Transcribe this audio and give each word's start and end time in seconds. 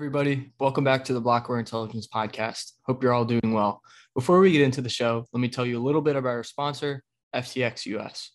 everybody. 0.00 0.50
Welcome 0.58 0.82
back 0.82 1.04
to 1.04 1.12
the 1.12 1.20
Blockware 1.20 1.58
Intelligence 1.58 2.08
Podcast. 2.08 2.72
Hope 2.86 3.02
you're 3.02 3.12
all 3.12 3.26
doing 3.26 3.52
well. 3.52 3.82
Before 4.14 4.40
we 4.40 4.50
get 4.50 4.62
into 4.62 4.80
the 4.80 4.88
show, 4.88 5.26
let 5.34 5.40
me 5.42 5.48
tell 5.50 5.66
you 5.66 5.78
a 5.78 5.84
little 5.84 6.00
bit 6.00 6.16
about 6.16 6.30
our 6.30 6.42
sponsor, 6.42 7.02
FTX 7.36 7.84
US. 7.84 8.30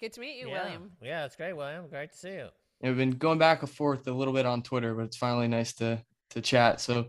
Good 0.00 0.12
to 0.14 0.20
meet 0.20 0.38
you, 0.38 0.48
yeah. 0.48 0.64
William. 0.64 0.90
Yeah, 1.02 1.24
it's 1.24 1.36
great, 1.36 1.54
William. 1.54 1.88
Great 1.88 2.12
to 2.12 2.16
see 2.16 2.30
you. 2.30 2.48
We've 2.82 2.96
been 2.96 3.12
going 3.12 3.38
back 3.38 3.60
and 3.60 3.70
forth 3.70 4.06
a 4.06 4.12
little 4.12 4.32
bit 4.32 4.46
on 4.46 4.62
Twitter, 4.62 4.94
but 4.94 5.04
it's 5.04 5.16
finally 5.16 5.48
nice 5.48 5.74
to 5.74 6.02
to 6.30 6.40
chat. 6.40 6.80
So 6.80 7.06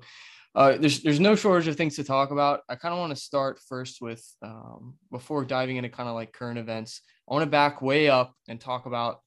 uh, 0.53 0.77
there's 0.77 1.01
there's 1.01 1.19
no 1.19 1.35
shortage 1.35 1.67
of 1.67 1.77
things 1.77 1.95
to 1.95 2.03
talk 2.03 2.31
about. 2.31 2.61
I 2.67 2.75
kind 2.75 2.93
of 2.93 2.99
want 2.99 3.15
to 3.15 3.21
start 3.21 3.59
first 3.69 4.01
with 4.01 4.25
um, 4.41 4.95
before 5.11 5.45
diving 5.45 5.77
into 5.77 5.89
kind 5.89 6.09
of 6.09 6.15
like 6.15 6.33
current 6.33 6.59
events. 6.59 7.01
I 7.29 7.33
want 7.33 7.43
to 7.43 7.49
back 7.49 7.81
way 7.81 8.09
up 8.09 8.33
and 8.49 8.59
talk 8.59 8.85
about 8.85 9.21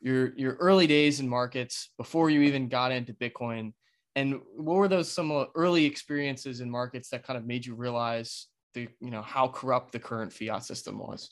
your 0.00 0.36
your 0.36 0.54
early 0.54 0.86
days 0.86 1.20
in 1.20 1.28
markets 1.28 1.90
before 1.96 2.28
you 2.28 2.42
even 2.42 2.68
got 2.68 2.90
into 2.90 3.12
Bitcoin, 3.12 3.72
and 4.16 4.40
what 4.56 4.74
were 4.74 4.88
those 4.88 5.10
some 5.10 5.46
early 5.54 5.84
experiences 5.84 6.60
in 6.60 6.68
markets 6.70 7.08
that 7.10 7.24
kind 7.24 7.38
of 7.38 7.46
made 7.46 7.64
you 7.64 7.74
realize 7.76 8.48
the 8.74 8.88
you 9.00 9.10
know 9.10 9.22
how 9.22 9.46
corrupt 9.46 9.92
the 9.92 10.00
current 10.00 10.32
fiat 10.32 10.64
system 10.64 10.98
was. 10.98 11.30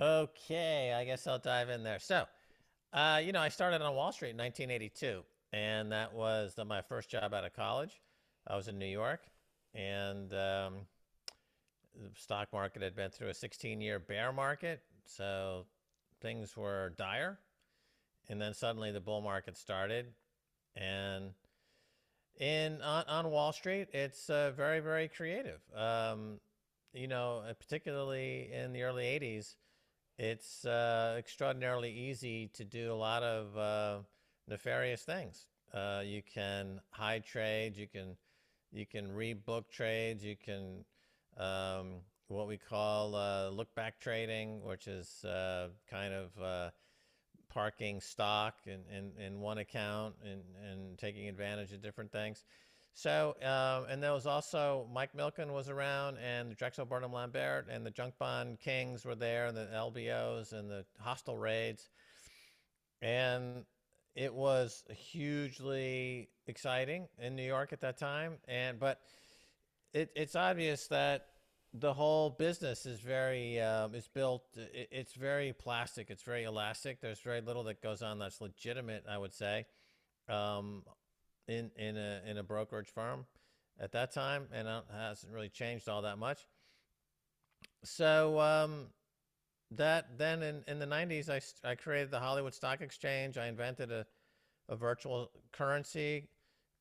Okay, 0.00 0.92
I 0.92 1.04
guess 1.04 1.26
I'll 1.26 1.38
dive 1.38 1.68
in 1.68 1.84
there. 1.84 1.98
So 2.00 2.24
uh, 2.92 3.20
you 3.24 3.32
know, 3.32 3.40
I 3.40 3.48
started 3.48 3.82
on 3.82 3.94
Wall 3.94 4.12
Street 4.12 4.30
in 4.30 4.36
1982, 4.36 5.22
and 5.52 5.92
that 5.92 6.12
was 6.12 6.54
the, 6.54 6.64
my 6.64 6.82
first 6.82 7.08
job 7.08 7.32
out 7.32 7.44
of 7.44 7.54
college. 7.54 8.00
I 8.46 8.56
was 8.56 8.68
in 8.68 8.78
New 8.78 8.86
York, 8.86 9.20
and 9.74 10.32
um, 10.32 10.74
the 11.94 12.10
stock 12.16 12.48
market 12.52 12.82
had 12.82 12.96
been 12.96 13.10
through 13.10 13.28
a 13.28 13.32
16-year 13.32 14.00
bear 14.00 14.32
market, 14.32 14.82
so 15.04 15.66
things 16.20 16.56
were 16.56 16.92
dire. 16.96 17.38
And 18.28 18.40
then 18.40 18.54
suddenly 18.54 18.92
the 18.92 19.00
bull 19.00 19.20
market 19.20 19.56
started, 19.56 20.06
and 20.76 21.30
in 22.38 22.80
on, 22.80 23.04
on 23.08 23.30
Wall 23.30 23.52
Street, 23.52 23.88
it's 23.92 24.30
uh, 24.30 24.52
very 24.56 24.78
very 24.78 25.08
creative. 25.08 25.60
Um, 25.74 26.38
you 26.92 27.08
know, 27.08 27.42
particularly 27.58 28.50
in 28.52 28.72
the 28.72 28.82
early 28.82 29.04
80s 29.04 29.56
it's 30.20 30.66
uh, 30.66 31.16
extraordinarily 31.18 31.90
easy 31.90 32.48
to 32.48 32.62
do 32.62 32.92
a 32.92 32.94
lot 32.94 33.22
of 33.22 33.56
uh, 33.56 33.98
nefarious 34.46 35.00
things. 35.00 35.46
Uh, 35.72 36.02
you 36.04 36.20
can 36.22 36.78
hide 36.90 37.24
trades. 37.24 37.78
You 37.78 37.88
can 37.88 38.16
you 38.70 38.84
can 38.84 39.08
rebook 39.08 39.70
trades. 39.70 40.22
You 40.22 40.36
can 40.36 40.84
um, 41.38 42.02
what 42.28 42.46
we 42.46 42.58
call 42.58 43.14
uh, 43.14 43.48
look 43.48 43.74
back 43.74 43.98
trading, 43.98 44.62
which 44.62 44.88
is 44.88 45.24
uh, 45.24 45.68
kind 45.88 46.12
of 46.12 46.42
uh, 46.42 46.70
parking 47.48 48.02
stock 48.02 48.56
in, 48.66 48.80
in, 48.94 49.12
in 49.24 49.40
one 49.40 49.56
account 49.56 50.16
and, 50.22 50.42
and 50.70 50.98
taking 50.98 51.28
advantage 51.28 51.72
of 51.72 51.80
different 51.80 52.12
things. 52.12 52.44
So, 52.94 53.34
um, 53.42 53.86
and 53.90 54.02
there 54.02 54.12
was 54.12 54.26
also 54.26 54.88
Mike 54.92 55.12
Milken 55.16 55.52
was 55.52 55.68
around, 55.68 56.18
and 56.18 56.56
Drexel 56.56 56.84
Burnham 56.84 57.12
Lambert, 57.12 57.66
and 57.70 57.86
the 57.86 57.90
junk 57.90 58.14
bond 58.18 58.60
kings 58.60 59.04
were 59.04 59.14
there, 59.14 59.46
and 59.46 59.56
the 59.56 59.68
LBOs, 59.72 60.52
and 60.52 60.68
the 60.70 60.84
hostile 60.98 61.38
raids. 61.38 61.88
And 63.00 63.64
it 64.14 64.34
was 64.34 64.84
hugely 64.90 66.28
exciting 66.46 67.08
in 67.18 67.36
New 67.36 67.44
York 67.44 67.72
at 67.72 67.80
that 67.80 67.98
time. 67.98 68.38
And 68.48 68.78
but 68.78 69.00
it, 69.94 70.10
it's 70.14 70.36
obvious 70.36 70.88
that 70.88 71.26
the 71.72 71.92
whole 71.92 72.30
business 72.30 72.84
is 72.86 73.00
very 73.00 73.60
um, 73.60 73.94
is 73.94 74.08
built. 74.08 74.44
It, 74.56 74.88
it's 74.90 75.14
very 75.14 75.52
plastic. 75.52 76.10
It's 76.10 76.22
very 76.22 76.44
elastic. 76.44 77.00
There's 77.00 77.20
very 77.20 77.40
little 77.40 77.64
that 77.64 77.80
goes 77.82 78.02
on 78.02 78.18
that's 78.18 78.40
legitimate. 78.40 79.04
I 79.08 79.16
would 79.16 79.32
say. 79.32 79.66
Um, 80.28 80.82
in 81.50 81.70
in 81.76 81.96
a 81.96 82.20
in 82.26 82.38
a 82.38 82.42
brokerage 82.42 82.88
firm 82.88 83.26
at 83.78 83.92
that 83.92 84.12
time, 84.12 84.46
and 84.52 84.68
it 84.68 84.84
hasn't 84.92 85.32
really 85.32 85.48
changed 85.48 85.88
all 85.88 86.02
that 86.02 86.18
much. 86.18 86.46
So 87.82 88.38
um, 88.40 88.86
that 89.72 90.18
then 90.18 90.42
in, 90.42 90.62
in 90.68 90.78
the 90.78 90.86
90s, 90.86 91.28
I, 91.30 91.68
I 91.68 91.74
created 91.74 92.10
the 92.10 92.18
Hollywood 92.18 92.54
Stock 92.54 92.80
Exchange. 92.82 93.38
I 93.38 93.46
invented 93.46 93.90
a, 93.90 94.06
a 94.68 94.76
virtual 94.76 95.30
currency, 95.52 96.28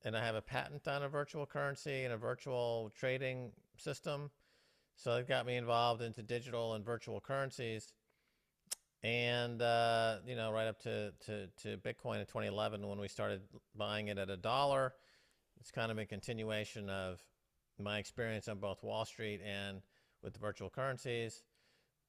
and 0.04 0.16
I 0.16 0.26
have 0.26 0.36
a 0.36 0.42
patent 0.42 0.88
on 0.88 1.04
a 1.04 1.10
virtual 1.10 1.46
currency 1.46 2.04
and 2.04 2.14
a 2.14 2.18
virtual 2.18 2.92
trading 2.96 3.52
system. 3.78 4.30
So 4.98 5.16
it 5.16 5.28
got 5.28 5.46
me 5.46 5.56
involved 5.56 6.02
into 6.02 6.22
digital 6.22 6.74
and 6.74 6.84
virtual 6.84 7.22
currencies 7.22 7.94
and 9.04 9.62
uh, 9.62 10.18
you 10.26 10.36
know 10.36 10.52
right 10.52 10.68
up 10.68 10.80
to, 10.82 11.14
to, 11.26 11.48
to 11.62 11.78
bitcoin 11.78 12.20
in 12.20 12.26
2011 12.26 12.86
when 12.86 13.00
we 13.00 13.08
started 13.08 13.42
buying 13.76 14.10
it 14.10 14.18
at 14.18 14.30
a 14.30 14.38
dollar 14.38 14.94
it's 15.60 15.72
kind 15.72 15.92
of 15.92 15.98
a 15.98 16.06
continuation 16.06 16.90
of 16.90 17.22
my 17.80 17.98
experience 17.98 18.48
on 18.48 18.60
both 18.60 18.84
wall 18.84 19.06
street 19.06 19.42
and 19.46 19.82
with 20.22 20.34
the 20.34 20.40
virtual 20.40 20.70
currencies. 20.70 21.44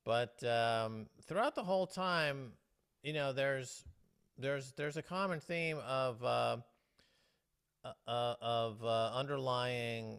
But 0.04 0.42
um, 0.44 1.06
throughout 1.26 1.54
the 1.54 1.62
whole 1.62 1.86
time 1.86 2.52
you 3.02 3.12
know 3.12 3.32
there's 3.32 3.84
there's 4.38 4.72
there's 4.76 4.96
a 4.96 5.02
common 5.02 5.40
theme 5.40 5.78
of 5.86 6.22
uh, 6.24 6.56
uh, 7.84 7.92
uh 8.06 8.34
of 8.40 8.84
uh, 8.84 9.10
underlying 9.14 10.18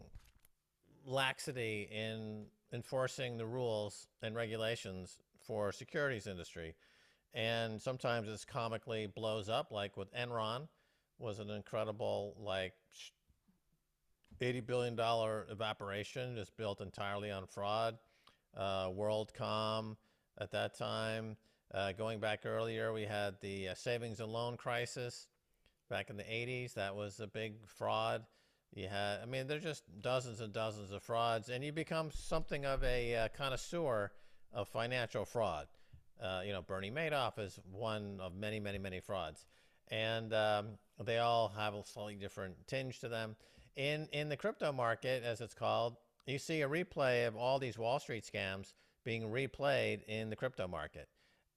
laxity 1.04 1.88
in 1.92 2.46
enforcing 2.72 3.36
the 3.36 3.46
rules 3.46 4.06
and 4.22 4.34
regulations 4.34 5.18
for 5.42 5.72
securities 5.72 6.26
industry. 6.26 6.74
And 7.34 7.80
sometimes 7.80 8.28
it's 8.28 8.44
comically 8.44 9.06
blows 9.06 9.48
up, 9.48 9.70
like 9.70 9.96
with 9.96 10.12
Enron 10.14 10.68
was 11.18 11.38
an 11.38 11.50
incredible 11.50 12.36
like 12.38 12.74
$80 14.40 14.66
billion 14.66 14.98
evaporation 15.50 16.34
just 16.34 16.56
built 16.56 16.80
entirely 16.80 17.30
on 17.30 17.46
fraud. 17.46 17.96
Uh, 18.56 18.88
WorldCom 18.88 19.96
at 20.38 20.50
that 20.50 20.76
time. 20.76 21.36
Uh, 21.72 21.92
going 21.92 22.20
back 22.20 22.40
earlier, 22.44 22.92
we 22.92 23.04
had 23.04 23.34
the 23.40 23.68
uh, 23.68 23.74
savings 23.74 24.20
and 24.20 24.30
loan 24.30 24.58
crisis 24.58 25.28
back 25.88 26.10
in 26.10 26.18
the 26.18 26.24
80s. 26.24 26.74
That 26.74 26.94
was 26.94 27.18
a 27.20 27.26
big 27.26 27.54
fraud. 27.66 28.24
You 28.74 28.88
had, 28.88 29.20
I 29.22 29.26
mean, 29.26 29.46
there's 29.46 29.62
just 29.62 29.84
dozens 30.02 30.40
and 30.40 30.52
dozens 30.52 30.92
of 30.92 31.02
frauds, 31.02 31.48
and 31.48 31.64
you 31.64 31.72
become 31.72 32.10
something 32.10 32.66
of 32.66 32.82
a 32.84 33.14
uh, 33.14 33.28
connoisseur 33.36 34.12
of 34.52 34.68
financial 34.68 35.24
fraud. 35.24 35.66
Uh, 36.22 36.42
you 36.44 36.52
know, 36.52 36.62
Bernie 36.62 36.90
Madoff 36.90 37.38
is 37.38 37.58
one 37.72 38.18
of 38.20 38.34
many, 38.36 38.60
many, 38.60 38.78
many 38.78 39.00
frauds, 39.00 39.46
and 39.90 40.32
um, 40.32 40.66
they 41.04 41.18
all 41.18 41.48
have 41.56 41.74
a 41.74 41.84
slightly 41.84 42.14
different 42.14 42.54
tinge 42.66 43.00
to 43.00 43.08
them. 43.08 43.34
In 43.76 44.08
in 44.12 44.28
the 44.28 44.36
crypto 44.36 44.72
market, 44.72 45.24
as 45.24 45.40
it's 45.40 45.54
called, 45.54 45.96
you 46.26 46.38
see 46.38 46.62
a 46.62 46.68
replay 46.68 47.26
of 47.26 47.36
all 47.36 47.58
these 47.58 47.78
Wall 47.78 47.98
Street 47.98 48.24
scams 48.24 48.74
being 49.04 49.22
replayed 49.22 50.04
in 50.06 50.30
the 50.30 50.36
crypto 50.36 50.68
market. 50.68 51.08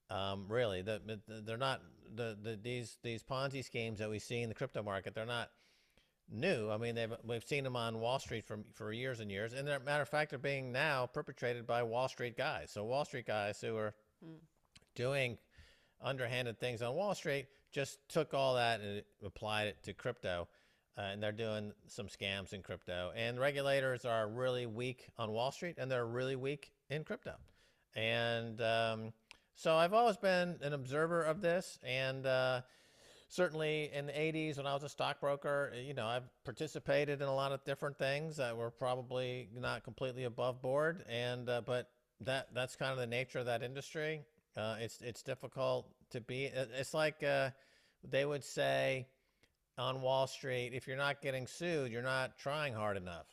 Um, 0.10 0.46
really, 0.48 0.82
the, 0.82 1.02
the, 1.06 1.42
they're 1.42 1.58
not 1.58 1.82
the, 2.16 2.38
the 2.42 2.60
these 2.62 2.98
these 3.04 3.24
Ponzi 3.24 3.64
schemes 3.64 4.00
that 4.00 4.10
we 4.10 4.20
see 4.20 4.42
in 4.42 4.50
the 4.50 4.56
crypto 4.56 4.82
market. 4.82 5.14
They're 5.14 5.26
not 5.26 5.50
new. 6.32 6.70
I 6.70 6.78
mean, 6.78 6.96
they've 6.96 7.14
we've 7.24 7.44
seen 7.44 7.64
them 7.64 7.76
on 7.76 8.00
Wall 8.00 8.20
Street 8.20 8.46
for 8.46 8.60
for 8.74 8.92
years 8.92 9.20
and 9.20 9.32
years. 9.32 9.54
And 9.54 9.68
they're, 9.68 9.80
matter 9.80 10.04
of 10.04 10.10
fact, 10.10 10.32
they're 10.32 10.40
being 10.40 10.72
now 10.72 11.08
perpetrated 11.08 11.66
by 11.68 11.84
Wall 11.84 12.08
Street 12.08 12.38
guys. 12.38 12.72
So 12.72 12.84
Wall 12.84 13.06
Street 13.06 13.28
guys 13.28 13.60
who 13.62 13.76
are 13.78 13.94
mm. 14.26 14.38
doing 14.96 15.38
underhanded 16.02 16.60
things 16.60 16.82
on 16.82 16.96
Wall 16.96 17.16
Street 17.16 17.48
just 17.72 18.00
took 18.10 18.34
all 18.34 18.56
that 18.56 18.82
and 18.82 19.04
applied 19.24 19.68
it 19.68 19.84
to 19.84 19.94
crypto. 19.94 20.48
Uh, 20.98 21.10
and 21.12 21.22
they're 21.22 21.34
doing 21.34 21.74
some 21.88 22.08
scams 22.08 22.54
in 22.54 22.62
crypto. 22.62 23.12
And 23.18 23.38
regulators 23.38 24.06
are 24.06 24.30
really 24.30 24.66
weak 24.66 25.10
on 25.18 25.32
Wall 25.32 25.52
Street, 25.52 25.76
and 25.78 25.92
they're 25.92 26.06
really 26.06 26.38
weak 26.38 26.72
in 26.90 27.04
crypto. 27.04 27.34
And 27.96 28.62
um, 28.62 29.12
so 29.56 29.76
I've 29.76 29.94
always 29.94 30.16
been 30.16 30.58
an 30.62 30.72
observer 30.72 31.22
of 31.24 31.42
this, 31.42 31.80
and 31.84 32.26
uh, 32.26 32.62
certainly 33.36 33.92
in 33.94 34.06
the 34.06 34.14
80s 34.14 34.58
when 34.58 34.66
I 34.66 34.74
was 34.74 34.84
a 34.84 34.90
stockbroker, 34.90 35.74
you 35.76 35.94
know, 35.94 36.08
I've 36.08 36.24
participated 36.44 37.22
in 37.22 37.28
a 37.28 37.36
lot 37.36 37.52
of 37.52 37.64
different 37.66 37.98
things 37.98 38.38
that 38.38 38.56
were 38.56 38.72
probably 38.72 39.50
not 39.54 39.84
completely 39.84 40.24
above 40.24 40.62
board, 40.62 41.04
and 41.10 41.50
uh, 41.50 41.62
but 41.66 41.90
that 42.22 42.48
that's 42.54 42.76
kind 42.76 42.92
of 42.92 42.98
the 42.98 43.08
nature 43.08 43.40
of 43.40 43.46
that 43.46 43.62
industry. 43.62 44.22
Uh, 44.56 44.78
it's 44.80 45.02
it's 45.02 45.22
difficult 45.22 45.90
to 46.12 46.22
be. 46.22 46.46
It's 46.46 46.94
like 46.94 47.22
uh, 47.24 47.50
they 48.10 48.26
would 48.26 48.44
say 48.44 49.08
on 49.78 50.02
Wall 50.02 50.28
Street, 50.28 50.72
if 50.74 50.88
you're 50.88 50.98
not 50.98 51.22
getting 51.22 51.46
sued, 51.46 51.92
you're 51.92 52.02
not 52.02 52.38
trying 52.38 52.74
hard 52.74 52.96
enough. 52.96 53.28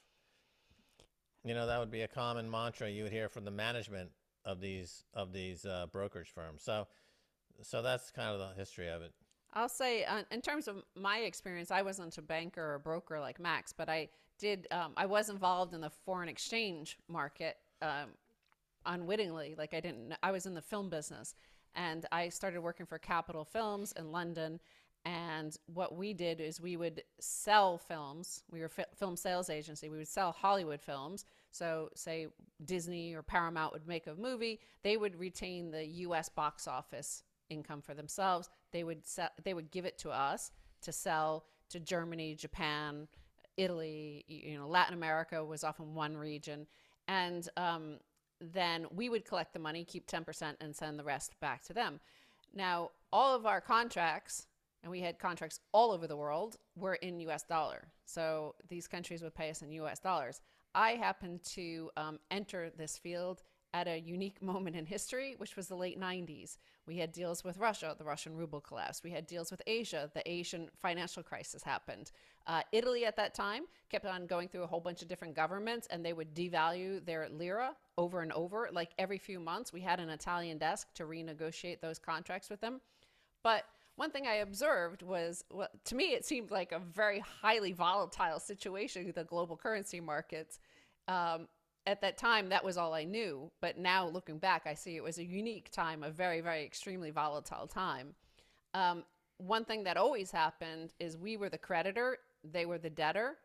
You 1.45 1.55
know, 1.55 1.67
that 1.67 1.79
would 1.79 1.91
be 1.91 2.03
a 2.03 2.09
common 2.09 2.51
mantra 2.51 2.89
you 2.89 3.05
would 3.05 3.13
hear 3.13 3.29
from 3.29 3.45
the 3.45 3.51
management 3.51 4.11
of 4.45 4.61
these 4.61 5.05
of 5.15 5.33
these 5.33 5.65
uh, 5.65 5.87
brokerage 5.93 6.31
firms. 6.35 6.63
So, 6.63 6.89
so 7.63 7.83
that's 7.83 8.11
kind 8.11 8.31
of 8.31 8.39
the 8.39 8.55
history 8.59 8.89
of 8.89 9.03
it. 9.03 9.13
I'll 9.55 9.69
say, 9.69 10.05
uh, 10.05 10.23
in 10.31 10.41
terms 10.41 10.67
of 10.67 10.83
my 10.95 11.19
experience, 11.19 11.71
I 11.71 11.83
wasn't 11.83 12.17
a 12.17 12.23
banker 12.23 12.75
or 12.75 12.79
broker 12.79 13.21
like 13.21 13.39
Max, 13.39 13.73
but 13.73 13.89
I 13.89 14.09
did. 14.39 14.67
Um, 14.71 14.93
I 14.97 15.07
was 15.07 15.29
involved 15.29 15.75
in 15.75 15.81
the 15.81 15.91
foreign 15.91 16.29
exchange 16.29 16.99
market 17.09 17.57
um, 17.83 18.11
unwittingly. 18.87 19.55
Like 19.57 19.75
I 19.75 19.81
didn't. 19.81 20.15
I 20.23 20.31
was 20.31 20.47
in 20.47 20.55
the 20.55 20.63
film 20.63 20.89
business, 20.89 21.35
and 21.75 22.07
I 22.11 22.31
started 22.31 22.61
working 22.61 22.87
for 22.87 22.99
Capital 22.99 23.45
Films 23.45 23.93
in 23.99 24.11
London, 24.11 24.59
and 25.05 25.57
what 25.67 25.97
we 25.97 26.15
did 26.15 26.41
is 26.41 26.61
we 26.61 26.77
would 26.77 27.03
sell 27.21 27.77
films. 27.77 28.45
We 28.51 28.61
were 28.61 28.71
a 28.79 28.97
film 28.97 29.17
sales 29.17 29.51
agency. 29.51 29.89
We 29.89 29.99
would 29.99 30.09
sell 30.09 30.33
Hollywood 30.33 30.81
films. 30.81 31.27
So, 31.51 31.91
say 31.95 32.29
Disney 32.65 33.15
or 33.15 33.23
Paramount 33.23 33.75
would 33.75 33.87
make 33.87 34.07
a 34.07 34.15
movie, 34.15 34.61
they 34.83 34.97
would 34.97 35.19
retain 35.19 35.71
the 35.71 35.85
U.S. 35.85 36.31
box 36.31 36.67
office 36.67 37.25
income 37.53 37.83
for 37.83 37.95
themselves. 37.95 38.51
They 38.73 38.85
would 38.85 39.07
sell, 39.07 39.29
they 39.45 39.55
would 39.55 39.71
give 39.71 39.85
it 39.85 39.99
to 39.99 40.11
us 40.11 40.51
to 40.83 40.93
sell 40.93 41.45
to 41.71 41.81
Germany, 41.81 42.35
Japan, 42.35 43.09
Italy. 43.57 44.25
You 44.29 44.59
know, 44.59 44.69
Latin 44.69 44.95
America 44.95 45.45
was 45.45 45.65
often 45.65 45.95
one 45.95 46.17
region, 46.17 46.67
and 47.09 47.49
um, 47.57 47.99
then 48.41 48.87
we 48.95 49.09
would 49.09 49.25
collect 49.25 49.53
the 49.53 49.59
money, 49.59 49.85
keep 49.85 50.07
ten 50.07 50.25
percent, 50.25 50.57
and 50.61 50.75
send 50.75 50.99
the 50.99 51.05
rest 51.05 51.39
back 51.41 51.63
to 51.65 51.73
them. 51.73 52.01
Now, 52.55 52.91
all 53.13 53.35
of 53.35 53.47
our 53.47 53.61
contracts 53.61 54.47
and 54.83 54.91
we 54.91 55.01
had 55.01 55.19
contracts 55.19 55.61
all 55.73 55.93
over 55.93 56.07
the 56.07 56.17
world, 56.17 56.57
were 56.77 56.95
in 56.97 57.21
US 57.21 57.45
dollar. 57.45 57.89
So 58.05 58.55
these 58.69 58.89
countries 58.89 59.23
would 59.23 59.35
pay 59.35 59.51
us 59.51 59.63
in 59.63 59.71
US 59.73 59.99
dollars. 59.99 60.41
I 60.75 60.93
happened 60.93 61.43
to 61.55 61.91
um, 61.97 62.19
enter 62.31 62.71
this 62.71 62.99
field 62.99 63.43
at 63.75 63.89
a 63.89 63.99
unique 63.99 64.43
moment 64.43 64.77
in 64.77 64.85
history, 64.85 65.35
which 65.39 65.57
was 65.57 65.67
the 65.67 65.75
late 65.75 65.99
90s. 65.99 66.59
We 66.87 66.99
had 66.99 67.13
deals 67.13 67.43
with 67.43 67.57
Russia, 67.59 67.95
the 67.97 68.05
Russian 68.05 68.37
ruble 68.37 68.61
collapsed. 68.61 69.03
We 69.03 69.11
had 69.11 69.27
deals 69.27 69.51
with 69.51 69.63
Asia, 69.67 70.11
the 70.13 70.29
Asian 70.31 70.69
financial 70.81 71.23
crisis 71.23 71.63
happened. 71.63 72.11
Uh, 72.47 72.63
Italy 72.73 73.05
at 73.07 73.17
that 73.17 73.35
time 73.35 73.63
kept 73.89 74.05
on 74.05 74.27
going 74.27 74.49
through 74.49 74.65
a 74.65 74.67
whole 74.67 74.81
bunch 74.81 75.01
of 75.01 75.09
different 75.09 75.35
governments, 75.35 75.87
and 75.91 76.05
they 76.05 76.13
would 76.13 76.35
devalue 76.35 77.05
their 77.05 77.29
lira 77.31 77.75
over 77.97 78.21
and 78.21 78.33
over. 78.33 78.69
Like 78.73 78.91
every 78.99 79.19
few 79.19 79.41
months, 79.41 79.73
we 79.73 79.81
had 79.81 80.01
an 80.01 80.11
Italian 80.11 80.59
desk 80.59 80.89
to 80.95 81.05
renegotiate 81.05 81.81
those 81.81 81.99
contracts 81.99 82.51
with 82.51 82.61
them. 82.61 82.81
But 83.43 83.65
one 83.97 84.11
thing 84.11 84.27
I 84.27 84.37
observed 84.37 85.03
was, 85.03 85.45
well, 85.51 85.69
to 85.85 85.95
me, 85.95 86.13
it 86.13 86.25
seemed 86.25 86.51
like 86.51 86.73
a 86.73 86.79
very 86.79 87.21
highly 87.21 87.73
volatile 87.73 88.41
situation, 88.41 89.13
the 89.15 89.25
global 89.25 89.57
currency 89.57 90.01
markets. 90.01 90.59
Um, 91.09 91.49
at 91.87 92.01
that 92.01 92.17
time, 92.17 92.49
that 92.51 92.65
was 92.65 92.77
all 92.77 92.95
I 92.95 93.05
knew. 93.05 93.51
But 93.61 93.79
now 93.79 94.07
looking 94.07 94.39
back, 94.39 94.63
I 94.67 94.75
see 94.75 94.97
it 94.97 95.03
was 95.03 95.19
a 95.19 95.25
unique 95.25 95.71
time, 95.71 96.03
a 96.03 96.11
very, 96.11 96.41
very 96.41 96.65
extremely 96.65 97.11
volatile 97.11 97.67
time. 97.67 98.15
Um, 98.75 99.05
one 99.39 99.65
thing 99.65 99.85
that 99.85 99.97
always 99.97 100.31
happened 100.31 100.93
is 101.01 101.17
we 101.17 101.37
were 101.37 101.49
the 101.49 101.59
creditor, 101.59 102.19
they 102.45 102.67
were 102.67 102.79
the 102.79 102.91
debtor, 102.91 103.37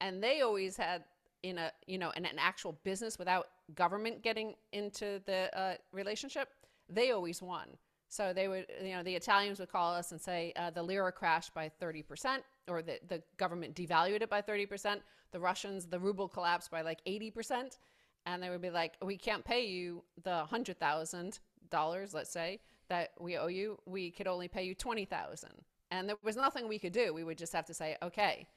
and 0.00 0.22
they 0.22 0.40
always 0.40 0.76
had 0.76 1.04
in 1.44 1.56
a 1.58 1.70
you 1.86 1.98
know 1.98 2.10
in 2.16 2.26
an 2.26 2.36
actual 2.38 2.76
business 2.82 3.16
without 3.16 3.46
government 3.76 4.22
getting 4.22 4.54
into 4.72 5.20
the 5.26 5.48
uh, 5.56 5.74
relationship, 5.92 6.48
they 6.88 7.12
always 7.12 7.40
won. 7.40 7.68
So 8.08 8.32
they 8.32 8.48
would, 8.48 8.66
you 8.82 8.92
know, 8.92 9.02
the 9.02 9.14
Italians 9.14 9.58
would 9.60 9.70
call 9.70 9.94
us 9.94 10.12
and 10.12 10.20
say 10.20 10.52
uh, 10.56 10.70
the 10.70 10.82
lira 10.82 11.12
crashed 11.12 11.52
by 11.52 11.70
30%, 11.80 12.38
or 12.66 12.82
the, 12.82 12.98
the 13.06 13.22
government 13.36 13.74
devalued 13.74 14.22
it 14.22 14.30
by 14.30 14.40
30%. 14.40 15.00
The 15.30 15.40
Russians, 15.40 15.86
the 15.86 15.98
ruble 15.98 16.28
collapsed 16.28 16.70
by 16.70 16.80
like 16.80 17.04
80%. 17.04 17.78
And 18.24 18.42
they 18.42 18.50
would 18.50 18.62
be 18.62 18.70
like, 18.70 18.94
we 19.02 19.16
can't 19.16 19.44
pay 19.44 19.66
you 19.66 20.02
the 20.22 20.44
$100,000, 20.50 22.14
let's 22.14 22.30
say, 22.30 22.60
that 22.88 23.10
we 23.20 23.36
owe 23.36 23.46
you. 23.46 23.78
We 23.84 24.10
could 24.10 24.26
only 24.26 24.48
pay 24.48 24.64
you 24.64 24.74
20000 24.74 25.50
And 25.90 26.08
there 26.08 26.16
was 26.22 26.36
nothing 26.36 26.66
we 26.66 26.78
could 26.78 26.92
do. 26.92 27.12
We 27.12 27.24
would 27.24 27.38
just 27.38 27.52
have 27.52 27.66
to 27.66 27.74
say, 27.74 27.96
okay. 28.02 28.48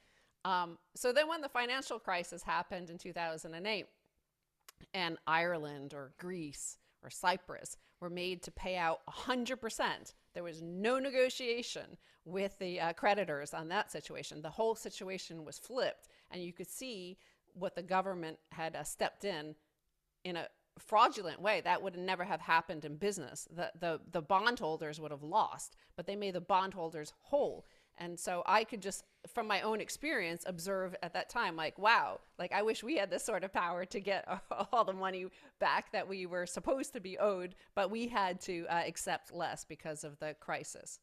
Um, 0.44 0.78
so 0.94 1.12
then 1.12 1.28
when 1.28 1.42
the 1.42 1.48
financial 1.48 1.98
crisis 1.98 2.42
happened 2.42 2.90
in 2.90 2.98
2008, 2.98 3.86
and 4.94 5.16
Ireland 5.26 5.94
or 5.94 6.12
Greece 6.18 6.78
or 7.02 7.10
Cyprus 7.10 7.76
were 8.00 8.10
made 8.10 8.42
to 8.42 8.50
pay 8.50 8.76
out 8.76 9.00
100%. 9.08 10.14
There 10.34 10.42
was 10.42 10.62
no 10.62 10.98
negotiation 10.98 11.96
with 12.24 12.58
the 12.58 12.80
uh, 12.80 12.92
creditors 12.92 13.52
on 13.52 13.68
that 13.68 13.90
situation. 13.90 14.42
The 14.42 14.50
whole 14.50 14.74
situation 14.74 15.44
was 15.44 15.58
flipped, 15.58 16.08
and 16.30 16.42
you 16.42 16.52
could 16.52 16.70
see 16.70 17.18
what 17.54 17.74
the 17.74 17.82
government 17.82 18.38
had 18.52 18.76
uh, 18.76 18.84
stepped 18.84 19.24
in 19.24 19.54
in 20.24 20.36
a 20.36 20.48
fraudulent 20.78 21.40
way. 21.40 21.60
That 21.60 21.82
would 21.82 21.96
never 21.96 22.24
have 22.24 22.40
happened 22.40 22.84
in 22.84 22.96
business. 22.96 23.46
The, 23.54 23.72
the, 23.78 24.00
the 24.10 24.22
bondholders 24.22 25.00
would 25.00 25.10
have 25.10 25.22
lost, 25.22 25.76
but 25.96 26.06
they 26.06 26.16
made 26.16 26.34
the 26.34 26.40
bondholders 26.40 27.12
whole. 27.22 27.66
And 28.02 28.18
so 28.18 28.42
I 28.46 28.64
could 28.64 28.82
just, 28.82 29.04
from 29.32 29.46
my 29.46 29.60
own 29.60 29.80
experience, 29.80 30.42
observe 30.44 30.96
at 31.04 31.14
that 31.14 31.28
time, 31.28 31.54
like, 31.54 31.78
wow, 31.78 32.18
like 32.36 32.52
I 32.52 32.62
wish 32.62 32.82
we 32.82 32.96
had 32.96 33.10
this 33.10 33.24
sort 33.24 33.44
of 33.44 33.52
power 33.52 33.84
to 33.84 34.00
get 34.00 34.26
all 34.72 34.84
the 34.84 34.92
money 34.92 35.26
back 35.60 35.92
that 35.92 36.08
we 36.08 36.26
were 36.26 36.44
supposed 36.44 36.94
to 36.94 37.00
be 37.00 37.16
owed, 37.18 37.54
but 37.76 37.92
we 37.92 38.08
had 38.08 38.40
to 38.42 38.66
uh, 38.68 38.82
accept 38.84 39.32
less 39.32 39.64
because 39.64 40.02
of 40.02 40.18
the 40.18 40.34
crisis. 40.40 40.98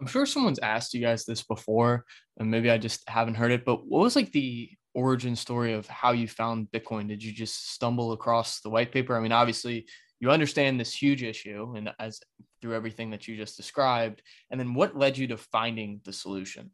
I'm 0.00 0.06
sure 0.06 0.24
someone's 0.24 0.58
asked 0.60 0.94
you 0.94 1.02
guys 1.02 1.26
this 1.26 1.42
before, 1.42 2.06
and 2.38 2.50
maybe 2.50 2.70
I 2.70 2.78
just 2.78 3.06
haven't 3.06 3.34
heard 3.34 3.52
it, 3.52 3.66
but 3.66 3.86
what 3.86 4.00
was 4.00 4.16
like 4.16 4.32
the 4.32 4.70
origin 4.94 5.36
story 5.36 5.74
of 5.74 5.86
how 5.88 6.12
you 6.12 6.26
found 6.26 6.68
Bitcoin? 6.70 7.06
Did 7.06 7.22
you 7.22 7.32
just 7.32 7.72
stumble 7.72 8.12
across 8.12 8.60
the 8.60 8.70
white 8.70 8.92
paper? 8.92 9.14
I 9.14 9.20
mean, 9.20 9.32
obviously, 9.32 9.86
you 10.20 10.30
understand 10.30 10.80
this 10.80 10.94
huge 10.94 11.22
issue 11.22 11.74
and 11.76 11.90
as 11.98 12.20
through 12.60 12.74
everything 12.74 13.10
that 13.10 13.28
you 13.28 13.36
just 13.36 13.56
described 13.56 14.22
and 14.50 14.58
then 14.58 14.74
what 14.74 14.96
led 14.96 15.18
you 15.18 15.26
to 15.28 15.36
finding 15.36 16.00
the 16.04 16.12
solution? 16.12 16.70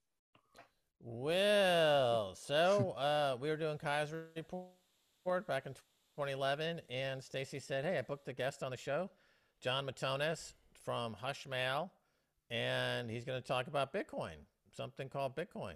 Well 1.01 2.35
so 2.37 2.91
uh, 2.93 3.37
we 3.41 3.49
were 3.49 3.57
doing 3.57 3.79
Keiser 3.79 4.25
Report 4.37 5.47
back 5.47 5.67
in 5.67 5.73
2011 5.73 6.81
and 6.91 7.23
stacy 7.23 7.59
said 7.59 7.85
hey 7.85 7.97
i 7.97 8.03
booked 8.03 8.29
a 8.29 8.35
guest 8.35 8.63
on 8.63 8.71
the 8.71 8.77
show 8.77 9.11
Jon 9.63 9.87
Matonis 9.87 10.53
from 10.85 11.17
hushmail 11.23 11.91
and 12.51 13.11
he's 13.11 13.25
going 13.25 13.41
to 13.41 13.47
talk 13.47 13.67
about 13.67 13.95
bitcoin 13.95 14.37
something 14.73 15.09
called 15.09 15.37
bitcoin. 15.37 15.75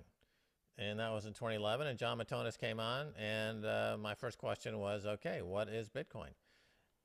And 0.79 0.99
that 0.99 1.11
was 1.11 1.25
in 1.25 1.33
2011 1.33 1.87
and 1.87 1.99
Jon 1.99 2.19
Matonis 2.19 2.59
came 2.59 2.81
on 2.81 3.09
and 3.19 3.65
uh, 3.65 3.97
my 3.99 4.15
first 4.15 4.37
question 4.37 4.79
was 4.79 5.07
okay 5.07 5.41
what 5.41 5.69
is 5.69 5.89
bitcoin 5.89 6.31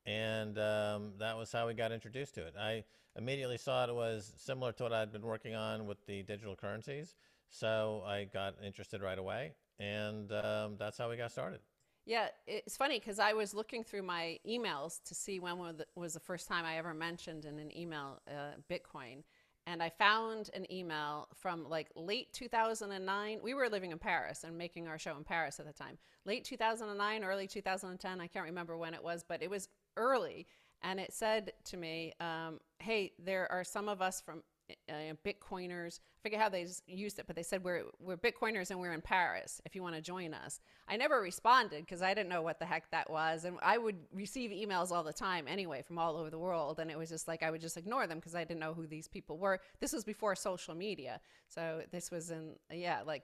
and 0.05 0.57
um, 0.57 1.13
that 1.19 1.37
was 1.37 1.51
how 1.51 1.67
we 1.67 1.73
got 1.73 1.91
introduced 1.91 2.35
to 2.35 2.41
it. 2.45 2.55
I 2.59 2.83
immediately 3.15 3.57
saw 3.57 3.85
it 3.85 3.93
was 3.93 4.31
similar 4.37 4.71
to 4.73 4.83
what 4.83 4.93
I'd 4.93 5.11
been 5.11 5.25
working 5.25 5.55
on 5.55 5.85
with 5.85 6.05
the 6.05 6.23
digital 6.23 6.55
currencies, 6.55 7.15
so 7.49 8.03
I 8.05 8.25
got 8.25 8.55
interested 8.65 9.01
right 9.01 9.19
away, 9.19 9.53
and 9.79 10.31
um, 10.31 10.75
that's 10.77 10.97
how 10.97 11.09
we 11.09 11.17
got 11.17 11.31
started. 11.31 11.59
Yeah, 12.05 12.29
it's 12.47 12.77
funny 12.77 12.99
because 12.99 13.19
I 13.19 13.33
was 13.33 13.53
looking 13.53 13.83
through 13.83 14.01
my 14.01 14.39
emails 14.47 15.03
to 15.05 15.13
see 15.13 15.39
when 15.39 15.57
was 15.95 16.13
the 16.13 16.19
first 16.19 16.47
time 16.47 16.65
I 16.65 16.77
ever 16.77 16.93
mentioned 16.93 17.45
in 17.45 17.59
an 17.59 17.75
email 17.77 18.19
uh, 18.27 18.55
Bitcoin. 18.69 19.23
And 19.67 19.83
I 19.83 19.89
found 19.89 20.49
an 20.55 20.69
email 20.71 21.27
from 21.35 21.69
like 21.69 21.89
late 21.95 22.33
2009. 22.33 23.39
We 23.43 23.53
were 23.53 23.69
living 23.69 23.91
in 23.91 23.99
Paris 23.99 24.43
and 24.43 24.57
making 24.57 24.87
our 24.87 24.97
show 24.97 25.15
in 25.15 25.23
Paris 25.23 25.59
at 25.59 25.67
the 25.67 25.73
time. 25.73 25.99
Late 26.25 26.43
2009, 26.43 27.23
early 27.23 27.47
2010. 27.47 28.19
I 28.19 28.27
can't 28.27 28.45
remember 28.45 28.75
when 28.75 28.95
it 28.95 29.03
was, 29.03 29.23
but 29.27 29.43
it 29.43 29.49
was 29.51 29.69
early, 29.97 30.47
and 30.81 30.99
it 30.99 31.13
said 31.13 31.53
to 31.65 31.77
me, 31.77 32.13
um, 32.19 32.59
"Hey, 32.79 33.13
there 33.19 33.51
are 33.51 33.63
some 33.63 33.87
of 33.87 34.01
us 34.01 34.21
from 34.21 34.43
uh, 34.89 35.13
Bitcoiners. 35.25 35.99
I 35.99 36.21
forget 36.23 36.39
how 36.39 36.49
they 36.49 36.67
used 36.87 37.19
it, 37.19 37.27
but 37.27 37.35
they 37.35 37.43
said 37.43 37.63
we're 37.63 37.83
we're 37.99 38.17
Bitcoiners 38.17 38.71
and 38.71 38.79
we're 38.79 38.93
in 38.93 39.01
Paris. 39.01 39.61
If 39.65 39.75
you 39.75 39.83
want 39.83 39.95
to 39.95 40.01
join 40.01 40.33
us, 40.33 40.59
I 40.87 40.97
never 40.97 41.19
responded 41.19 41.81
because 41.81 42.01
I 42.01 42.13
didn't 42.13 42.29
know 42.29 42.41
what 42.41 42.59
the 42.59 42.65
heck 42.65 42.89
that 42.91 43.09
was, 43.09 43.45
and 43.45 43.57
I 43.61 43.77
would 43.77 43.97
receive 44.13 44.51
emails 44.51 44.91
all 44.91 45.03
the 45.03 45.13
time 45.13 45.45
anyway 45.47 45.81
from 45.81 45.97
all 45.97 46.17
over 46.17 46.29
the 46.29 46.39
world, 46.39 46.79
and 46.79 46.91
it 46.91 46.97
was 46.97 47.09
just 47.09 47.27
like 47.27 47.43
I 47.43 47.51
would 47.51 47.61
just 47.61 47.77
ignore 47.77 48.07
them 48.07 48.19
because 48.19 48.35
I 48.35 48.43
didn't 48.43 48.59
know 48.59 48.73
who 48.73 48.87
these 48.87 49.07
people 49.07 49.37
were. 49.37 49.59
This 49.79 49.93
was 49.93 50.03
before 50.03 50.35
social 50.35 50.75
media, 50.75 51.19
so 51.47 51.81
this 51.91 52.11
was 52.11 52.31
in 52.31 52.55
yeah 52.71 53.01
like 53.05 53.23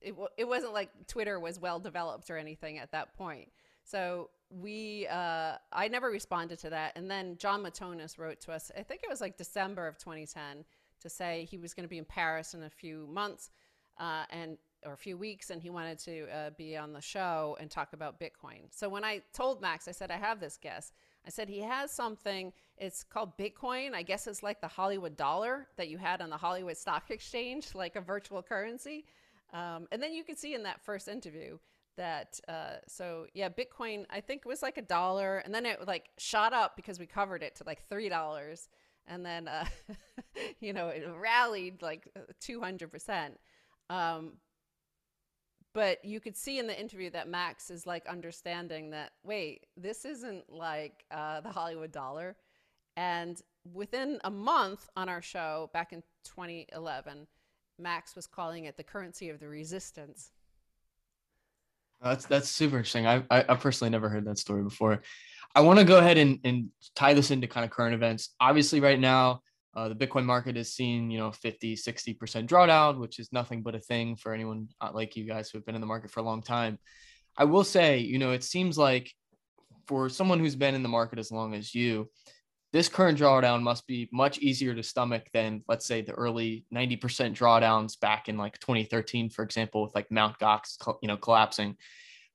it 0.00 0.14
it 0.36 0.44
wasn't 0.46 0.72
like 0.72 0.90
Twitter 1.06 1.40
was 1.40 1.58
well 1.58 1.80
developed 1.80 2.30
or 2.30 2.36
anything 2.36 2.78
at 2.78 2.92
that 2.92 3.16
point. 3.16 3.48
So 3.86 4.30
we, 4.50 5.06
uh, 5.08 5.54
I 5.72 5.88
never 5.88 6.08
responded 6.08 6.58
to 6.60 6.70
that. 6.70 6.92
And 6.96 7.10
then 7.10 7.36
Jon 7.38 7.62
Matonis 7.62 8.18
wrote 8.18 8.40
to 8.42 8.52
us, 8.52 8.72
I 8.76 8.82
think 8.82 9.02
it 9.02 9.08
was 9.08 9.20
like 9.20 9.36
December 9.36 9.86
of 9.86 9.96
2010, 9.96 10.64
to 11.00 11.08
say 11.08 11.46
he 11.48 11.56
was 11.56 11.72
going 11.72 11.84
to 11.84 11.88
be 11.88 11.98
in 11.98 12.04
Paris 12.04 12.54
in 12.54 12.64
a 12.64 12.70
few 12.70 13.06
months 13.10 13.50
uh, 13.98 14.24
and 14.30 14.58
or 14.84 14.92
a 14.92 14.96
few 14.96 15.16
weeks, 15.16 15.50
and 15.50 15.60
he 15.60 15.70
wanted 15.70 15.98
to 15.98 16.26
uh, 16.28 16.50
be 16.56 16.76
on 16.76 16.92
the 16.92 17.00
show 17.00 17.56
and 17.60 17.70
talk 17.70 17.92
about 17.92 18.20
Bitcoin. 18.20 18.60
So 18.70 18.88
when 18.88 19.04
I 19.04 19.22
told 19.32 19.60
Max, 19.60 19.88
I 19.88 19.92
said 19.92 20.10
I 20.10 20.16
have 20.16 20.38
this 20.38 20.58
guest. 20.60 20.92
I 21.26 21.30
said 21.30 21.48
he 21.48 21.60
has 21.60 21.90
something. 21.90 22.52
It's 22.76 23.02
called 23.02 23.36
Bitcoin. 23.36 23.94
I 23.94 24.02
guess 24.02 24.28
it's 24.28 24.44
like 24.44 24.60
the 24.60 24.68
Hollywood 24.68 25.16
dollar 25.16 25.66
that 25.76 25.88
you 25.88 25.98
had 25.98 26.20
on 26.20 26.30
the 26.30 26.36
Hollywood 26.36 26.76
Stock 26.76 27.10
Exchange, 27.10 27.74
like 27.74 27.96
a 27.96 28.00
virtual 28.00 28.42
currency. 28.42 29.06
Um, 29.52 29.88
and 29.90 30.00
then 30.00 30.12
you 30.12 30.22
can 30.22 30.36
see 30.36 30.54
in 30.54 30.62
that 30.64 30.80
first 30.80 31.08
interview 31.08 31.58
that 31.96 32.38
uh, 32.48 32.76
so 32.86 33.26
yeah 33.34 33.48
bitcoin 33.48 34.04
i 34.10 34.20
think 34.20 34.42
it 34.44 34.48
was 34.48 34.62
like 34.62 34.78
a 34.78 34.82
dollar 34.82 35.38
and 35.38 35.54
then 35.54 35.66
it 35.66 35.86
like 35.86 36.10
shot 36.18 36.52
up 36.52 36.76
because 36.76 36.98
we 36.98 37.06
covered 37.06 37.42
it 37.42 37.56
to 37.56 37.64
like 37.64 37.82
three 37.88 38.08
dollars 38.08 38.68
and 39.06 39.24
then 39.24 39.48
uh, 39.48 39.64
you 40.60 40.72
know 40.72 40.88
it 40.88 41.04
rallied 41.18 41.80
like 41.82 42.08
200% 42.42 43.30
um, 43.88 44.32
but 45.72 46.02
you 46.04 46.20
could 46.20 46.36
see 46.36 46.58
in 46.58 46.66
the 46.66 46.78
interview 46.78 47.10
that 47.10 47.28
max 47.28 47.70
is 47.70 47.86
like 47.86 48.06
understanding 48.06 48.90
that 48.90 49.12
wait 49.22 49.66
this 49.76 50.04
isn't 50.04 50.50
like 50.50 51.04
uh, 51.10 51.40
the 51.40 51.50
hollywood 51.50 51.92
dollar. 51.92 52.36
And 52.98 53.38
within 53.74 54.18
a 54.24 54.30
month 54.30 54.88
on 54.96 55.10
our 55.10 55.20
show 55.20 55.68
back 55.74 55.92
in 55.92 56.02
2011 56.24 57.26
max 57.78 58.16
was 58.16 58.26
calling 58.26 58.64
it 58.64 58.78
the 58.78 58.82
currency 58.82 59.28
of 59.28 59.38
the 59.38 59.48
resistance 59.48 60.30
that's 62.02 62.26
that's 62.26 62.48
super 62.48 62.76
interesting. 62.76 63.06
I, 63.06 63.22
I, 63.30 63.44
I 63.48 63.54
personally 63.56 63.90
never 63.90 64.08
heard 64.08 64.26
that 64.26 64.38
story 64.38 64.62
before. 64.62 65.02
I 65.54 65.60
want 65.60 65.78
to 65.78 65.84
go 65.84 65.98
ahead 65.98 66.18
and, 66.18 66.38
and 66.44 66.68
tie 66.94 67.14
this 67.14 67.30
into 67.30 67.46
kind 67.46 67.64
of 67.64 67.70
current 67.70 67.94
events. 67.94 68.34
Obviously, 68.40 68.80
right 68.80 69.00
now, 69.00 69.40
uh, 69.74 69.88
the 69.88 69.94
Bitcoin 69.94 70.24
market 70.24 70.56
is 70.56 70.74
seeing, 70.74 71.10
you 71.10 71.18
know, 71.18 71.32
50, 71.32 71.76
60% 71.76 72.46
drawdown, 72.46 72.98
which 72.98 73.18
is 73.18 73.32
nothing 73.32 73.62
but 73.62 73.74
a 73.74 73.80
thing 73.80 74.16
for 74.16 74.34
anyone 74.34 74.68
uh, 74.82 74.90
like 74.92 75.16
you 75.16 75.24
guys 75.24 75.48
who 75.48 75.56
have 75.56 75.64
been 75.64 75.74
in 75.74 75.80
the 75.80 75.86
market 75.86 76.10
for 76.10 76.20
a 76.20 76.24
long 76.24 76.42
time. 76.42 76.78
I 77.38 77.44
will 77.44 77.64
say, 77.64 77.98
you 77.98 78.18
know, 78.18 78.32
it 78.32 78.44
seems 78.44 78.76
like 78.76 79.10
for 79.86 80.08
someone 80.08 80.40
who's 80.40 80.56
been 80.56 80.74
in 80.74 80.82
the 80.82 80.88
market 80.88 81.18
as 81.18 81.30
long 81.30 81.54
as 81.54 81.74
you, 81.74 82.10
this 82.76 82.90
current 82.90 83.18
drawdown 83.18 83.62
must 83.62 83.86
be 83.86 84.06
much 84.12 84.36
easier 84.36 84.74
to 84.74 84.82
stomach 84.82 85.22
than, 85.32 85.62
let's 85.66 85.86
say, 85.86 86.02
the 86.02 86.12
early 86.12 86.66
90% 86.74 87.00
drawdowns 87.34 87.98
back 87.98 88.28
in 88.28 88.36
like 88.36 88.58
2013, 88.58 89.30
for 89.30 89.42
example, 89.42 89.80
with 89.80 89.94
like 89.94 90.10
Mount 90.10 90.38
Gox, 90.38 90.76
you 91.00 91.08
know, 91.08 91.16
collapsing. 91.16 91.74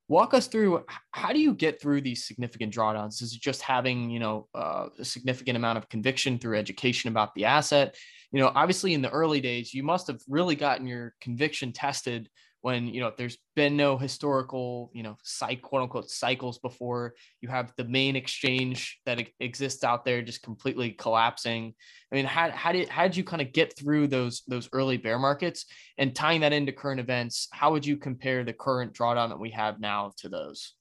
Walk 0.08 0.34
us 0.34 0.48
through 0.48 0.84
how 1.12 1.32
do 1.32 1.38
you 1.38 1.54
get 1.54 1.80
through 1.80 2.00
these 2.00 2.26
significant 2.26 2.74
drawdowns? 2.74 3.22
Is 3.22 3.34
it 3.34 3.40
just 3.40 3.62
having, 3.62 4.10
you 4.10 4.18
know, 4.18 4.48
uh, 4.52 4.88
a 4.98 5.04
significant 5.04 5.56
amount 5.56 5.78
of 5.78 5.88
conviction 5.88 6.40
through 6.40 6.58
education 6.58 7.08
about 7.08 7.36
the 7.36 7.44
asset? 7.44 7.94
You 8.32 8.40
know, 8.40 8.50
obviously 8.52 8.94
in 8.94 9.02
the 9.02 9.10
early 9.10 9.40
days, 9.40 9.72
you 9.72 9.84
must 9.84 10.08
have 10.08 10.20
really 10.28 10.56
gotten 10.56 10.88
your 10.88 11.14
conviction 11.20 11.70
tested 11.70 12.28
when 12.62 12.86
you 12.86 13.00
know 13.00 13.12
there's 13.18 13.36
been 13.54 13.76
no 13.76 13.98
historical 13.98 14.90
you 14.94 15.02
know 15.02 15.16
psych 15.22 15.60
quote 15.60 15.82
unquote 15.82 16.08
cycles 16.08 16.58
before 16.58 17.14
you 17.40 17.48
have 17.48 17.72
the 17.76 17.84
main 17.84 18.16
exchange 18.16 19.00
that 19.04 19.20
exists 19.40 19.84
out 19.84 20.04
there 20.04 20.22
just 20.22 20.42
completely 20.42 20.92
collapsing. 20.92 21.74
I 22.10 22.14
mean 22.14 22.24
how, 22.24 22.50
how 22.50 22.72
did 22.72 22.88
how 22.88 23.02
did 23.02 23.16
you 23.16 23.24
kind 23.24 23.42
of 23.42 23.52
get 23.52 23.76
through 23.76 24.06
those 24.06 24.42
those 24.48 24.68
early 24.72 24.96
bear 24.96 25.18
markets? 25.18 25.66
And 25.98 26.14
tying 26.14 26.40
that 26.40 26.52
into 26.52 26.72
current 26.72 27.00
events 27.00 27.48
how 27.52 27.72
would 27.72 27.84
you 27.84 27.96
compare 27.96 28.44
the 28.44 28.52
current 28.52 28.94
drawdown 28.94 29.28
that 29.28 29.40
we 29.40 29.50
have 29.50 29.80
now 29.80 30.12
to 30.18 30.28
those? 30.28 30.74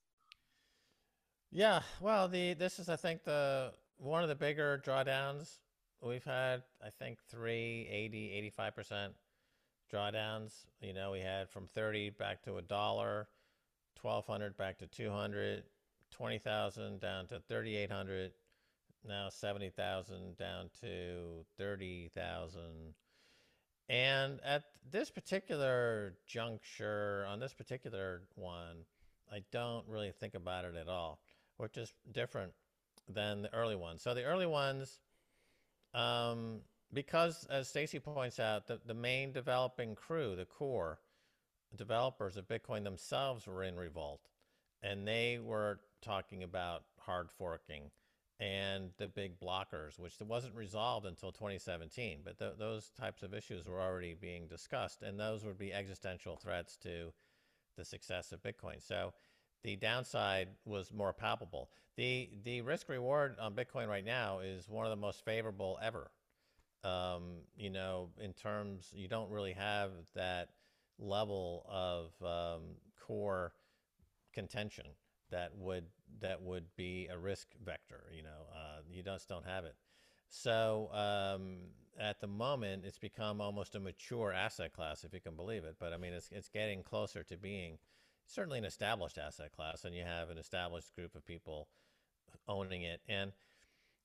Yeah 1.52 1.82
well 2.00 2.30
the 2.30 2.54
this 2.54 2.80
is 2.80 2.88
i 2.90 2.96
think 2.96 3.24
the 3.24 3.72
one 3.98 4.24
of 4.24 4.30
the 4.30 4.36
bigger 4.36 4.82
drawdowns. 4.86 5.58
We've 6.02 6.24
had 6.24 6.64
i 6.84 6.90
think 6.90 7.18
3 7.30 7.88
80 7.92 8.32
85 8.34 8.76
percent 8.76 9.14
drawdowns. 9.92 10.66
You 10.82 10.94
know, 10.94 11.12
we 11.12 11.20
had 11.20 11.50
from 11.50 11.68
30 11.68 12.12
back 12.12 12.44
to 12.44 12.58
a 12.58 12.62
dollar, 12.62 13.28
1200 14.02 14.58
back 14.58 14.78
to 14.80 14.88
200, 14.88 15.64
20,000 16.12 17.00
down 17.00 17.28
to 17.28 17.40
3,800, 17.48 18.32
now 19.08 19.30
70,000 19.30 20.38
down 20.38 20.70
to 20.82 21.46
30,000. 21.58 22.62
And 23.90 24.40
at 24.46 24.64
this 24.90 25.10
particular 25.10 26.16
juncture, 26.26 27.26
on 27.28 27.40
this 27.40 27.54
particular 27.54 28.22
one, 28.36 28.86
I 29.32 29.44
don't 29.52 29.86
really 29.88 30.12
think 30.12 30.34
about 30.36 30.66
it 30.66 30.76
at 30.76 30.88
all, 30.88 31.20
which 31.58 31.78
is 31.78 31.94
different 32.12 32.54
than 33.10 33.42
the 33.42 33.54
early 33.54 33.76
ones. 33.76 34.02
So 34.02 34.14
the 34.14 34.24
early 34.24 34.46
ones, 34.46 35.00
um, 35.94 36.62
because 36.94 37.46
as 37.50 37.68
Stacy 37.68 38.00
points 38.00 38.40
out, 38.40 38.68
the, 38.68 38.80
the 38.86 38.94
main 38.94 39.32
developing 39.32 39.96
crew, 39.96 40.36
the 40.36 40.46
core 40.46 41.00
developers 41.76 42.38
of 42.38 42.48
Bitcoin 42.48 42.84
themselves 42.84 43.48
were 43.48 43.64
in 43.64 43.78
revolt 43.78 44.30
and 44.84 45.08
they 45.08 45.40
were 45.44 45.80
talking 46.02 46.44
about 46.44 46.84
hard 47.00 47.30
forking 47.32 47.92
and 48.40 48.90
the 48.98 49.08
big 49.08 49.40
blockers, 49.40 50.00
which 50.00 50.16
wasn't 50.28 50.56
resolved 50.56 51.06
until 51.06 51.32
2017. 51.32 52.22
But 52.24 52.40
th 52.40 52.54
those 52.58 52.90
types 53.00 53.22
of 53.22 53.34
issues 53.34 53.68
were 53.68 53.80
already 53.80 54.16
being 54.16 54.48
discussed, 54.48 55.04
and 55.04 55.20
those 55.20 55.46
would 55.46 55.60
be 55.60 55.72
existential 55.72 56.36
threats 56.36 56.76
to 56.78 57.14
the 57.78 57.86
success 57.86 58.32
of 58.32 58.42
Bitcoin. 58.42 58.82
So 58.82 59.14
the 59.64 59.76
downside 59.76 60.50
was 60.66 60.92
more 60.92 61.14
palpable. 61.14 61.70
The 61.98 62.32
the 62.44 62.62
risk 62.62 62.90
reward 62.90 63.36
on 63.40 63.54
Bitcoin 63.54 63.88
right 63.88 64.06
now 64.06 64.40
is 64.40 64.68
one 64.68 64.88
of 64.88 64.90
the 64.90 64.96
most 65.08 65.24
favorable 65.24 65.78
ever 65.82 66.10
um, 66.84 67.42
you 67.56 67.70
know, 67.70 68.10
in 68.20 68.34
terms, 68.34 68.92
you 68.94 69.08
don't 69.08 69.30
really 69.30 69.54
have 69.54 69.92
that 70.16 70.50
level 70.98 71.66
of 71.70 72.12
um, 72.26 72.62
core 73.00 73.54
contention 74.34 74.86
that 75.32 75.52
would 75.58 75.86
that 76.20 76.42
would 76.42 76.66
be 76.76 77.08
a 77.12 77.18
risk 77.18 77.48
vector. 77.64 78.04
You 78.16 78.24
know, 78.24 78.48
uh, 78.54 78.82
you 78.90 79.04
just 79.04 79.28
don't 79.28 79.46
have 79.46 79.66
it. 79.66 79.76
So 80.30 80.90
um, 80.94 81.58
at 82.00 82.20
the 82.22 82.28
moment, 82.28 82.84
it's 82.86 83.00
become 83.00 83.42
almost 83.42 83.76
a 83.76 83.80
mature 83.80 84.32
asset 84.32 84.74
class, 84.74 85.04
if 85.04 85.14
you 85.14 85.20
can 85.20 85.36
believe 85.36 85.64
it. 85.64 85.76
But 85.80 85.94
I 85.94 85.98
mean, 85.98 86.14
it's 86.14 86.30
it's 86.32 86.50
getting 86.50 86.84
closer 86.84 87.24
to 87.24 87.38
being 87.38 87.78
certainly 88.28 88.60
an 88.60 88.66
established 88.66 89.18
asset 89.18 89.52
class, 89.52 89.84
and 89.84 89.96
you 89.96 90.04
have 90.04 90.30
an 90.30 90.38
established 90.38 90.96
group 90.96 91.16
of 91.16 91.26
people 91.26 91.68
owning 92.48 92.84
it. 92.84 93.02
And 93.08 93.32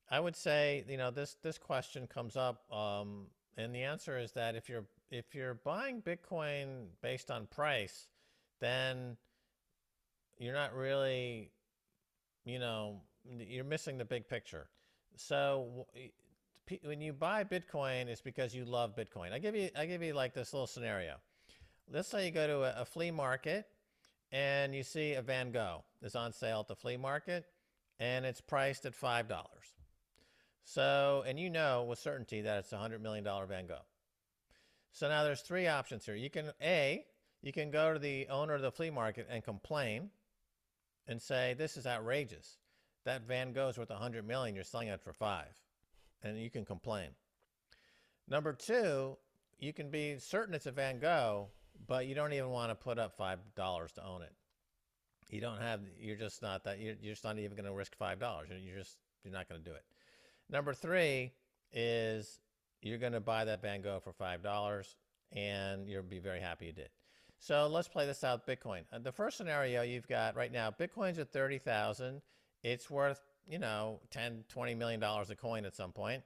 I 0.08 0.20
would 0.20 0.36
say, 0.36 0.84
you 0.88 0.96
know, 0.96 1.10
this 1.10 1.36
this 1.42 1.58
question 1.58 2.06
comes 2.06 2.36
up, 2.36 2.70
um, 2.72 3.26
and 3.56 3.74
the 3.74 3.82
answer 3.82 4.18
is 4.18 4.32
that 4.32 4.54
if 4.54 4.68
you're 4.68 4.84
if 5.10 5.34
you're 5.34 5.54
buying 5.54 6.02
Bitcoin 6.02 6.86
based 7.02 7.30
on 7.30 7.46
price, 7.46 8.08
then 8.60 9.16
you're 10.38 10.54
not 10.54 10.74
really, 10.74 11.50
you 12.44 12.58
know, 12.58 13.00
you're 13.38 13.64
missing 13.64 13.98
the 13.98 14.04
big 14.04 14.28
picture. 14.28 14.68
So 15.16 15.86
when 16.82 17.00
you 17.00 17.12
buy 17.12 17.44
Bitcoin, 17.44 18.08
it's 18.08 18.20
because 18.20 18.54
you 18.54 18.64
love 18.64 18.94
Bitcoin. 18.96 19.32
I 19.32 19.38
give 19.38 19.54
you 19.54 19.70
I 19.76 19.86
give 19.86 20.02
you 20.02 20.12
like 20.12 20.34
this 20.34 20.52
little 20.52 20.66
scenario. 20.66 21.16
Let's 21.90 22.08
say 22.08 22.26
you 22.26 22.32
go 22.32 22.46
to 22.46 22.62
a, 22.78 22.82
a 22.82 22.84
flea 22.84 23.10
market 23.10 23.66
and 24.32 24.74
you 24.74 24.82
see 24.82 25.14
a 25.14 25.22
Van 25.22 25.52
Gogh 25.52 25.84
is 26.02 26.16
on 26.16 26.32
sale 26.32 26.60
at 26.60 26.68
the 26.68 26.74
flea 26.74 26.96
market 26.96 27.46
and 28.00 28.26
it's 28.26 28.40
priced 28.40 28.84
at 28.86 28.94
five 28.94 29.28
dollars. 29.28 29.75
So, 30.68 31.22
and 31.24 31.38
you 31.38 31.48
know 31.48 31.84
with 31.84 32.00
certainty 32.00 32.40
that 32.40 32.58
it's 32.58 32.72
a 32.72 32.76
$100 32.76 33.00
million 33.00 33.24
Van 33.24 33.66
Gogh. 33.68 33.86
So 34.90 35.08
now 35.08 35.22
there's 35.22 35.40
three 35.40 35.68
options 35.68 36.04
here. 36.04 36.16
You 36.16 36.28
can, 36.28 36.50
A, 36.60 37.04
you 37.40 37.52
can 37.52 37.70
go 37.70 37.92
to 37.92 38.00
the 38.00 38.26
owner 38.28 38.54
of 38.54 38.62
the 38.62 38.72
flea 38.72 38.90
market 38.90 39.28
and 39.30 39.44
complain 39.44 40.10
and 41.06 41.22
say, 41.22 41.54
this 41.56 41.76
is 41.76 41.86
outrageous. 41.86 42.58
That 43.04 43.22
Van 43.28 43.52
Gogh's 43.52 43.78
worth 43.78 43.90
a 43.90 43.94
100 43.94 44.26
million, 44.26 44.56
you're 44.56 44.64
selling 44.64 44.88
it 44.88 45.00
for 45.00 45.12
five. 45.12 45.54
And 46.24 46.36
you 46.36 46.50
can 46.50 46.64
complain. 46.64 47.10
Number 48.28 48.52
two, 48.52 49.16
you 49.60 49.72
can 49.72 49.88
be 49.88 50.18
certain 50.18 50.52
it's 50.52 50.66
a 50.66 50.72
Van 50.72 50.98
Gogh, 50.98 51.46
but 51.86 52.08
you 52.08 52.16
don't 52.16 52.32
even 52.32 52.50
want 52.50 52.72
to 52.72 52.74
put 52.74 52.98
up 52.98 53.16
$5 53.16 53.36
to 53.94 54.04
own 54.04 54.22
it. 54.22 54.32
You 55.30 55.40
don't 55.40 55.60
have, 55.60 55.80
you're 56.00 56.16
just 56.16 56.42
not 56.42 56.64
that, 56.64 56.80
you're, 56.80 56.96
you're 57.00 57.12
just 57.12 57.22
not 57.22 57.38
even 57.38 57.56
going 57.56 57.66
to 57.66 57.72
risk 57.72 57.96
$5. 57.96 58.18
You're 58.20 58.78
just, 58.78 58.96
you're 59.22 59.32
not 59.32 59.48
going 59.48 59.62
to 59.62 59.70
do 59.70 59.74
it. 59.76 59.84
Number 60.50 60.74
three 60.74 61.32
is 61.72 62.40
you're 62.82 62.98
going 62.98 63.12
to 63.12 63.20
buy 63.20 63.44
that 63.44 63.62
Van 63.62 63.80
Gogh 63.80 64.00
for 64.00 64.12
$5 64.12 64.94
and 65.32 65.88
you'll 65.88 66.02
be 66.02 66.18
very 66.18 66.40
happy 66.40 66.66
you 66.66 66.72
did. 66.72 66.88
So 67.38 67.66
let's 67.66 67.88
play 67.88 68.06
this 68.06 68.24
out 68.24 68.46
Bitcoin. 68.46 68.82
Uh, 68.92 68.98
the 68.98 69.12
first 69.12 69.36
scenario 69.36 69.82
you've 69.82 70.08
got 70.08 70.36
right 70.36 70.52
now, 70.52 70.70
Bitcoin's 70.70 71.18
at 71.18 71.32
30,000. 71.32 72.22
It's 72.62 72.90
worth, 72.90 73.20
you 73.46 73.58
know, 73.58 74.00
10, 74.10 74.44
20 74.48 74.74
million 74.74 75.00
dollars 75.00 75.30
a 75.30 75.36
coin 75.36 75.64
at 75.64 75.76
some 75.76 75.92
point. 75.92 76.22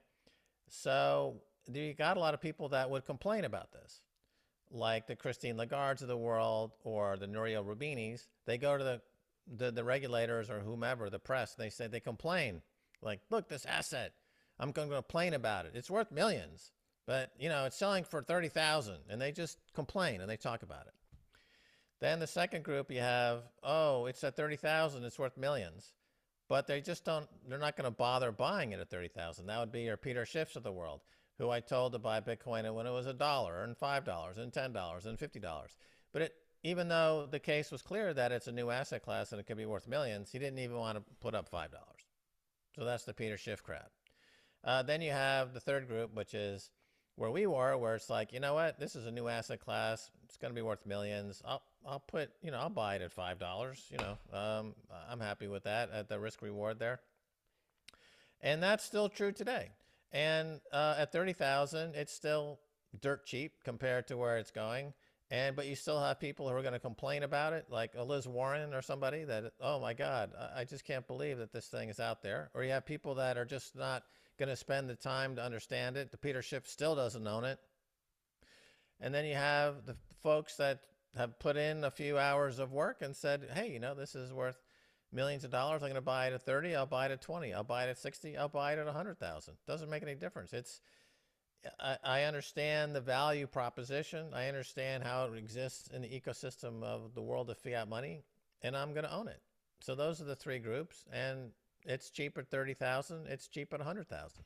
So 0.69 1.37
you 1.73 1.95
got 1.95 2.17
a 2.17 2.21
lot 2.21 2.35
of 2.35 2.41
people 2.41 2.69
that 2.71 2.89
would 2.91 3.05
complain 3.05 3.45
about 3.45 3.73
this, 3.73 4.03
like 4.71 5.07
the 5.07 5.17
Christine 5.17 5.57
Lagardes 5.57 6.03
of 6.03 6.09
the 6.09 6.17
world 6.17 6.73
or 6.85 7.17
the 7.17 7.27
Nouriel 7.27 7.65
Rubinis. 7.65 8.27
They 8.47 8.57
go 8.57 8.79
to 8.79 8.85
the, 8.85 9.01
the, 9.57 9.73
the 9.73 9.85
regulators 9.85 10.49
or 10.49 10.61
whomever, 10.61 11.11
the 11.11 11.19
press, 11.19 11.55
they 11.55 11.71
say 11.71 11.89
they 11.89 12.01
complain. 12.01 12.63
Like, 13.03 13.21
look, 13.31 13.49
this 13.49 13.65
asset, 13.67 14.13
I'm 14.59 14.73
going 14.73 14.89
to 14.89 14.95
complain 14.95 15.35
about 15.35 15.67
it. 15.67 15.73
It's 15.75 15.91
worth 15.91 16.13
millions, 16.13 16.73
but 17.07 17.31
you 17.39 17.49
know, 17.49 17.65
it's 17.65 17.77
selling 17.77 18.05
for 18.05 18.23
30,000 18.23 18.97
and 19.09 19.21
they 19.21 19.33
just 19.33 19.59
complain 19.75 20.21
and 20.21 20.29
they 20.29 20.37
talk 20.37 20.63
about 20.63 20.87
it. 20.87 20.95
Then 22.01 22.19
the 22.19 22.27
second 22.27 22.65
group 22.65 22.91
you 22.91 23.01
have, 23.01 23.43
oh, 23.63 24.07
it's 24.07 24.25
at 24.25 24.37
30,000, 24.37 25.05
it's 25.05 25.19
worth 25.19 25.37
millions. 25.37 25.93
But 26.49 26.67
they 26.67 26.81
just 26.81 27.05
don't, 27.05 27.29
they're 27.49 27.59
not 27.59 27.77
going 27.77 27.85
to 27.85 27.97
bother 27.97 28.33
buying 28.33 28.73
it 28.73 28.81
at 28.81 28.91
30,000. 28.91 29.47
That 29.47 29.61
would 29.61 29.71
be 29.71 29.83
your 29.83 29.97
Peter 29.97 30.25
Schiffs 30.25 30.57
of 30.57 30.65
the 30.65 30.73
world, 30.73 31.01
who 31.39 31.49
I 31.49 31.61
told 31.61 31.93
to 31.93 32.01
buy 32.01 32.21
Bitcoin 32.21 32.75
when 32.75 32.87
it 32.87 32.93
was 32.93 33.07
a 33.07 33.15
dollar 33.15 33.63
and 33.63 33.79
$5 33.79 34.39
and 34.39 34.53
$10 34.53 35.07
and 35.07 35.19
$50. 35.19 35.67
But 36.13 36.23
it, 36.23 36.35
even 36.65 36.89
though 36.89 37.29
the 37.31 37.39
case 37.39 37.71
was 37.71 37.83
clear 37.83 38.13
that 38.15 38.33
it's 38.33 38.49
a 38.49 38.53
new 38.53 38.71
asset 38.71 39.03
class 39.03 39.31
and 39.31 39.41
it 39.41 39.47
could 39.47 39.59
be 39.59 39.67
worth 39.67 39.87
millions, 39.87 40.33
he 40.33 40.41
didn't 40.41 40.59
even 40.59 40.77
want 40.77 40.99
to 40.99 41.05
put 41.21 41.37
up 41.37 41.51
$5. 41.51 41.69
So 42.77 42.85
that's 42.85 43.05
the 43.05 43.15
Peter 43.15 43.37
Schiff 43.37 43.63
crowd. 43.63 43.89
Uh, 44.65 44.83
then 44.83 45.03
you 45.03 45.11
have 45.11 45.55
the 45.55 45.61
third 45.61 45.89
group, 45.89 46.15
which 46.15 46.35
is 46.35 46.71
where 47.17 47.31
we 47.31 47.47
were, 47.47 47.77
where 47.77 47.95
it's 47.95 48.09
like, 48.09 48.33
you 48.33 48.41
know 48.41 48.55
what, 48.55 48.79
this 48.79 48.97
is 48.97 49.07
a 49.07 49.11
new 49.11 49.29
asset 49.29 49.61
class. 49.61 50.11
It's 50.25 50.37
going 50.37 50.53
to 50.53 50.55
be 50.55 50.63
worth 50.63 50.87
millions. 50.87 51.43
I'll, 51.45 51.63
I'll 51.87 52.01
put, 52.01 52.31
you 52.43 52.51
know, 52.51 52.59
I'll 52.59 52.71
buy 52.71 52.97
it 52.97 53.03
at 53.03 53.13
five 53.13 53.39
dollars. 53.39 53.85
You 53.91 53.99
know, 53.99 54.39
um, 54.39 54.75
I'm 55.11 55.21
happy 55.21 55.49
with 55.49 55.65
that 55.65 55.91
at 55.93 56.09
the 56.09 56.19
risk 56.19 56.43
reward 56.43 56.79
there. 56.79 57.01
And 58.41 58.63
that's 58.63 58.85
still 58.85 59.09
true 59.09 59.33
today. 59.33 59.71
And 60.13 60.61
uh, 60.73 60.97
at 60.99 61.13
thirty 61.13 61.33
thousand, 61.33 61.95
it's 61.95 62.13
still 62.13 62.59
dirt 63.01 63.27
cheap 63.27 63.53
compared 63.65 64.09
to 64.09 64.17
where 64.17 64.39
it's 64.39 64.51
going. 64.51 64.93
And 65.31 65.55
but 65.55 65.67
you 65.67 65.77
still 65.77 66.01
have 66.01 66.19
people 66.19 66.49
who 66.49 66.55
are 66.57 66.63
going 66.63 66.73
to 66.73 66.81
complain 66.81 67.23
about 67.23 67.53
it, 67.53 67.67
like 67.71 67.93
oh, 67.97 68.05
Liz 68.05 68.27
Warren 68.27 68.75
or 68.75 68.83
somebody 68.83 69.25
that, 69.25 69.53
oh 69.61 69.79
my 69.79 69.95
God, 69.95 70.33
I 70.57 70.65
just 70.65 70.85
can't 70.85 71.07
believe 71.07 71.39
that 71.39 71.53
this 71.53 71.69
thing 71.69 71.89
is 71.89 72.01
out 72.01 72.23
there. 72.23 72.51
Or 72.53 72.65
you 72.65 72.71
have 72.71 72.85
people 72.85 73.15
that 73.17 73.39
are 73.39 73.45
just 73.45 73.77
not 73.77 74.03
going 74.39 74.49
to 74.49 74.57
spend 74.57 74.91
the 74.91 74.97
time 74.97 75.37
to 75.37 75.43
understand 75.45 75.97
it. 75.97 76.11
The 76.11 76.17
Peter 76.17 76.43
Schiff 76.43 76.67
still 76.67 76.97
doesn't 76.97 77.27
own 77.27 77.45
it. 77.45 77.59
And 79.01 79.15
then 79.15 79.25
you 79.25 79.35
have 79.35 79.87
the 79.87 79.97
folks 80.23 80.57
that 80.57 80.81
have 81.17 81.39
put 81.39 81.57
in 81.57 81.85
a 81.85 81.91
few 81.91 82.19
hours 82.19 82.59
of 82.59 82.73
work 82.73 83.03
and 83.03 83.15
said, 83.15 83.49
hey, 83.55 83.71
you 83.71 83.79
know, 83.79 83.95
this 83.95 84.15
is 84.15 84.33
worth 84.33 84.61
millions 85.13 85.45
of 85.45 85.51
dollars. 85.51 85.83
I'm 85.83 85.89
going 85.89 85.95
to 85.95 86.01
buy 86.01 86.27
it 86.27 86.33
at 86.33 86.43
30. 86.43 86.75
I'll 86.75 86.87
buy 86.87 87.07
it 87.07 87.13
at 87.13 87.21
20. 87.21 87.53
I'll 87.53 87.65
buy 87.65 87.85
it 87.85 87.91
at 87.91 87.99
60. 87.99 88.37
I'll 88.37 88.49
buy 88.49 88.73
it 88.73 88.79
at 88.79 88.87
100,000. 88.87 89.55
Doesn't 89.67 89.91
make 89.91 90.03
any 90.03 90.15
difference. 90.15 90.53
It's, 90.53 90.81
I, 91.79 92.23
understand 92.23 92.95
the 92.95 93.01
value 93.01 93.47
proposition. 93.47 94.29
I 94.33 94.49
understand 94.49 95.05
how 95.05 95.27
it 95.27 95.37
exists 95.37 95.89
in 95.89 96.03
the 96.03 96.09
ecosystem 96.09 96.83
of 96.83 97.15
the 97.15 97.23
world 97.23 97.51
of 97.51 97.59
fiat 97.59 97.89
money, 97.89 98.23
and 98.63 98.77
I'm 98.77 98.93
going 98.93 99.05
to 99.05 99.13
own 99.13 99.29
it. 99.29 99.41
So 99.81 99.95
those 99.95 100.21
are 100.21 100.25
the 100.25 100.37
three 100.37 100.59
groups, 100.59 101.05
and 101.13 101.51
it's 101.85 102.11
cheap 102.11 102.39
at 102.39 102.49
30,000. 102.49 103.27
It's 103.27 103.49
cheap 103.49 103.73
at 103.73 103.81
100,000. 103.81 104.45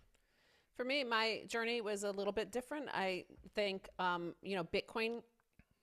For 0.77 0.85
me, 0.85 1.05
my 1.05 1.43
journey 1.47 1.81
was 1.81 2.03
a 2.03 2.11
little 2.11 2.33
bit 2.33 2.51
different. 2.51 2.89
I 2.93 3.25
think, 3.55 3.89
um, 3.99 4.35
you 4.43 4.57
know, 4.57 4.65
Bitcoin 4.65 5.23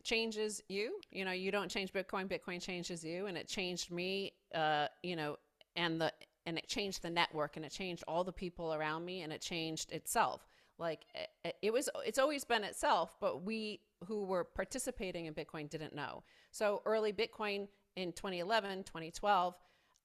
changes 0.03 0.61
you. 0.67 1.00
You 1.11 1.23
know, 1.23 1.31
you 1.31 1.51
don't 1.51 1.69
change 1.69 1.93
Bitcoin, 1.93 2.27
Bitcoin 2.27 2.61
changes 2.61 3.03
you. 3.03 3.27
And 3.27 3.38
it 3.38 3.47
changed 3.47 3.91
me, 3.91 4.33
uh, 4.53 4.88
you 5.01 5.15
know, 5.15 5.38
and 5.77 6.01
the, 6.01 6.11
and 6.46 6.57
it 6.57 6.67
changed 6.67 7.03
the 7.03 7.09
network 7.09 7.55
and 7.55 7.65
it 7.65 7.72
changed 7.72 8.03
all 8.07 8.24
the 8.24 8.33
people 8.33 8.74
around 8.74 9.05
me 9.05 9.22
and 9.22 9.31
it 9.31 9.41
changed 9.41 9.91
itself. 9.91 10.41
Like 10.81 11.05
it, 11.46 11.55
it 11.61 11.72
was, 11.72 11.89
it's 12.05 12.20
always 12.20 12.44
been 12.44 12.63
itself, 12.63 13.15
but 13.22 13.44
we 13.44 13.79
who 14.07 14.25
were 14.25 14.44
participating 14.44 15.27
in 15.27 15.33
Bitcoin 15.33 15.70
didn't 15.70 15.96
know. 15.96 16.24
So 16.51 16.81
early 16.85 17.13
Bitcoin 17.13 17.67
in 17.96 18.11
2011, 18.11 18.83
2012, 18.83 19.55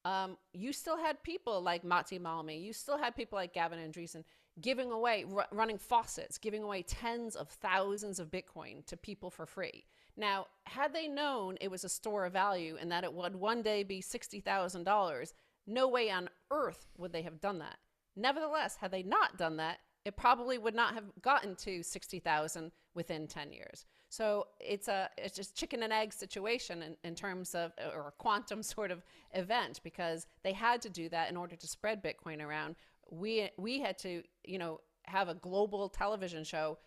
um, 0.05 0.37
you 0.53 0.71
still 0.71 0.97
had 0.97 1.21
people 1.23 1.61
like 1.61 1.83
Martti 1.83 2.21
Malmi, 2.21 2.63
you 2.63 2.71
still 2.71 2.97
had 2.97 3.15
people 3.15 3.37
like 3.37 3.53
Gavin 3.53 3.79
Andresen 3.79 4.23
giving 4.61 4.91
away, 4.91 5.25
running 5.51 5.77
faucets, 5.77 6.37
giving 6.37 6.63
away 6.63 6.81
tens 6.81 7.35
of 7.35 7.49
thousands 7.49 8.19
of 8.19 8.31
Bitcoin 8.31 8.85
to 8.85 8.97
people 8.97 9.29
for 9.29 9.45
free. 9.45 9.83
Now, 10.15 10.47
had 10.65 10.93
they 10.93 11.07
known 11.07 11.57
it 11.61 11.69
was 11.69 11.83
a 11.83 11.89
store 11.89 12.25
of 12.25 12.33
value 12.33 12.77
and 12.79 12.91
that 12.91 13.03
it 13.03 13.13
would 13.13 13.35
one 13.35 13.61
day 13.61 13.83
be 13.83 14.01
$60,000, 14.01 15.33
no 15.67 15.87
way 15.87 16.09
on 16.09 16.29
earth 16.49 16.87
would 16.97 17.13
they 17.13 17.21
have 17.21 17.39
done 17.39 17.59
that. 17.59 17.77
Nevertheless, 18.15 18.77
had 18.77 18.91
they 18.91 19.03
not 19.03 19.37
done 19.37 19.57
that, 19.57 19.77
it 20.07 20.15
probably 20.15 20.57
would 20.57 20.75
not 20.75 20.93
have 20.93 21.03
gotten 21.21 21.55
to 21.55 21.83
60,000 21.83 22.71
within 22.95 23.27
10 23.27 23.51
years. 23.51 23.85
So 24.09 24.47
it's 24.59 24.87
a 24.87 25.09
it's 25.17 25.35
just 25.35 25.53
chicken 25.55 25.83
and 25.83 25.91
egg 25.91 26.13
situation 26.13 26.81
in, 26.81 26.95
in 27.03 27.13
terms 27.13 27.53
of 27.53 27.73
or 27.93 28.07
a 28.07 28.11
quantum 28.11 28.63
sort 28.75 28.89
of 28.89 29.03
event 29.33 29.81
because 29.83 30.25
they 30.43 30.53
had 30.53 30.81
to 30.83 30.89
do 30.89 31.09
that 31.09 31.29
in 31.29 31.35
order 31.35 31.57
to 31.57 31.67
spread 31.67 32.01
Bitcoin 32.01 32.41
around 32.41 32.75
we 33.09 33.49
we 33.57 33.79
had 33.79 33.97
to 33.99 34.23
you 34.45 34.57
know 34.57 34.79
have 35.03 35.29
a 35.29 35.35
global 35.35 35.89
television 35.89 36.43
show 36.43 36.77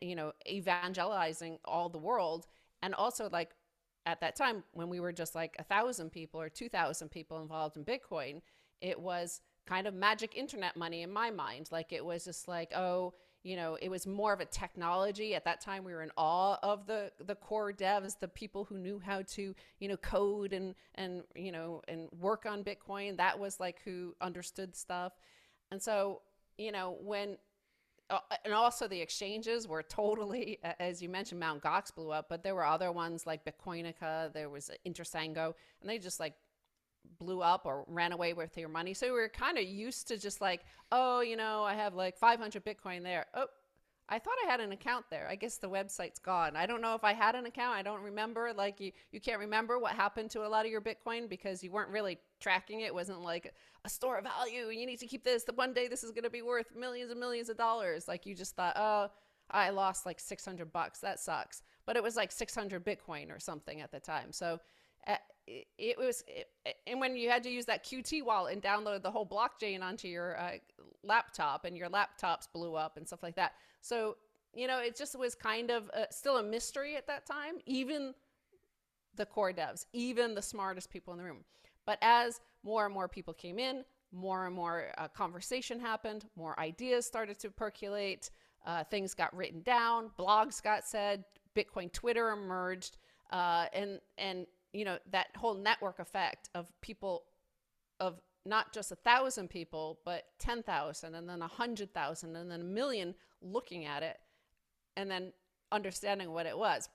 you 0.00 0.14
know 0.14 0.32
evangelizing 0.48 1.58
all 1.64 1.88
the 1.88 1.98
world 1.98 2.46
and 2.82 2.94
also 2.94 3.28
like 3.30 3.50
at 4.06 4.20
that 4.20 4.36
time 4.36 4.62
when 4.72 4.88
we 4.88 5.00
were 5.00 5.12
just 5.12 5.34
like 5.34 5.56
a 5.58 5.64
thousand 5.64 6.10
people 6.10 6.40
or 6.40 6.48
two 6.48 6.68
thousand 6.68 7.10
people 7.10 7.40
involved 7.40 7.76
in 7.76 7.84
bitcoin 7.84 8.40
it 8.80 8.98
was 8.98 9.40
kind 9.70 9.86
of 9.86 9.94
magic 9.94 10.36
internet 10.36 10.76
money 10.76 11.02
in 11.02 11.12
my 11.12 11.30
mind. 11.30 11.68
Like 11.70 11.92
it 11.92 12.04
was 12.04 12.24
just 12.24 12.48
like 12.48 12.72
oh 12.74 13.14
you 13.42 13.56
know 13.56 13.78
it 13.80 13.88
was 13.88 14.06
more 14.06 14.32
of 14.32 14.40
a 14.40 14.44
technology. 14.44 15.34
At 15.34 15.44
that 15.44 15.60
time 15.60 15.84
we 15.84 15.92
were 15.92 16.02
in 16.02 16.10
awe 16.16 16.58
of 16.62 16.86
the 16.86 17.12
the 17.24 17.36
core 17.36 17.72
devs 17.72 18.18
the 18.18 18.28
people 18.28 18.64
who 18.64 18.76
knew 18.76 18.98
how 18.98 19.22
to 19.36 19.54
you 19.78 19.88
know 19.88 19.96
code 19.96 20.52
and 20.52 20.74
and 20.96 21.22
you 21.34 21.52
know 21.52 21.82
and 21.88 22.08
work 22.20 22.46
on 22.46 22.64
bitcoin. 22.64 23.16
That 23.16 23.38
was 23.38 23.60
like 23.60 23.80
who 23.84 24.14
understood 24.20 24.76
stuff. 24.76 25.12
And 25.70 25.80
so, 25.80 26.22
you 26.58 26.72
know, 26.72 26.96
when, 27.02 27.36
uh, 28.08 28.18
and 28.44 28.52
also 28.52 28.88
the 28.88 29.00
exchanges 29.00 29.68
were 29.68 29.82
totally, 29.82 30.58
as 30.80 31.00
you 31.00 31.08
mentioned, 31.08 31.40
Mount 31.40 31.62
Gox 31.62 31.94
blew 31.94 32.10
up, 32.10 32.28
but 32.28 32.42
there 32.42 32.54
were 32.54 32.66
other 32.66 32.90
ones 32.90 33.26
like 33.26 33.44
Bitcoinica, 33.44 34.32
there 34.32 34.48
was 34.48 34.70
Intersango, 34.86 35.54
and 35.80 35.88
they 35.88 35.98
just 35.98 36.20
like 36.20 36.34
blew 37.18 37.42
up 37.42 37.66
or 37.66 37.84
ran 37.86 38.12
away 38.12 38.32
with 38.32 38.56
your 38.56 38.68
money. 38.68 38.94
So 38.94 39.06
we 39.06 39.12
were 39.12 39.28
kind 39.28 39.58
of 39.58 39.64
used 39.64 40.08
to 40.08 40.18
just 40.18 40.40
like, 40.40 40.64
oh, 40.90 41.20
you 41.20 41.36
know, 41.36 41.62
I 41.62 41.74
have 41.74 41.94
like 41.94 42.16
500 42.16 42.64
Bitcoin 42.64 43.02
there. 43.02 43.26
Oh, 43.34 43.46
I 44.12 44.18
thought 44.18 44.34
I 44.44 44.50
had 44.50 44.58
an 44.60 44.72
account 44.72 45.04
there. 45.08 45.28
I 45.30 45.36
guess 45.36 45.58
the 45.58 45.70
website's 45.70 46.18
gone. 46.18 46.56
I 46.56 46.66
don't 46.66 46.80
know 46.80 46.96
if 46.96 47.04
I 47.04 47.12
had 47.12 47.36
an 47.36 47.46
account. 47.46 47.76
I 47.76 47.82
don't 47.82 48.02
remember. 48.02 48.52
Like 48.52 48.80
you, 48.80 48.90
you 49.12 49.20
can't 49.20 49.38
remember 49.38 49.78
what 49.78 49.92
happened 49.92 50.30
to 50.30 50.44
a 50.44 50.48
lot 50.48 50.66
of 50.66 50.72
your 50.72 50.80
Bitcoin 50.80 51.28
because 51.28 51.62
you 51.62 51.70
weren't 51.70 51.90
really 51.90 52.18
tracking 52.40 52.80
it. 52.80 52.86
it 52.86 52.94
wasn't 52.94 53.20
like 53.20 53.54
a 53.84 53.88
store 53.88 54.18
of 54.18 54.24
value. 54.24 54.66
You 54.66 54.84
need 54.84 54.98
to 54.98 55.06
keep 55.06 55.22
this. 55.22 55.44
The 55.44 55.52
one 55.52 55.72
day 55.72 55.86
this 55.86 56.02
is 56.02 56.10
going 56.10 56.24
to 56.24 56.30
be 56.30 56.42
worth 56.42 56.74
millions 56.76 57.12
and 57.12 57.20
millions 57.20 57.48
of 57.50 57.56
dollars. 57.56 58.08
Like 58.08 58.26
you 58.26 58.34
just 58.34 58.56
thought, 58.56 58.74
oh, 58.76 59.10
I 59.48 59.70
lost 59.70 60.06
like 60.06 60.18
600 60.18 60.72
bucks. 60.72 60.98
That 60.98 61.20
sucks. 61.20 61.62
But 61.86 61.96
it 61.96 62.02
was 62.02 62.16
like 62.16 62.32
600 62.32 62.84
Bitcoin 62.84 63.34
or 63.34 63.38
something 63.38 63.80
at 63.80 63.92
the 63.92 64.00
time. 64.00 64.32
So 64.32 64.58
uh, 65.06 65.16
it, 65.46 65.66
it, 65.78 65.98
was, 65.98 66.22
it, 66.26 66.48
and 66.86 67.00
when 67.00 67.16
you 67.16 67.28
had 67.28 67.42
to 67.42 67.50
use 67.50 67.66
that 67.66 67.84
Qt 67.84 68.24
wallet 68.24 68.52
and 68.52 68.62
download 68.62 69.02
the 69.02 69.10
whole 69.10 69.26
blockchain 69.26 69.82
onto 69.82 70.08
your 70.08 70.38
uh, 70.38 70.52
laptop 71.02 71.64
and 71.64 71.76
your 71.76 71.88
laptops 71.88 72.46
blew 72.52 72.74
up 72.74 72.96
and 72.96 73.06
stuff 73.06 73.22
like 73.22 73.36
that. 73.36 73.52
So, 73.80 74.16
you 74.54 74.66
know, 74.66 74.78
it 74.78 74.96
just 74.96 75.18
was 75.18 75.34
kind 75.34 75.70
of 75.70 75.90
a, 75.94 76.06
still 76.10 76.38
a 76.38 76.42
mystery 76.42 76.96
at 76.96 77.06
that 77.06 77.26
time, 77.26 77.54
even 77.66 78.14
the 79.16 79.26
core 79.26 79.52
devs, 79.52 79.86
even 79.92 80.34
the 80.34 80.42
smartest 80.42 80.90
people 80.90 81.12
in 81.12 81.18
the 81.18 81.24
room. 81.24 81.44
But 81.86 81.98
as 82.02 82.40
more 82.62 82.84
and 82.84 82.94
more 82.94 83.08
people 83.08 83.34
came 83.34 83.58
in, 83.58 83.84
more 84.12 84.46
and 84.46 84.54
more 84.54 84.92
uh, 84.98 85.08
conversation 85.08 85.80
happened, 85.80 86.26
more 86.36 86.58
ideas 86.58 87.06
started 87.06 87.38
to 87.40 87.50
percolate, 87.50 88.30
uh, 88.66 88.84
things 88.84 89.14
got 89.14 89.34
written 89.34 89.62
down, 89.62 90.10
blogs 90.18 90.62
got 90.62 90.84
said, 90.84 91.24
Bitcoin 91.56 91.92
Twitter 91.92 92.30
emerged, 92.30 92.98
uh, 93.32 93.66
and 93.72 94.00
and 94.18 94.46
you 94.72 94.84
know 94.84 94.98
that 95.10 95.28
whole 95.36 95.54
network 95.54 95.98
effect 95.98 96.48
of 96.54 96.70
people 96.80 97.24
of 97.98 98.20
not 98.46 98.72
just 98.72 98.90
a 98.90 98.96
thousand 98.96 99.48
people, 99.48 100.00
but 100.04 100.24
10,000 100.38 101.14
and 101.14 101.28
then 101.28 101.42
a 101.42 101.46
hundred 101.46 101.92
thousand 101.92 102.36
and 102.36 102.50
then 102.50 102.62
a 102.62 102.64
million 102.64 103.14
looking 103.42 103.84
at 103.84 104.02
it 104.02 104.18
and 104.96 105.10
then 105.10 105.32
understanding 105.70 106.32
what 106.32 106.46
it 106.46 106.56
was. 106.56 106.88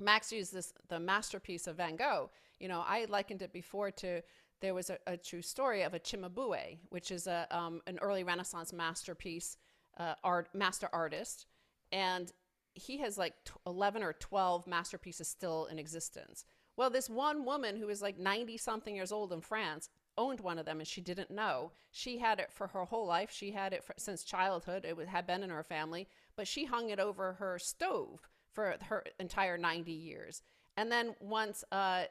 Max 0.00 0.32
used 0.32 0.52
this, 0.52 0.72
the 0.88 0.98
masterpiece 0.98 1.66
of 1.66 1.76
Van 1.76 1.96
Gogh. 1.96 2.30
You 2.58 2.68
know, 2.68 2.82
I 2.86 3.06
likened 3.08 3.42
it 3.42 3.52
before 3.52 3.90
to, 3.92 4.22
there 4.60 4.74
was 4.74 4.90
a, 4.90 4.98
a 5.06 5.16
true 5.16 5.42
story 5.42 5.82
of 5.82 5.94
a 5.94 6.00
Cimabue, 6.00 6.78
which 6.88 7.10
is 7.10 7.26
a, 7.26 7.46
um, 7.50 7.82
an 7.86 7.98
early 8.00 8.24
Renaissance 8.24 8.72
masterpiece 8.72 9.58
uh, 9.98 10.14
art 10.24 10.48
master 10.54 10.88
artist, 10.92 11.46
and 11.90 12.32
he 12.74 12.98
has 12.98 13.18
like 13.18 13.34
11 13.66 14.02
or 14.02 14.14
12 14.14 14.66
masterpieces 14.66 15.28
still 15.28 15.66
in 15.66 15.78
existence. 15.78 16.44
Well, 16.76 16.90
this 16.90 17.10
one 17.10 17.44
woman 17.44 17.76
who 17.76 17.86
was 17.86 18.02
like 18.02 18.18
90 18.18 18.56
something 18.56 18.96
years 18.96 19.12
old 19.12 19.32
in 19.32 19.40
France 19.40 19.90
owned 20.16 20.40
one 20.40 20.58
of 20.58 20.66
them 20.66 20.78
and 20.78 20.86
she 20.86 21.00
didn't 21.00 21.30
know. 21.30 21.72
She 21.90 22.18
had 22.18 22.38
it 22.38 22.52
for 22.52 22.66
her 22.68 22.84
whole 22.84 23.06
life. 23.06 23.30
She 23.30 23.50
had 23.50 23.72
it 23.72 23.84
for, 23.84 23.94
since 23.98 24.24
childhood. 24.24 24.84
It 24.84 25.08
had 25.08 25.26
been 25.26 25.42
in 25.42 25.50
her 25.50 25.62
family, 25.62 26.08
but 26.36 26.48
she 26.48 26.64
hung 26.64 26.90
it 26.90 26.98
over 26.98 27.34
her 27.34 27.58
stove 27.58 28.28
for 28.52 28.76
her 28.88 29.04
entire 29.18 29.58
90 29.58 29.92
years. 29.92 30.42
And 30.76 30.90
then 30.90 31.14
once 31.20 31.64
uh, 31.72 32.04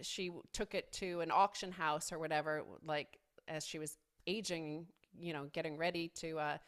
she 0.00 0.30
took 0.52 0.74
it 0.74 0.92
to 0.94 1.20
an 1.20 1.30
auction 1.32 1.72
house 1.72 2.12
or 2.12 2.18
whatever, 2.18 2.62
like 2.84 3.18
as 3.48 3.66
she 3.66 3.78
was 3.78 3.96
aging, 4.26 4.86
you 5.18 5.32
know, 5.32 5.46
getting 5.52 5.76
ready 5.76 6.08
to 6.16 6.38
uh, 6.38 6.58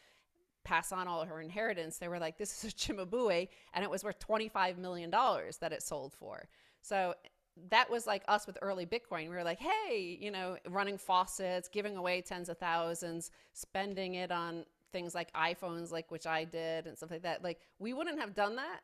pass 0.63 0.91
on 0.91 1.07
all 1.07 1.25
her 1.25 1.41
inheritance, 1.41 1.97
they 1.97 2.07
were 2.07 2.19
like, 2.19 2.37
this 2.37 2.63
is 2.63 2.71
a 2.71 2.75
Cimabue, 2.75 3.47
and 3.73 3.83
it 3.83 3.89
was 3.89 4.03
worth 4.03 4.19
$25 4.19 4.77
million 4.77 5.09
that 5.09 5.71
it 5.71 5.81
sold 5.81 6.13
for. 6.13 6.47
So 6.81 7.13
that 7.69 7.89
was 7.89 8.07
like 8.07 8.23
us 8.27 8.47
with 8.47 8.57
early 8.61 8.85
Bitcoin. 8.85 9.29
We 9.29 9.35
were 9.35 9.43
like, 9.43 9.59
hey, 9.59 10.17
you 10.19 10.31
know, 10.31 10.57
running 10.69 10.97
faucets, 10.97 11.67
giving 11.67 11.97
away 11.97 12.21
tens 12.21 12.49
of 12.49 12.57
thousands, 12.57 13.31
spending 13.53 14.15
it 14.15 14.31
on 14.31 14.65
things 14.91 15.13
like 15.13 15.31
iPhones, 15.33 15.91
like 15.91 16.09
which 16.11 16.25
I 16.25 16.45
did 16.45 16.87
and 16.87 16.97
stuff 16.97 17.11
like 17.11 17.23
that. 17.23 17.43
Like 17.43 17.59
we 17.77 17.93
wouldn't 17.93 18.19
have 18.19 18.33
done 18.33 18.55
that 18.55 18.81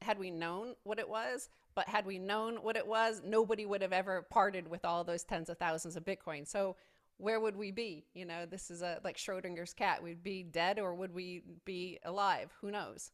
had 0.00 0.18
we 0.18 0.30
known 0.30 0.74
what 0.84 0.98
it 0.98 1.08
was. 1.08 1.48
But 1.74 1.88
had 1.88 2.06
we 2.06 2.18
known 2.18 2.56
what 2.56 2.76
it 2.76 2.86
was, 2.86 3.22
nobody 3.24 3.64
would 3.64 3.82
have 3.82 3.92
ever 3.92 4.26
parted 4.30 4.68
with 4.68 4.84
all 4.84 5.04
those 5.04 5.22
tens 5.22 5.48
of 5.48 5.58
thousands 5.58 5.96
of 5.96 6.04
Bitcoin. 6.04 6.46
So 6.46 6.76
where 7.18 7.40
would 7.40 7.56
we 7.56 7.72
be? 7.72 8.06
You 8.14 8.24
know, 8.24 8.46
this 8.46 8.70
is 8.70 8.82
a 8.82 9.00
like 9.04 9.16
Schrodinger's 9.16 9.74
cat. 9.74 10.02
We'd 10.02 10.22
be 10.22 10.42
dead 10.42 10.78
or 10.78 10.94
would 10.94 11.12
we 11.12 11.42
be 11.64 11.98
alive? 12.04 12.50
Who 12.60 12.70
knows? 12.70 13.10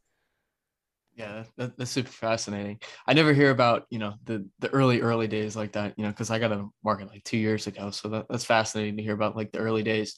Yeah, 1.17 1.45
that, 1.57 1.77
that's 1.79 1.93
super 1.93 2.11
fascinating. 2.11 2.81
I 3.07 3.15
never 3.15 3.33
hear 3.33 3.51
about 3.51 3.87
you 3.91 3.99
know 3.99 4.15
the 4.25 4.47
the 4.59 4.69
early 4.71 5.01
early 5.01 5.29
days 5.29 5.57
like 5.57 5.73
that. 5.73 5.95
You 5.97 6.05
know, 6.05 6.11
because 6.11 6.31
I 6.31 6.39
got 6.39 6.53
a 6.53 6.67
market 6.85 7.09
like 7.09 7.25
two 7.25 7.39
years 7.39 7.67
ago, 7.67 7.91
so 7.91 8.09
that, 8.09 8.27
that's 8.29 8.45
fascinating 8.45 8.97
to 8.97 9.03
hear 9.03 9.15
about 9.15 9.37
like 9.37 9.53
the 9.53 9.59
early 9.59 9.83
days. 9.83 10.17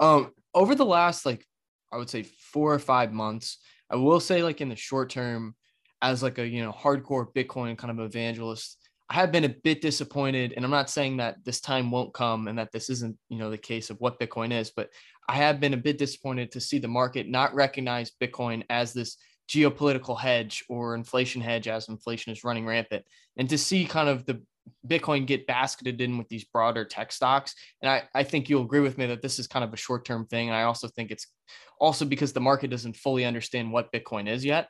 Um, 0.00 0.32
over 0.54 0.74
the 0.74 0.84
last 0.84 1.26
like 1.26 1.44
I 1.92 1.96
would 1.96 2.10
say 2.10 2.22
four 2.22 2.72
or 2.72 2.78
five 2.78 3.12
months, 3.12 3.58
I 3.90 3.96
will 3.96 4.20
say 4.20 4.42
like 4.42 4.60
in 4.60 4.68
the 4.68 4.76
short 4.76 5.10
term, 5.10 5.54
as 6.00 6.22
like 6.22 6.38
a 6.38 6.46
you 6.46 6.62
know 6.62 6.72
hardcore 6.72 7.26
Bitcoin 7.34 7.76
kind 7.76 7.90
of 7.90 8.04
evangelist, 8.06 8.78
I 9.08 9.14
have 9.14 9.30
been 9.30 9.44
a 9.44 9.48
bit 9.48 9.80
disappointed, 9.80 10.52
and 10.56 10.64
I'm 10.64 10.70
not 10.70 10.90
saying 10.90 11.18
that 11.18 11.36
this 11.44 11.60
time 11.60 11.90
won't 11.90 12.12
come 12.12 12.48
and 12.48 12.58
that 12.58 12.72
this 12.72 12.90
isn't 12.90 13.16
you 13.28 13.38
know 13.38 13.50
the 13.50 13.58
case 13.58 13.90
of 13.90 13.98
what 14.00 14.18
Bitcoin 14.18 14.52
is, 14.52 14.70
but 14.74 14.90
I 15.28 15.36
have 15.36 15.60
been 15.60 15.74
a 15.74 15.78
bit 15.78 15.98
disappointed 15.98 16.52
to 16.52 16.60
see 16.60 16.78
the 16.78 16.88
market 16.88 17.28
not 17.28 17.54
recognize 17.54 18.12
Bitcoin 18.20 18.64
as 18.68 18.92
this 18.92 19.16
geopolitical 19.48 20.18
hedge 20.18 20.64
or 20.68 20.94
inflation 20.94 21.40
hedge 21.40 21.68
as 21.68 21.88
inflation 21.88 22.32
is 22.32 22.44
running 22.44 22.66
rampant 22.66 23.04
and 23.36 23.48
to 23.48 23.56
see 23.56 23.84
kind 23.84 24.08
of 24.08 24.26
the 24.26 24.42
bitcoin 24.86 25.24
get 25.24 25.46
basketed 25.46 26.00
in 26.00 26.18
with 26.18 26.28
these 26.28 26.44
broader 26.44 26.84
tech 26.84 27.12
stocks. 27.12 27.54
And 27.80 27.88
i, 27.88 28.02
I 28.14 28.24
think 28.24 28.48
you'll 28.48 28.64
agree 28.64 28.80
with 28.80 28.98
me 28.98 29.06
that 29.06 29.22
this 29.22 29.38
is 29.38 29.46
kind 29.46 29.64
of 29.64 29.72
a 29.72 29.76
short-term 29.76 30.26
thing 30.26 30.48
and 30.48 30.56
i 30.56 30.64
also 30.64 30.88
think 30.88 31.12
it's 31.12 31.28
also 31.78 32.04
because 32.04 32.32
the 32.32 32.40
market 32.40 32.70
doesn't 32.70 32.96
fully 32.96 33.24
understand 33.24 33.70
what 33.70 33.92
bitcoin 33.92 34.28
is 34.28 34.44
yet 34.44 34.68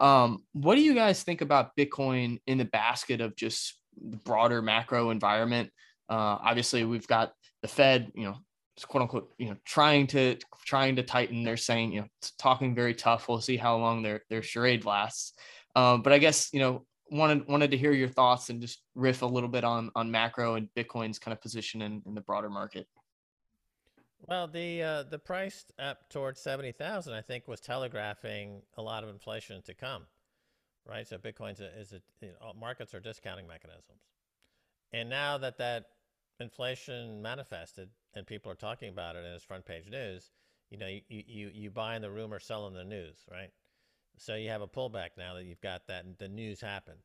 um, 0.00 0.44
what 0.52 0.74
do 0.74 0.80
you 0.80 0.94
guys 0.94 1.22
think 1.22 1.40
about 1.40 1.76
bitcoin 1.76 2.40
in 2.46 2.58
the 2.58 2.64
basket 2.64 3.20
of 3.20 3.36
just 3.36 3.78
the 4.00 4.16
broader 4.18 4.62
macro 4.62 5.10
environment 5.10 5.70
uh, 6.08 6.38
obviously 6.42 6.84
we've 6.84 7.06
got 7.06 7.32
the 7.62 7.68
fed 7.68 8.10
you 8.14 8.24
know 8.24 8.36
it's 8.78 8.84
quote 8.84 9.02
unquote, 9.02 9.34
you 9.38 9.48
know, 9.48 9.56
trying 9.64 10.06
to 10.06 10.36
trying 10.64 10.94
to 10.94 11.02
tighten. 11.02 11.42
They're 11.42 11.56
saying, 11.56 11.92
you 11.92 12.02
know, 12.02 12.06
talking 12.38 12.76
very 12.76 12.94
tough. 12.94 13.28
We'll 13.28 13.40
see 13.40 13.56
how 13.56 13.76
long 13.76 14.04
their 14.04 14.22
their 14.30 14.40
charade 14.40 14.84
lasts. 14.84 15.32
Um, 15.74 16.02
but 16.02 16.12
I 16.12 16.18
guess 16.18 16.50
you 16.52 16.60
know 16.60 16.86
wanted 17.10 17.48
wanted 17.48 17.72
to 17.72 17.76
hear 17.76 17.90
your 17.90 18.08
thoughts 18.08 18.50
and 18.50 18.60
just 18.60 18.84
riff 18.94 19.22
a 19.22 19.26
little 19.26 19.48
bit 19.48 19.64
on 19.64 19.90
on 19.96 20.12
macro 20.12 20.54
and 20.54 20.68
Bitcoin's 20.76 21.18
kind 21.18 21.32
of 21.32 21.42
position 21.42 21.82
in, 21.82 22.02
in 22.06 22.14
the 22.14 22.20
broader 22.20 22.48
market. 22.48 22.86
Well, 24.26 24.48
the 24.48 24.82
uh, 24.82 25.02
the 25.04 25.18
price 25.18 25.64
up 25.78 26.08
towards 26.10 26.40
seventy 26.40 26.72
thousand, 26.72 27.14
I 27.14 27.22
think, 27.22 27.48
was 27.48 27.60
telegraphing 27.60 28.62
a 28.76 28.82
lot 28.82 29.02
of 29.04 29.10
inflation 29.10 29.62
to 29.62 29.74
come, 29.74 30.04
right? 30.86 31.06
So 31.06 31.18
Bitcoin's 31.18 31.60
a, 31.60 31.78
is 31.78 31.92
a 31.92 32.00
you 32.20 32.32
know, 32.40 32.52
markets 32.58 32.94
are 32.94 33.00
discounting 33.00 33.46
mechanisms, 33.46 34.02
and 34.92 35.08
now 35.08 35.38
that 35.38 35.58
that 35.58 35.86
inflation 36.40 37.22
manifested 37.22 37.88
and 38.14 38.26
people 38.26 38.50
are 38.50 38.56
talking 38.56 38.88
about 38.88 39.16
it 39.16 39.24
and 39.24 39.34
it's 39.34 39.44
front 39.44 39.64
page 39.64 39.90
news, 39.90 40.30
you 40.70 40.78
know, 40.78 40.86
you, 40.86 41.02
you, 41.08 41.50
you 41.52 41.70
buy 41.70 41.96
in 41.96 42.02
the 42.02 42.10
rumor, 42.10 42.38
sell 42.38 42.66
in 42.66 42.74
the 42.74 42.84
news, 42.84 43.18
right? 43.30 43.50
So 44.16 44.34
you 44.34 44.48
have 44.50 44.62
a 44.62 44.68
pullback 44.68 45.10
now 45.16 45.34
that 45.34 45.44
you've 45.44 45.60
got 45.60 45.86
that 45.88 46.18
the 46.18 46.28
news 46.28 46.60
happened. 46.60 47.00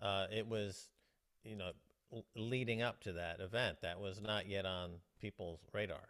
Uh, 0.00 0.26
it 0.32 0.46
was, 0.46 0.88
you 1.44 1.56
know, 1.56 1.72
leading 2.36 2.82
up 2.82 3.00
to 3.00 3.12
that 3.12 3.40
event 3.40 3.78
that 3.82 4.00
was 4.00 4.20
not 4.20 4.48
yet 4.48 4.66
on 4.66 4.90
people's 5.20 5.60
radar. 5.72 6.08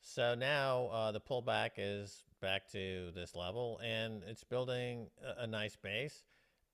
So 0.00 0.34
now 0.34 0.86
uh, 0.86 1.12
the 1.12 1.20
pullback 1.20 1.70
is 1.76 2.24
back 2.40 2.70
to 2.72 3.10
this 3.14 3.34
level 3.34 3.80
and 3.84 4.22
it's 4.26 4.42
building 4.42 5.08
a, 5.24 5.44
a 5.44 5.46
nice 5.46 5.76
base. 5.76 6.24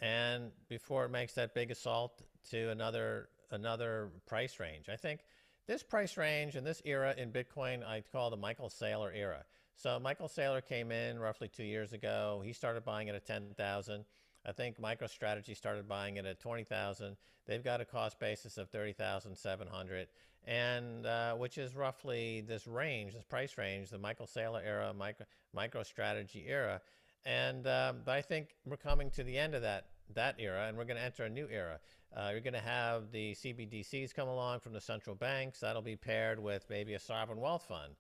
And 0.01 0.51
before 0.69 1.05
it 1.05 1.11
makes 1.11 1.35
that 1.35 1.55
big 1.55 1.71
assault 1.71 2.23
to 2.51 2.71
another 2.71 3.29
another 3.51 4.11
price 4.27 4.59
range. 4.59 4.89
I 4.89 4.97
think 4.97 5.21
this 5.67 5.83
price 5.83 6.17
range 6.17 6.57
and 6.57 6.67
this 6.67 6.83
era 6.85 7.15
in 7.17 7.33
Bitcoin, 7.33 7.87
I 7.87 8.03
call 8.13 8.31
the 8.31 8.37
Michael 8.37 8.69
Saylor 8.69 9.15
era. 9.15 9.45
So 9.75 9.99
Michael 10.01 10.29
Saylor 10.29 10.65
came 10.65 10.91
in 10.91 11.19
roughly 11.19 11.49
two 11.49 11.65
years 11.65 11.93
ago. 11.93 12.43
He 12.45 12.53
started 12.53 12.85
buying 12.85 13.09
at 13.09 13.15
a 13.15 13.21
10,000. 13.21 14.05
I 14.47 14.53
think 14.53 14.81
MicroStrategy 14.81 15.57
started 15.57 15.89
buying 15.89 16.19
it 16.19 16.25
at 16.25 16.39
20,000. 16.41 17.17
They've 17.47 17.65
got 17.65 17.81
a 17.81 17.85
cost 17.85 18.21
basis 18.21 18.59
of 18.59 18.71
30,700 18.71 20.09
and 20.47 21.07
uh, 21.07 21.35
which 21.35 21.59
is 21.59 21.75
roughly 21.75 22.45
this 22.47 22.67
range, 22.67 23.15
this 23.15 23.25
price 23.25 23.59
range, 23.59 23.91
the 23.91 23.99
Michael 23.99 24.27
Saylor 24.27 24.65
era, 24.65 24.95
micro, 24.95 25.27
MicroStrategy 25.57 26.49
era. 26.49 26.81
And 27.25 27.67
um, 27.67 28.03
but 28.05 28.13
I 28.13 28.23
think 28.23 28.51
we're 28.65 28.77
coming 28.77 29.11
to 29.11 29.25
the 29.25 29.37
end 29.37 29.55
of 29.55 29.63
that 29.63 29.87
that 30.15 30.37
era, 30.39 30.67
and 30.69 30.77
we're 30.77 30.85
going 30.85 30.99
to 30.99 31.03
enter 31.03 31.25
a 31.25 31.29
new 31.29 31.49
era. 31.51 31.81
Uh, 32.17 32.29
you're 32.31 32.41
going 32.41 32.55
to 32.55 32.61
have 32.61 33.11
the 33.11 33.35
CBDCs 33.35 34.15
come 34.15 34.29
along 34.29 34.61
from 34.61 34.73
the 34.73 34.81
central 34.81 35.17
banks. 35.17 35.59
That'll 35.59 35.83
be 35.83 35.97
paired 35.97 36.39
with 36.39 36.65
maybe 36.71 36.95
a 36.95 37.01
sovereign 37.01 37.41
wealth 37.41 37.65
fund, 37.69 37.95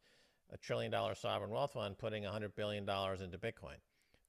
a 0.53 0.57
trillion 0.57 0.93
dollar 0.93 1.17
sovereign 1.17 1.51
wealth 1.51 1.73
fund 1.73 1.99
putting 1.99 2.23
$100 2.23 2.55
billion 2.55 2.85
into 2.85 3.39
Bitcoin, 3.39 3.79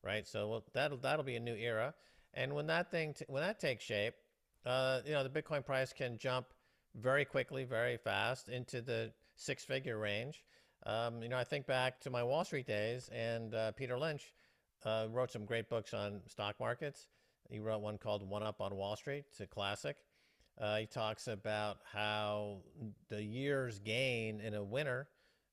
right? 0.03 0.27
So 0.27 0.47
well, 0.47 0.63
that'll, 0.73 0.97
that'll 0.97 1.25
be 1.25 1.35
a 1.35 1.39
new 1.39 1.55
era. 1.55 1.93
And 2.33 2.53
when 2.53 2.67
that 2.67 2.91
thing, 2.91 3.15
when 3.27 3.41
that 3.43 3.59
takes 3.59 3.83
shape, 3.83 4.13
uh, 4.65 5.01
you 5.05 5.13
know, 5.13 5.23
the 5.23 5.29
Bitcoin 5.29 5.65
price 5.65 5.93
can 5.93 6.17
jump 6.17 6.47
very 6.95 7.25
quickly, 7.25 7.63
very 7.63 7.97
fast 7.97 8.49
into 8.49 8.81
the 8.81 9.11
six 9.35 9.63
figure 9.63 9.97
range. 9.97 10.43
Um, 10.85 11.21
you 11.23 11.29
know, 11.29 11.37
I 11.37 11.43
think 11.43 11.65
back 11.65 11.99
to 12.01 12.09
my 12.09 12.23
Wall 12.23 12.43
Street 12.43 12.67
days, 12.67 13.09
and 13.13 13.53
uh, 13.53 13.71
Peter 13.71 13.97
Lynch 13.97 14.33
uh, 14.85 15.07
wrote 15.09 15.31
some 15.31 15.45
great 15.45 15.69
books 15.69 15.93
on 15.93 16.21
stock 16.27 16.59
markets. 16.59 17.07
He 17.49 17.59
wrote 17.59 17.81
one 17.81 17.97
called 17.97 18.27
One 18.27 18.43
Up 18.43 18.61
on 18.61 18.75
Wall 18.75 18.95
Street. 18.95 19.25
It's 19.29 19.39
a 19.39 19.47
classic. 19.47 19.97
Uh, 20.59 20.77
he 20.77 20.85
talks 20.85 21.27
about 21.27 21.77
how 21.91 22.57
the 23.09 23.21
year's 23.21 23.79
gain 23.79 24.41
in 24.41 24.53
a 24.53 24.63
winter 24.63 25.07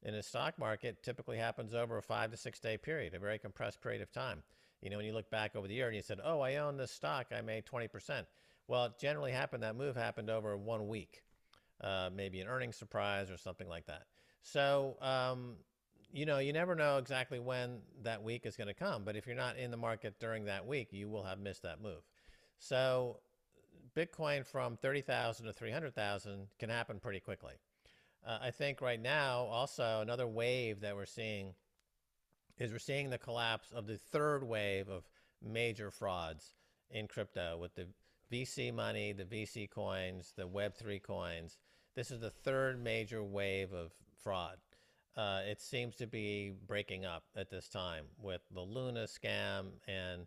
in 0.05 0.15
a 0.15 0.23
stock 0.23 0.59
market 0.59 1.03
typically 1.03 1.39
happens 1.39 1.75
over 1.75 1.97
a 1.97 2.03
five 2.03 2.31
to 2.31 2.37
six 2.37 2.61
day 2.61 2.77
period, 2.77 3.15
a 3.15 3.19
very 3.19 3.39
compressed 3.39 3.81
period 3.81 4.03
of 4.03 4.13
time. 4.13 4.43
You 4.83 4.91
know, 4.91 4.99
when 4.99 5.07
you 5.07 5.15
look 5.15 5.31
back 5.31 5.57
over 5.57 5.67
the 5.67 5.75
year 5.75 5.87
and 5.87 5.97
you 5.97 6.03
said, 6.03 6.21
oh, 6.23 6.41
I 6.41 6.57
own 6.57 6.77
this 6.77 6.91
stock, 6.91 7.29
I 7.37 7.41
made 7.41 7.65
20%. 7.65 8.27
Well, 8.69 8.85
it 8.87 8.93
generally 9.01 9.33
happened, 9.33 9.63
that 9.63 9.77
move 9.77 9.97
happened 9.97 10.29
over 10.29 10.57
one 10.57 10.89
week, 10.89 11.23
uh, 11.81 12.11
maybe 12.15 12.41
an 12.41 12.49
earnings 12.49 12.77
surprise 12.77 13.31
or 13.31 13.39
something 13.39 13.69
like 13.69 13.87
that. 13.87 14.03
So, 14.43 14.97
um, 15.01 15.55
you 16.13 16.27
know, 16.27 16.39
you 16.39 16.53
never 16.53 16.75
know 16.75 16.99
exactly 16.99 17.41
when 17.41 17.79
that 18.03 18.23
week 18.23 18.45
is 18.45 18.57
going 18.57 18.69
to 18.69 18.75
come. 18.75 19.05
But 19.05 19.17
if 19.17 19.27
you're 19.27 19.37
not 19.37 19.57
in 19.57 19.71
the 19.71 19.77
market 19.77 20.21
during 20.21 20.45
that 20.45 20.67
week, 20.67 20.93
you 20.93 21.09
will 21.09 21.25
have 21.25 21.39
missed 21.39 21.63
that 21.63 21.83
move. 21.83 22.03
So 22.59 23.21
Bitcoin 23.97 24.47
from 24.47 24.77
30,000 24.77 25.47
to 25.47 25.53
300,000 25.53 26.47
can 26.59 26.69
happen 26.69 27.01
pretty 27.01 27.21
quickly. 27.21 27.55
Uh, 28.27 28.39
I 28.43 28.51
think 28.51 28.81
right 28.81 29.01
now, 29.01 29.45
also 29.51 30.01
another 30.01 30.27
wave 30.27 30.81
that 30.81 30.95
we're 30.97 31.07
seeing 31.07 31.55
is 32.59 32.73
we're 32.73 32.79
seeing 32.79 33.11
the 33.11 33.19
collapse 33.19 33.73
of 33.73 33.87
the 33.87 33.99
third 33.99 34.45
wave 34.45 34.89
of 34.89 35.05
major 35.43 35.91
frauds 35.91 36.53
in 36.91 37.09
crypto 37.09 37.59
with 37.59 37.75
the 37.75 37.87
VC 38.33 38.73
money, 38.73 39.13
the 39.13 39.25
VC 39.25 39.69
coins, 39.69 40.33
the 40.37 40.49
Web3 40.49 41.03
coins. 41.03 41.59
This 41.95 42.11
is 42.11 42.21
the 42.21 42.31
third 42.31 42.83
major 42.83 43.23
wave 43.23 43.73
of 43.73 43.93
fraud 44.23 44.59
uh, 45.17 45.41
it 45.47 45.61
seems 45.61 45.97
to 45.97 46.07
be 46.07 46.53
breaking 46.67 47.05
up 47.05 47.25
at 47.37 47.51
this 47.51 47.69
time 47.69 48.05
with 48.21 48.41
the 48.53 48.61
Luna 48.61 49.05
scam 49.05 49.67
and 49.87 50.27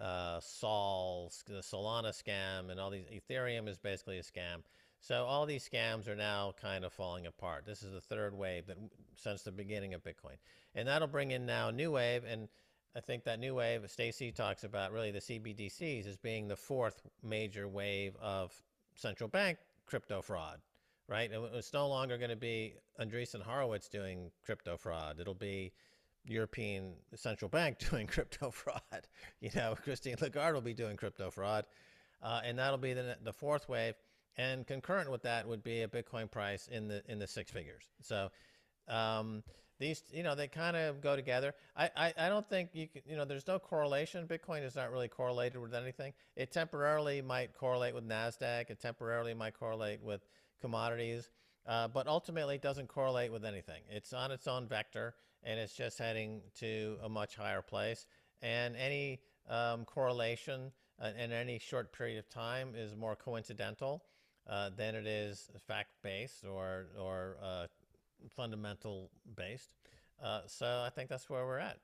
uh, 0.00 0.40
Sol, 0.40 1.30
the 1.46 1.60
Solana 1.60 2.10
scam, 2.10 2.70
and 2.70 2.80
all 2.80 2.90
these. 2.90 3.04
Ethereum 3.06 3.68
is 3.68 3.78
basically 3.78 4.18
a 4.18 4.22
scam. 4.22 4.62
So 5.02 5.24
all 5.24 5.46
these 5.46 5.68
scams 5.68 6.06
are 6.06 6.14
now 6.14 6.54
kind 6.62 6.84
of 6.84 6.92
falling 6.92 7.26
apart. 7.26 7.66
This 7.66 7.82
is 7.82 7.92
the 7.92 8.00
third 8.00 8.38
wave 8.38 8.68
that 8.68 8.78
since 9.16 9.42
the 9.42 9.50
beginning 9.50 9.94
of 9.94 10.04
Bitcoin, 10.04 10.36
and 10.76 10.86
that'll 10.86 11.08
bring 11.08 11.32
in 11.32 11.44
now 11.44 11.68
a 11.68 11.72
new 11.72 11.90
wave. 11.90 12.22
And 12.24 12.48
I 12.94 13.00
think 13.00 13.24
that 13.24 13.40
new 13.40 13.56
wave, 13.56 13.82
Stacy 13.90 14.30
talks 14.30 14.62
about 14.62 14.92
really 14.92 15.10
the 15.10 15.18
CBDCs 15.18 16.06
as 16.06 16.16
being 16.16 16.46
the 16.46 16.54
fourth 16.54 17.02
major 17.20 17.66
wave 17.66 18.14
of 18.22 18.54
central 18.94 19.28
bank 19.28 19.58
crypto 19.86 20.22
fraud, 20.22 20.60
right? 21.08 21.28
It's 21.32 21.72
no 21.72 21.88
longer 21.88 22.16
going 22.16 22.30
to 22.30 22.36
be 22.36 22.74
Andreessen 23.00 23.42
Horowitz 23.42 23.88
doing 23.88 24.30
crypto 24.46 24.76
fraud. 24.76 25.18
It'll 25.18 25.34
be 25.34 25.72
European 26.26 26.92
central 27.16 27.48
bank 27.48 27.78
doing 27.90 28.06
crypto 28.06 28.52
fraud. 28.52 28.80
You 29.40 29.50
know, 29.56 29.74
Christine 29.82 30.14
Lagarde 30.20 30.54
will 30.54 30.60
be 30.60 30.74
doing 30.74 30.96
crypto 30.96 31.28
fraud, 31.28 31.66
uh, 32.22 32.40
and 32.44 32.56
that'll 32.56 32.78
be 32.78 32.92
the 32.92 33.16
the 33.24 33.32
fourth 33.32 33.68
wave. 33.68 33.94
And 34.36 34.66
concurrent 34.66 35.10
with 35.10 35.22
that 35.22 35.46
would 35.46 35.62
be 35.62 35.82
a 35.82 35.88
Bitcoin 35.88 36.30
price 36.30 36.68
in 36.68 36.88
the 36.88 37.02
in 37.08 37.18
the 37.18 37.26
six 37.26 37.50
figures. 37.50 37.84
So. 38.02 38.30
Um, 38.88 39.42
these 39.78 40.02
you 40.12 40.22
know 40.22 40.36
they 40.36 40.46
kind 40.46 40.76
of 40.76 41.00
go 41.00 41.16
together. 41.16 41.54
I, 41.76 41.90
I 41.96 42.14
i 42.16 42.28
don't 42.28 42.48
think 42.48 42.70
you 42.72 42.86
can 42.86 43.02
you 43.04 43.16
know 43.16 43.24
there's 43.24 43.48
no 43.48 43.58
correlation. 43.58 44.28
Bitcoin 44.28 44.64
is 44.64 44.76
not 44.76 44.92
really 44.92 45.08
correlated 45.08 45.60
with 45.60 45.74
anything. 45.74 46.12
It 46.36 46.52
temporarily 46.52 47.20
might 47.20 47.52
correlate 47.54 47.94
with 47.94 48.08
nasdaq. 48.08 48.70
It 48.70 48.80
temporarily 48.80 49.34
might 49.34 49.58
correlate 49.58 50.00
with 50.00 50.24
commodities. 50.60 51.28
Uh, 51.66 51.88
but 51.88 52.06
ultimately 52.06 52.56
it 52.56 52.62
doesn't 52.62 52.88
correlate 52.88 53.32
with 53.32 53.44
anything. 53.44 53.82
It's 53.90 54.12
on 54.12 54.30
its 54.30 54.46
own 54.46 54.66
vector 54.66 55.14
and 55.42 55.58
it's 55.58 55.74
just 55.74 55.98
heading 55.98 56.40
to 56.60 56.96
a 57.02 57.08
much 57.08 57.36
higher 57.36 57.62
place. 57.62 58.06
And 58.40 58.76
any 58.76 59.20
um, 59.48 59.84
correlation 59.84 60.72
uh, 61.00 61.10
in 61.18 61.32
any 61.32 61.58
short 61.58 61.92
period 61.92 62.18
of 62.18 62.28
time 62.28 62.74
is 62.76 62.96
more 62.96 63.16
coincidental 63.16 64.02
uh, 64.48 64.70
than 64.76 64.94
it 64.94 65.06
is 65.06 65.50
fact-based 65.66 66.44
or 66.44 66.86
or 66.98 67.36
uh, 67.42 67.66
fundamental 68.28 69.10
based. 69.36 69.70
Uh, 70.22 70.40
so 70.46 70.82
I 70.86 70.90
think 70.90 71.08
that's 71.08 71.28
where 71.28 71.44
we're 71.46 71.58
at. 71.58 71.78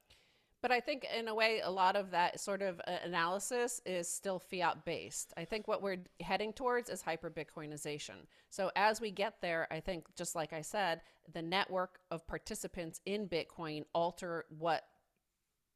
But 0.60 0.72
I 0.72 0.80
think, 0.80 1.06
in 1.16 1.28
a 1.28 1.34
way, 1.34 1.60
a 1.62 1.70
lot 1.70 1.94
of 1.94 2.10
that 2.10 2.40
sort 2.40 2.62
of 2.62 2.80
uh, 2.80 2.96
analysis 3.04 3.80
is 3.86 4.08
still 4.08 4.40
fiat 4.40 4.84
based. 4.84 5.32
I 5.36 5.44
think 5.44 5.68
what 5.68 5.82
we're 5.82 5.98
heading 6.20 6.52
towards 6.52 6.90
is 6.90 7.00
hyper 7.00 7.30
Bitcoinization. 7.30 8.26
So, 8.50 8.72
as 8.74 9.00
we 9.00 9.12
get 9.12 9.40
there, 9.40 9.68
I 9.70 9.78
think, 9.78 10.06
just 10.16 10.34
like 10.34 10.52
I 10.52 10.62
said, 10.62 11.02
the 11.32 11.42
network 11.42 12.00
of 12.10 12.26
participants 12.26 13.00
in 13.06 13.28
Bitcoin 13.28 13.84
alter 13.94 14.46
what 14.58 14.82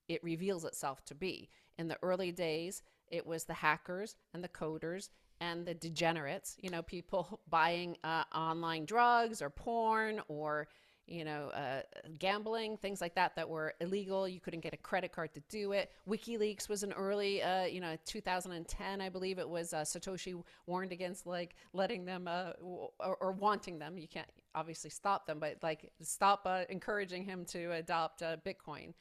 it 0.09 0.23
reveals 0.25 0.65
itself 0.65 1.05
to 1.05 1.15
be. 1.15 1.49
In 1.79 1.87
the 1.87 1.99
early 2.03 2.33
days, 2.33 2.83
it 3.09 3.25
was 3.25 3.45
the 3.45 3.55
hackers 3.55 4.17
and 4.35 4.43
the 4.43 4.49
coders 4.49 5.11
and 5.43 5.67
the 5.67 5.75
degenerates, 5.75 6.57
you 6.61 6.71
know, 6.71 6.83
people 6.83 7.41
buying 7.51 7.97
uh, 8.05 8.23
online 8.35 8.85
drugs 8.85 9.43
or 9.43 9.51
porn 9.51 10.21
or, 10.29 10.69
you 11.09 11.25
know, 11.25 11.49
uh, 11.49 11.83
gambling, 12.21 12.77
things 12.77 13.01
like 13.01 13.17
that 13.17 13.35
that 13.35 13.49
were 13.49 13.75
illegal. 13.81 14.29
You 14.29 14.39
couldn't 14.39 14.61
get 14.61 14.73
a 14.73 14.77
credit 14.77 15.11
card 15.11 15.35
to 15.35 15.43
do 15.49 15.73
it. 15.73 15.91
WikiLeaks 16.09 16.69
was 16.69 16.85
an 16.85 16.93
early, 16.93 17.43
uh, 17.43 17.65
you 17.65 17.81
know, 17.81 17.97
2010, 18.05 19.01
I 19.01 19.09
believe 19.09 19.41
it 19.41 19.49
was. 19.49 19.75
Uh, 19.75 19.79
Satoshi 19.79 20.41
warned 20.67 20.93
against 20.93 21.27
like 21.27 21.57
letting 21.73 22.05
them 22.05 22.29
uh, 22.29 22.53
or, 22.61 23.17
or, 23.21 23.33
wanting 23.33 23.81
them. 23.81 23.99
You 23.99 24.07
can't 24.07 24.31
obviously 24.55 24.91
stop 24.91 25.27
them, 25.27 25.41
but 25.41 25.57
like 25.61 25.91
stop 26.03 26.43
uh, 26.47 26.63
encouraging 26.69 27.25
him 27.25 27.45
to 27.47 27.73
adopt 27.73 28.23
Bitcoin. 28.47 28.95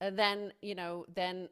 And 0.00 0.16
then, 0.18 0.52
you 0.62 0.74
know, 0.76 1.04
then 1.14 1.48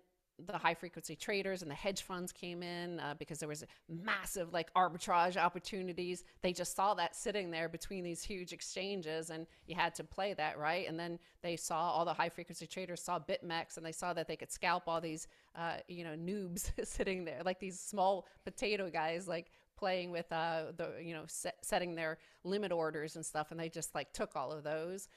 the 0.46 0.56
high 0.56 0.74
frequency 0.74 1.16
traders 1.16 1.62
and 1.62 1.70
the 1.70 1.74
hedge 1.74 2.02
funds 2.02 2.32
came 2.32 2.62
in 2.62 3.00
uh, 3.00 3.14
because 3.18 3.38
there 3.38 3.48
was 3.48 3.64
massive 3.88 4.52
like 4.52 4.72
arbitrage 4.74 5.36
opportunities. 5.36 6.24
They 6.42 6.52
just 6.52 6.76
saw 6.76 6.94
that 6.94 7.16
sitting 7.16 7.50
there 7.50 7.68
between 7.68 8.04
these 8.04 8.22
huge 8.22 8.52
exchanges 8.52 9.30
and 9.30 9.46
you 9.66 9.74
had 9.74 9.94
to 9.96 10.04
play 10.04 10.34
that 10.34 10.58
right? 10.58 10.88
And 10.88 10.98
then 10.98 11.18
they 11.42 11.56
saw 11.56 11.90
all 11.90 12.04
the 12.04 12.14
high 12.14 12.28
frequency 12.28 12.66
traders 12.66 13.02
saw 13.02 13.18
bitmex 13.18 13.76
and 13.76 13.84
they 13.84 13.92
saw 13.92 14.12
that 14.12 14.28
they 14.28 14.36
could 14.36 14.52
scalp 14.52 14.84
all 14.86 15.00
these 15.00 15.26
uh, 15.56 15.78
you 15.88 16.04
know 16.04 16.14
noobs 16.14 16.70
sitting 16.86 17.24
there 17.24 17.42
like 17.44 17.58
these 17.58 17.80
small 17.80 18.26
potato 18.44 18.90
guys 18.90 19.26
like 19.26 19.50
playing 19.76 20.10
with 20.10 20.30
uh, 20.32 20.64
the 20.76 20.92
you 21.02 21.14
know 21.14 21.24
set, 21.26 21.56
setting 21.62 21.94
their 21.94 22.18
limit 22.44 22.70
orders 22.70 23.16
and 23.16 23.26
stuff 23.26 23.50
and 23.50 23.58
they 23.58 23.68
just 23.68 23.94
like 23.94 24.12
took 24.12 24.36
all 24.36 24.52
of 24.52 24.62
those. 24.62 25.08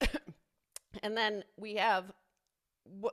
And 1.02 1.16
then 1.16 1.42
we 1.56 1.76
have 1.76 2.12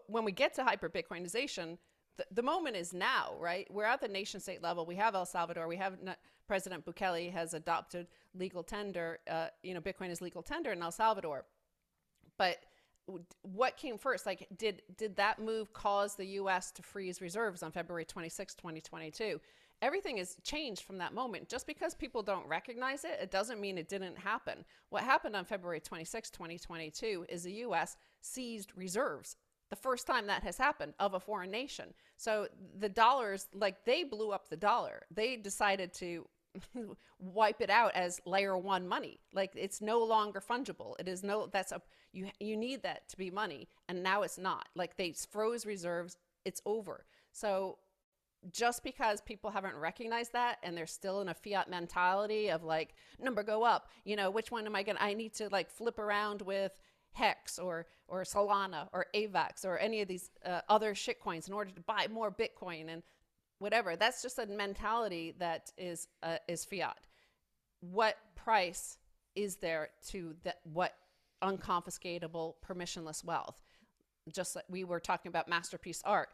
when 0.07 0.25
we 0.25 0.31
get 0.31 0.53
to 0.55 0.63
hyper 0.63 0.89
Bitcoinization, 0.89 1.77
the, 2.17 2.25
the 2.31 2.43
moment 2.43 2.75
is 2.75 2.93
now, 2.93 3.35
right? 3.39 3.67
We're 3.71 3.85
at 3.85 4.01
the 4.01 4.07
nation 4.07 4.39
state 4.39 4.61
level. 4.61 4.85
We 4.85 4.95
have 4.95 5.15
El 5.15 5.25
Salvador. 5.25 5.67
We 5.67 5.77
have 5.77 5.97
President 6.47 6.85
Bukele 6.85 7.31
has 7.31 7.53
adopted 7.53 8.07
legal 8.33 8.63
tender. 8.63 9.19
Uh, 9.29 9.47
you 9.63 9.73
know, 9.73 9.81
Bitcoin 9.81 10.09
is 10.09 10.21
legal 10.21 10.41
tender 10.41 10.71
in 10.71 10.81
El 10.81 10.91
Salvador. 10.91 11.45
But 12.37 12.57
what 13.41 13.77
came 13.77 13.97
first? 13.97 14.25
Like, 14.25 14.47
did 14.57 14.81
did 14.97 15.15
that 15.15 15.39
move 15.39 15.73
cause 15.73 16.15
the 16.15 16.25
U.S. 16.25 16.71
to 16.71 16.81
freeze 16.81 17.21
reserves 17.21 17.63
on 17.63 17.71
February 17.71 18.05
26, 18.05 18.55
2022? 18.55 19.39
Everything 19.81 20.17
has 20.17 20.35
changed 20.43 20.83
from 20.83 20.97
that 20.97 21.13
moment. 21.13 21.47
Just 21.47 21.65
because 21.65 21.95
people 21.95 22.21
don't 22.21 22.45
recognize 22.47 23.05
it, 23.05 23.17
it 23.21 23.31
doesn't 23.31 23.61
mean 23.61 23.77
it 23.77 23.87
didn't 23.87 24.17
happen. 24.17 24.65
What 24.89 25.03
happened 25.03 25.37
on 25.37 25.45
February 25.45 25.79
26, 25.79 26.29
2022 26.31 27.25
is 27.29 27.43
the 27.43 27.53
U.S. 27.53 27.95
seized 28.19 28.73
reserves 28.75 29.37
the 29.69 29.75
first 29.75 30.07
time 30.07 30.27
that 30.27 30.43
has 30.43 30.57
happened 30.57 30.93
of 30.99 31.13
a 31.13 31.19
foreign 31.19 31.51
nation. 31.51 31.93
So 32.17 32.47
the 32.77 32.89
dollars, 32.89 33.47
like 33.53 33.85
they 33.85 34.03
blew 34.03 34.31
up 34.31 34.49
the 34.49 34.57
dollar. 34.57 35.03
They 35.11 35.35
decided 35.35 35.93
to 35.95 36.27
wipe 37.19 37.61
it 37.61 37.69
out 37.69 37.93
as 37.95 38.19
layer 38.25 38.57
one 38.57 38.87
money. 38.87 39.19
Like 39.33 39.51
it's 39.55 39.81
no 39.81 40.03
longer 40.03 40.41
fungible. 40.41 40.95
It 40.99 41.07
is 41.07 41.23
no, 41.23 41.47
that's 41.51 41.71
a, 41.71 41.81
you, 42.11 42.29
you 42.39 42.57
need 42.57 42.83
that 42.83 43.07
to 43.09 43.17
be 43.17 43.29
money. 43.29 43.67
And 43.87 44.01
now 44.01 44.23
it's 44.23 44.37
not. 44.37 44.67
Like 44.75 44.97
they 44.97 45.13
froze 45.31 45.65
reserves, 45.65 46.17
it's 46.45 46.61
over. 46.65 47.05
So 47.31 47.77
just 48.51 48.83
because 48.83 49.21
people 49.21 49.49
haven't 49.49 49.75
recognized 49.75 50.33
that 50.33 50.57
and 50.63 50.75
they're 50.75 50.87
still 50.87 51.21
in 51.21 51.29
a 51.29 51.33
fiat 51.33 51.69
mentality 51.69 52.49
of 52.49 52.63
like 52.63 52.93
number 53.19 53.43
go 53.43 53.63
up 53.63 53.89
you 54.05 54.15
know 54.15 54.31
which 54.31 54.51
one 54.51 54.65
am 54.65 54.75
i 54.75 54.83
gonna 54.83 54.99
i 55.01 55.13
need 55.13 55.33
to 55.33 55.49
like 55.49 55.69
flip 55.69 55.99
around 55.99 56.41
with 56.43 56.79
Hex 57.11 57.59
or 57.59 57.87
or 58.07 58.23
Solana 58.23 58.87
or 58.93 59.05
AVAX 59.13 59.65
or 59.65 59.77
any 59.77 60.01
of 60.01 60.07
these 60.07 60.29
uh, 60.45 60.61
other 60.69 60.93
shitcoins 60.93 61.47
in 61.47 61.53
order 61.53 61.71
to 61.71 61.81
buy 61.81 62.07
more 62.11 62.31
Bitcoin 62.31 62.89
and 62.89 63.03
whatever. 63.59 63.95
That's 63.95 64.21
just 64.21 64.39
a 64.39 64.45
mentality 64.45 65.35
that 65.39 65.71
is 65.77 66.07
uh, 66.23 66.37
is 66.47 66.65
fiat. 66.65 67.07
What 67.81 68.17
price 68.35 68.97
is 69.35 69.57
there 69.57 69.89
to 70.09 70.35
that? 70.43 70.59
What 70.63 70.93
unconfiscatable 71.43 72.55
permissionless 72.67 73.23
wealth? 73.23 73.61
Just 74.33 74.55
like 74.55 74.65
we 74.69 74.83
were 74.83 74.99
talking 74.99 75.29
about 75.29 75.47
masterpiece 75.47 76.01
art. 76.05 76.29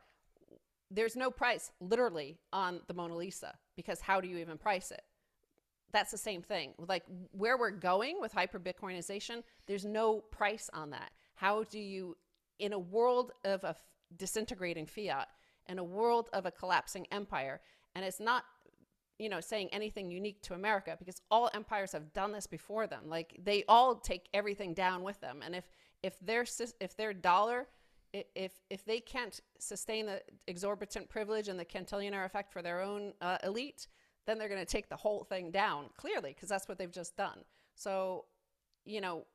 There's 0.92 1.16
no 1.16 1.32
price 1.32 1.72
literally 1.80 2.38
on 2.54 2.82
the 2.88 2.94
Mona 2.94 3.16
Lisa 3.16 3.56
because 3.76 4.02
how 4.02 4.22
do 4.22 4.28
you 4.28 4.38
even 4.38 4.58
price 4.58 4.92
it? 4.92 5.02
That's 5.96 6.12
the 6.12 6.18
same 6.18 6.42
thing. 6.42 6.74
Like 6.78 7.04
where 7.32 7.58
we're 7.58 7.72
going 7.72 8.20
with 8.20 8.34
hyper 8.34 8.60
Bitcoinization, 8.60 9.44
there's 9.66 9.86
no 9.86 10.20
price 10.20 10.70
on 10.74 10.90
that. 10.90 11.12
How 11.36 11.64
do 11.64 11.80
you, 11.80 12.18
in 12.60 12.74
a 12.74 12.80
world 12.80 13.32
of 13.46 13.64
a 13.64 13.78
disintegrating 14.18 14.88
fiat, 14.88 15.30
in 15.70 15.80
a 15.80 15.84
world 15.84 16.30
of 16.34 16.46
a 16.46 16.52
collapsing 16.52 17.08
empire, 17.12 17.62
and 17.96 18.04
it's 18.04 18.20
not, 18.20 18.44
you 19.20 19.30
know, 19.30 19.40
saying 19.40 19.70
anything 19.72 20.12
unique 20.12 20.42
to 20.42 20.54
America 20.54 20.98
because 21.00 21.22
all 21.32 21.50
empires 21.54 21.94
have 21.94 22.12
done 22.12 22.34
this 22.34 22.46
before 22.46 22.88
them. 22.88 23.04
Like 23.08 23.40
they 23.42 23.64
all 23.70 23.96
take 23.96 24.28
everything 24.34 24.74
down 24.74 25.02
with 25.02 25.22
them, 25.22 25.42
and 25.46 25.56
if 25.56 25.70
if 26.04 26.20
their 26.20 26.46
if 26.82 26.98
their 26.98 27.14
dollar 27.14 27.68
if 28.12 28.52
if 28.70 28.84
they 28.84 29.00
can't 29.00 29.40
sustain 29.60 30.06
the 30.06 30.22
exorbitant 30.48 31.08
privilege 31.08 31.48
and 31.48 31.58
the 31.58 31.66
cantillionaire 31.66 32.26
effect 32.26 32.52
for 32.52 32.62
their 32.62 32.82
own 32.82 33.14
uh, 33.22 33.38
elite, 33.44 33.88
then 34.26 34.38
they're 34.38 34.50
going 34.50 34.64
to 34.64 34.66
take 34.66 34.90
the 34.90 34.96
whole 34.96 35.24
thing 35.24 35.52
down 35.52 35.86
clearly 35.98 36.34
because 36.34 36.50
that's 36.50 36.68
what 36.68 36.78
they've 36.78 36.92
just 36.92 37.16
done. 37.16 37.40
So, 37.76 38.26
you 38.86 39.02
know, 39.02 39.26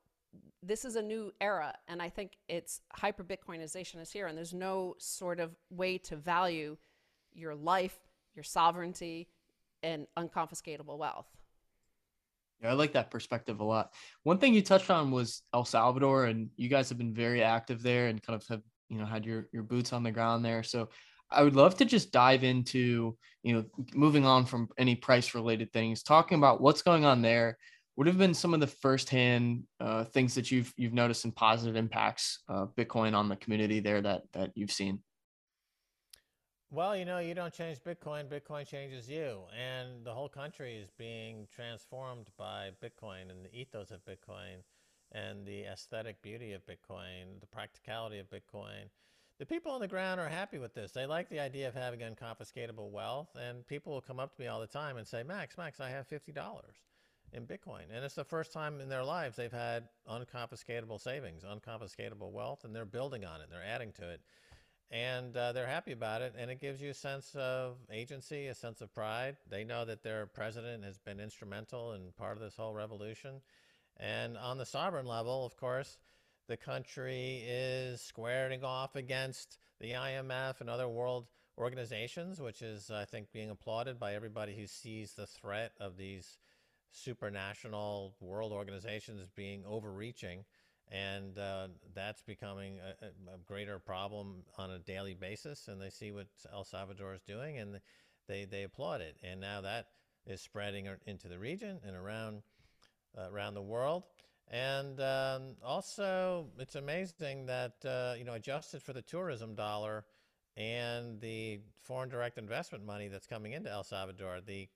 this 0.62 0.84
is 0.84 0.96
a 0.96 1.02
new 1.02 1.32
era 1.40 1.74
and 1.88 2.00
I 2.00 2.08
think 2.08 2.32
it's 2.48 2.80
hyper 2.92 3.24
Bitcoinization 3.24 4.00
is 4.00 4.10
here 4.10 4.26
and 4.26 4.36
there's 4.36 4.54
no 4.54 4.94
sort 4.98 5.40
of 5.40 5.56
way 5.70 5.98
to 5.98 6.16
value 6.16 6.76
your 7.32 7.54
life, 7.54 7.98
your 8.34 8.44
sovereignty 8.44 9.28
and 9.82 10.06
unconfiscatable 10.16 10.98
wealth. 10.98 11.28
Yeah, 12.62 12.70
I 12.70 12.72
like 12.74 12.92
that 12.92 13.10
perspective 13.10 13.60
a 13.60 13.64
lot. 13.64 13.92
One 14.24 14.38
thing 14.38 14.52
you 14.52 14.62
touched 14.62 14.90
on 14.90 15.10
was 15.10 15.42
El 15.54 15.64
Salvador, 15.64 16.26
and 16.26 16.50
you 16.56 16.68
guys 16.68 16.90
have 16.90 16.98
been 16.98 17.14
very 17.14 17.42
active 17.42 17.82
there 17.82 18.08
and 18.08 18.22
kind 18.22 18.40
of 18.40 18.46
have, 18.48 18.62
you 18.90 18.98
know, 18.98 19.06
had 19.06 19.24
your 19.24 19.48
your 19.52 19.62
boots 19.62 19.92
on 19.94 20.02
the 20.02 20.10
ground 20.10 20.44
there. 20.44 20.62
So 20.62 20.90
I 21.32 21.42
would 21.42 21.56
love 21.56 21.76
to 21.76 21.84
just 21.84 22.12
dive 22.12 22.44
into, 22.44 23.16
you 23.42 23.54
know, 23.54 23.64
moving 23.94 24.26
on 24.26 24.46
from 24.46 24.68
any 24.78 24.96
price 24.96 25.34
related 25.34 25.72
things, 25.72 26.02
talking 26.02 26.38
about 26.38 26.60
what's 26.60 26.82
going 26.82 27.04
on 27.04 27.22
there. 27.22 27.56
What 27.94 28.06
have 28.06 28.18
been 28.18 28.34
some 28.34 28.54
of 28.54 28.60
the 28.60 28.66
firsthand 28.66 29.64
uh, 29.78 30.04
things 30.04 30.34
that 30.34 30.50
you've 30.50 30.72
you've 30.76 30.94
noticed 30.94 31.24
and 31.24 31.34
positive 31.34 31.76
impacts 31.76 32.40
of 32.48 32.74
Bitcoin 32.74 33.14
on 33.14 33.28
the 33.28 33.36
community 33.36 33.80
there 33.80 34.00
that 34.00 34.22
that 34.32 34.52
you've 34.54 34.72
seen? 34.72 35.00
Well, 36.72 36.96
you 36.96 37.04
know, 37.04 37.18
you 37.18 37.34
don't 37.34 37.52
change 37.52 37.80
Bitcoin, 37.80 38.28
Bitcoin 38.28 38.64
changes 38.64 39.10
you. 39.10 39.40
And 39.58 40.04
the 40.04 40.14
whole 40.14 40.28
country 40.28 40.76
is 40.76 40.88
being 40.96 41.48
transformed 41.52 42.28
by 42.38 42.70
Bitcoin 42.80 43.28
and 43.28 43.44
the 43.44 43.52
ethos 43.52 43.90
of 43.90 44.04
Bitcoin 44.04 44.62
and 45.10 45.44
the 45.44 45.64
aesthetic 45.64 46.22
beauty 46.22 46.52
of 46.52 46.62
Bitcoin, 46.66 47.40
the 47.40 47.48
practicality 47.48 48.20
of 48.20 48.30
Bitcoin. 48.30 48.88
The 49.40 49.46
people 49.46 49.72
on 49.72 49.80
the 49.80 49.88
ground 49.88 50.20
are 50.20 50.28
happy 50.28 50.58
with 50.58 50.74
this. 50.74 50.92
They 50.92 51.06
like 51.06 51.30
the 51.30 51.40
idea 51.40 51.66
of 51.66 51.72
having 51.72 52.00
unconfiscatable 52.00 52.90
wealth. 52.90 53.30
And 53.40 53.66
people 53.66 53.94
will 53.94 54.02
come 54.02 54.20
up 54.20 54.36
to 54.36 54.42
me 54.42 54.48
all 54.48 54.60
the 54.60 54.66
time 54.66 54.98
and 54.98 55.08
say, 55.08 55.22
Max, 55.22 55.56
Max, 55.56 55.80
I 55.80 55.88
have 55.88 56.06
$50 56.06 56.36
in 57.32 57.46
Bitcoin. 57.46 57.84
And 57.90 58.04
it's 58.04 58.14
the 58.14 58.22
first 58.22 58.52
time 58.52 58.82
in 58.82 58.90
their 58.90 59.02
lives 59.02 59.36
they've 59.36 59.50
had 59.50 59.88
unconfiscatable 60.06 61.00
savings, 61.00 61.42
unconfiscatable 61.42 62.30
wealth, 62.32 62.64
and 62.64 62.76
they're 62.76 62.84
building 62.84 63.24
on 63.24 63.40
it, 63.40 63.46
they're 63.50 63.64
adding 63.64 63.92
to 63.92 64.10
it 64.10 64.20
and 64.90 65.36
uh, 65.36 65.52
they're 65.52 65.68
happy 65.68 65.92
about 65.92 66.20
it. 66.20 66.34
And 66.36 66.50
it 66.50 66.60
gives 66.60 66.82
you 66.82 66.90
a 66.90 66.94
sense 66.94 67.34
of 67.36 67.76
agency, 67.90 68.48
a 68.48 68.54
sense 68.54 68.80
of 68.80 68.92
pride. 68.92 69.36
They 69.48 69.64
know 69.64 69.84
that 69.84 70.02
their 70.02 70.26
president 70.26 70.84
has 70.84 70.98
been 70.98 71.20
instrumental 71.20 71.92
in 71.92 72.12
part 72.18 72.36
of 72.36 72.42
this 72.42 72.56
whole 72.56 72.74
revolution. 72.74 73.40
And 73.96 74.36
on 74.36 74.58
the 74.58 74.66
sovereign 74.66 75.06
level, 75.06 75.46
of 75.46 75.56
course, 75.56 75.96
the 76.50 76.56
country 76.56 77.44
is 77.46 78.00
squaring 78.00 78.64
off 78.64 78.96
against 78.96 79.56
the 79.78 79.92
IMF 79.92 80.60
and 80.60 80.68
other 80.68 80.88
world 80.88 81.28
organizations, 81.56 82.40
which 82.40 82.60
is, 82.60 82.90
I 82.90 83.04
think, 83.04 83.30
being 83.30 83.50
applauded 83.50 84.00
by 84.00 84.16
everybody 84.16 84.56
who 84.56 84.66
sees 84.66 85.12
the 85.12 85.28
threat 85.28 85.70
of 85.78 85.96
these 85.96 86.38
supranational 86.92 88.14
world 88.20 88.50
organizations 88.50 89.28
being 89.36 89.62
overreaching 89.64 90.44
and 90.90 91.38
uh, 91.38 91.68
that's 91.94 92.22
becoming 92.22 92.80
a, 92.80 93.06
a, 93.06 93.38
greater 93.46 93.78
problem 93.78 94.42
on 94.58 94.72
a 94.72 94.80
daily 94.80 95.14
basis. 95.14 95.68
And 95.68 95.80
they 95.80 95.90
see 95.90 96.10
what 96.10 96.26
El 96.52 96.64
Salvador 96.64 97.14
is 97.14 97.22
doing, 97.22 97.58
and 97.58 97.78
they 98.26 98.44
they 98.44 98.64
applaud 98.64 99.02
it. 99.02 99.16
And 99.22 99.40
now 99.40 99.60
that 99.60 99.86
is 100.26 100.40
spreading 100.40 100.88
into 101.06 101.28
the 101.28 101.38
region 101.38 101.78
and 101.86 101.94
around 101.94 102.42
uh, 103.16 103.30
around 103.30 103.54
the 103.54 103.62
world. 103.62 104.02
And 104.50 105.00
um, 105.00 105.54
also, 105.64 106.48
it's 106.58 106.74
amazing 106.74 107.46
that 107.46 107.74
uh, 107.84 108.14
you 108.18 108.24
know, 108.24 108.34
adjusted 108.34 108.82
for 108.82 108.92
the 108.92 109.02
tourism 109.02 109.54
dollar 109.54 110.04
and 110.56 111.20
the 111.20 111.60
foreign 111.84 112.08
direct 112.08 112.36
investment 112.36 112.84
money 112.84 113.06
that's 113.06 113.28
coming 113.28 113.52
into 113.52 113.70
El 113.70 113.84
Salvador, 113.84 114.40
the 114.44 114.68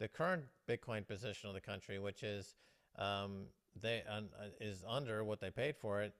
the 0.00 0.08
current 0.08 0.44
Bitcoin 0.68 1.06
position 1.06 1.48
of 1.48 1.54
the 1.54 1.60
country, 1.60 1.98
which 1.98 2.22
is 2.24 2.56
um, 2.98 3.46
they 3.80 4.02
uh, 4.10 4.22
is 4.60 4.84
under 4.88 5.22
what 5.22 5.40
they 5.40 5.50
paid 5.50 5.76
for 5.76 6.02
it, 6.02 6.12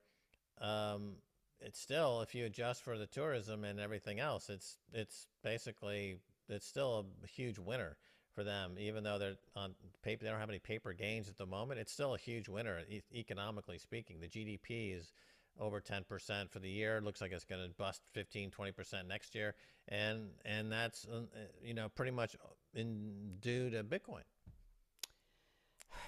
um, 0.61 1.15
it's 1.59 1.79
still 1.79 2.21
if 2.21 2.33
you 2.33 2.45
adjust 2.45 2.81
for 2.81 2.97
the 2.97 3.07
tourism 3.07 3.65
and 3.65 3.79
everything 3.79 4.19
else, 4.19 4.49
it's 4.49 4.77
it's 4.93 5.27
basically 5.43 6.17
it's 6.47 6.65
still 6.65 7.05
a 7.23 7.27
huge 7.27 7.59
winner 7.59 7.97
for 8.33 8.43
them. 8.43 8.75
Even 8.79 9.03
though 9.03 9.17
they're 9.17 9.35
on 9.55 9.75
paper, 10.03 10.23
they 10.23 10.31
don't 10.31 10.39
have 10.39 10.49
any 10.49 10.59
paper 10.59 10.93
gains 10.93 11.29
at 11.29 11.37
the 11.37 11.45
moment. 11.45 11.79
It's 11.79 11.91
still 11.91 12.15
a 12.15 12.17
huge 12.17 12.49
winner 12.49 12.79
e- 12.89 13.01
economically 13.13 13.77
speaking. 13.77 14.19
The 14.19 14.27
GDP 14.27 14.97
is 14.97 15.11
over 15.59 15.81
10% 15.81 16.49
for 16.49 16.59
the 16.59 16.69
year. 16.69 16.97
It 16.97 17.03
looks 17.03 17.21
like 17.21 17.31
it's 17.31 17.43
going 17.43 17.61
to 17.61 17.73
bust 17.75 18.01
15, 18.13 18.51
20% 18.51 19.07
next 19.07 19.35
year. 19.35 19.55
And, 19.89 20.29
and 20.45 20.71
that's, 20.71 21.05
uh, 21.05 21.21
you 21.61 21.73
know, 21.73 21.89
pretty 21.89 22.11
much 22.11 22.35
in 22.73 23.35
due 23.39 23.69
to 23.69 23.83
Bitcoin. 23.83 24.23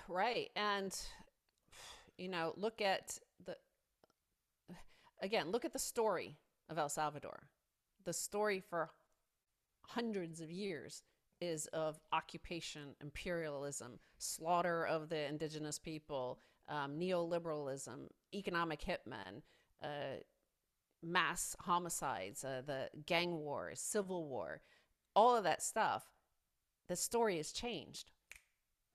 Right. 0.08 0.50
And 0.56 0.94
you 2.18 2.30
know, 2.30 2.54
look 2.58 2.82
at 2.82 3.18
the, 3.46 3.56
again, 5.22 5.52
look 5.52 5.66
at 5.66 5.74
the 5.74 5.80
story 5.80 6.38
of 6.70 6.78
El 6.78 6.90
Salvador. 6.90 7.48
The 8.06 8.14
story 8.14 8.62
for 8.70 8.90
hundreds 9.88 10.42
of 10.42 10.52
years 10.52 11.04
is 11.41 11.67
of 11.67 12.00
occupation, 12.12 12.96
imperialism, 13.02 14.00
slaughter 14.17 14.86
of 14.86 15.10
the 15.10 15.28
indigenous 15.28 15.80
people, 15.80 16.39
um, 16.69 16.98
neoliberalism, 17.00 18.08
economic 18.34 18.82
hitmen, 18.82 19.41
uh, 19.84 20.19
mass 21.02 21.56
homicides, 21.60 22.43
uh, 22.43 22.62
the 22.65 22.89
gang 23.06 23.36
wars, 23.36 23.80
civil 23.80 24.28
war, 24.28 24.62
all 25.15 25.36
of 25.36 25.43
that 25.43 25.62
stuff. 25.62 26.04
The 26.88 26.96
story 26.96 27.38
has 27.38 27.52
changed 27.52 28.12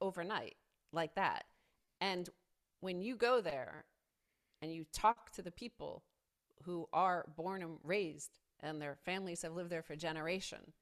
overnight 0.01 0.57
like 0.93 1.15
that. 1.15 1.45
And 2.01 2.29
when 2.81 3.01
you 3.01 3.17
go 3.17 3.41
there 3.41 3.85
and 4.63 4.73
you 4.73 4.85
talk 4.93 5.31
to 5.33 5.43
the 5.43 5.51
people 5.51 6.05
who 6.65 6.89
are 6.93 7.27
born 7.37 7.63
and 7.63 7.79
raised 7.83 8.39
and 8.61 8.81
their 8.81 8.97
families 9.05 9.43
have 9.43 9.55
lived 9.55 9.71
there 9.71 9.83
for 9.83 9.97
generation 9.97 10.73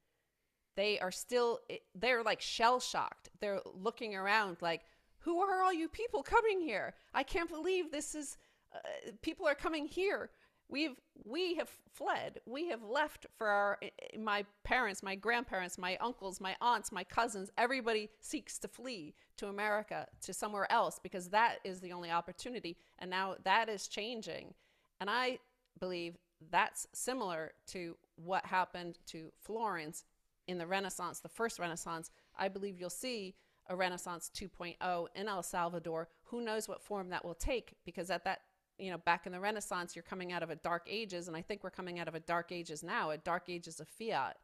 they 0.77 0.97
are 0.99 1.11
still 1.11 1.59
they're 1.93 2.23
like 2.23 2.39
shell 2.39 2.79
shocked 2.79 3.27
they're 3.41 3.59
looking 3.75 4.15
around 4.15 4.55
like 4.61 4.83
who 5.27 5.41
are 5.41 5.61
all 5.61 5.73
you 5.73 5.89
people 5.89 6.23
coming 6.23 6.61
here? 6.61 6.93
I 7.13 7.21
can't 7.21 7.49
believe 7.49 7.91
this 7.91 8.15
is 8.15 8.37
uh, 8.73 9.11
people 9.21 9.45
are 9.45 9.55
coming 9.55 9.85
here. 9.85 10.29
We've 10.69 10.95
we 11.25 11.55
have 11.55 11.69
fled. 11.93 12.39
We 12.45 12.69
have 12.69 12.81
left 12.81 13.25
for 13.37 13.47
our 13.47 13.77
my 14.17 14.45
parents 14.63 15.03
my 15.03 15.15
grandparents 15.15 15.77
my 15.77 15.97
uncles 15.97 16.39
my 16.39 16.55
aunts 16.61 16.93
my 16.93 17.03
cousins. 17.03 17.51
Everybody 17.57 18.09
seeks 18.21 18.57
to 18.59 18.69
flee 18.69 19.15
to 19.35 19.47
america 19.47 20.07
to 20.21 20.33
somewhere 20.33 20.71
else 20.71 20.97
because 20.97 21.27
that 21.29 21.57
is 21.65 21.81
the 21.81 21.91
only 21.91 22.09
opportunity 22.09 22.77
and 22.99 23.09
now 23.09 23.35
that 23.43 23.67
is 23.67 23.89
changing. 23.89 24.53
And 25.01 25.09
i 25.09 25.39
believe 25.79 26.17
that's 26.51 26.87
similar 26.93 27.51
to 27.67 27.97
what 28.15 28.45
happened 28.45 28.97
to 29.07 29.31
florence 29.41 30.05
in 30.47 30.57
the 30.57 30.67
renaissance 30.67 31.19
the 31.19 31.29
first 31.29 31.59
renaissance 31.59 32.09
i 32.37 32.47
believe 32.47 32.79
you'll 32.79 32.89
see 32.89 33.35
a 33.69 33.75
renaissance 33.75 34.31
2.0 34.33 35.07
in 35.15 35.27
el 35.27 35.43
salvador 35.43 36.07
who 36.23 36.41
knows 36.41 36.67
what 36.67 36.81
form 36.81 37.09
that 37.09 37.23
will 37.23 37.35
take 37.35 37.75
because 37.85 38.09
at 38.09 38.23
that 38.23 38.41
you 38.77 38.91
know, 38.91 38.97
back 38.97 39.25
in 39.25 39.31
the 39.31 39.39
Renaissance, 39.39 39.95
you're 39.95 40.03
coming 40.03 40.31
out 40.31 40.43
of 40.43 40.49
a 40.49 40.55
dark 40.55 40.87
ages, 40.87 41.27
and 41.27 41.35
I 41.35 41.41
think 41.41 41.63
we're 41.63 41.69
coming 41.71 41.99
out 41.99 42.07
of 42.07 42.15
a 42.15 42.19
dark 42.19 42.51
ages 42.51 42.83
now, 42.83 43.09
a 43.09 43.17
dark 43.17 43.49
ages 43.49 43.79
of 43.79 43.87
fiat. 43.87 44.37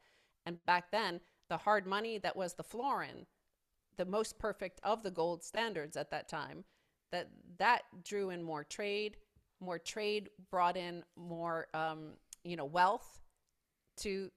And 0.46 0.64
back 0.66 0.92
then, 0.92 1.22
the 1.50 1.58
hard 1.58 1.86
money 1.86 2.18
that 2.18 2.36
was 2.36 2.56
the 2.56 2.64
florin, 2.64 3.28
the 3.98 4.06
most 4.06 4.40
perfect 4.40 4.80
of 4.84 5.04
the 5.04 5.12
gold 5.12 5.44
standards 5.44 5.96
at 5.96 6.10
that 6.12 6.28
time, 6.28 6.64
that 7.12 7.30
that 7.60 7.84
drew 8.04 8.32
in 8.32 8.42
more 8.42 8.64
trade. 8.64 9.18
More 9.60 9.80
trade 9.80 10.30
brought 10.52 10.76
in 10.76 11.04
more, 11.16 11.68
um, 11.74 12.14
you 12.44 12.58
know, 12.58 12.66
wealth 12.66 13.22
to 13.98 14.30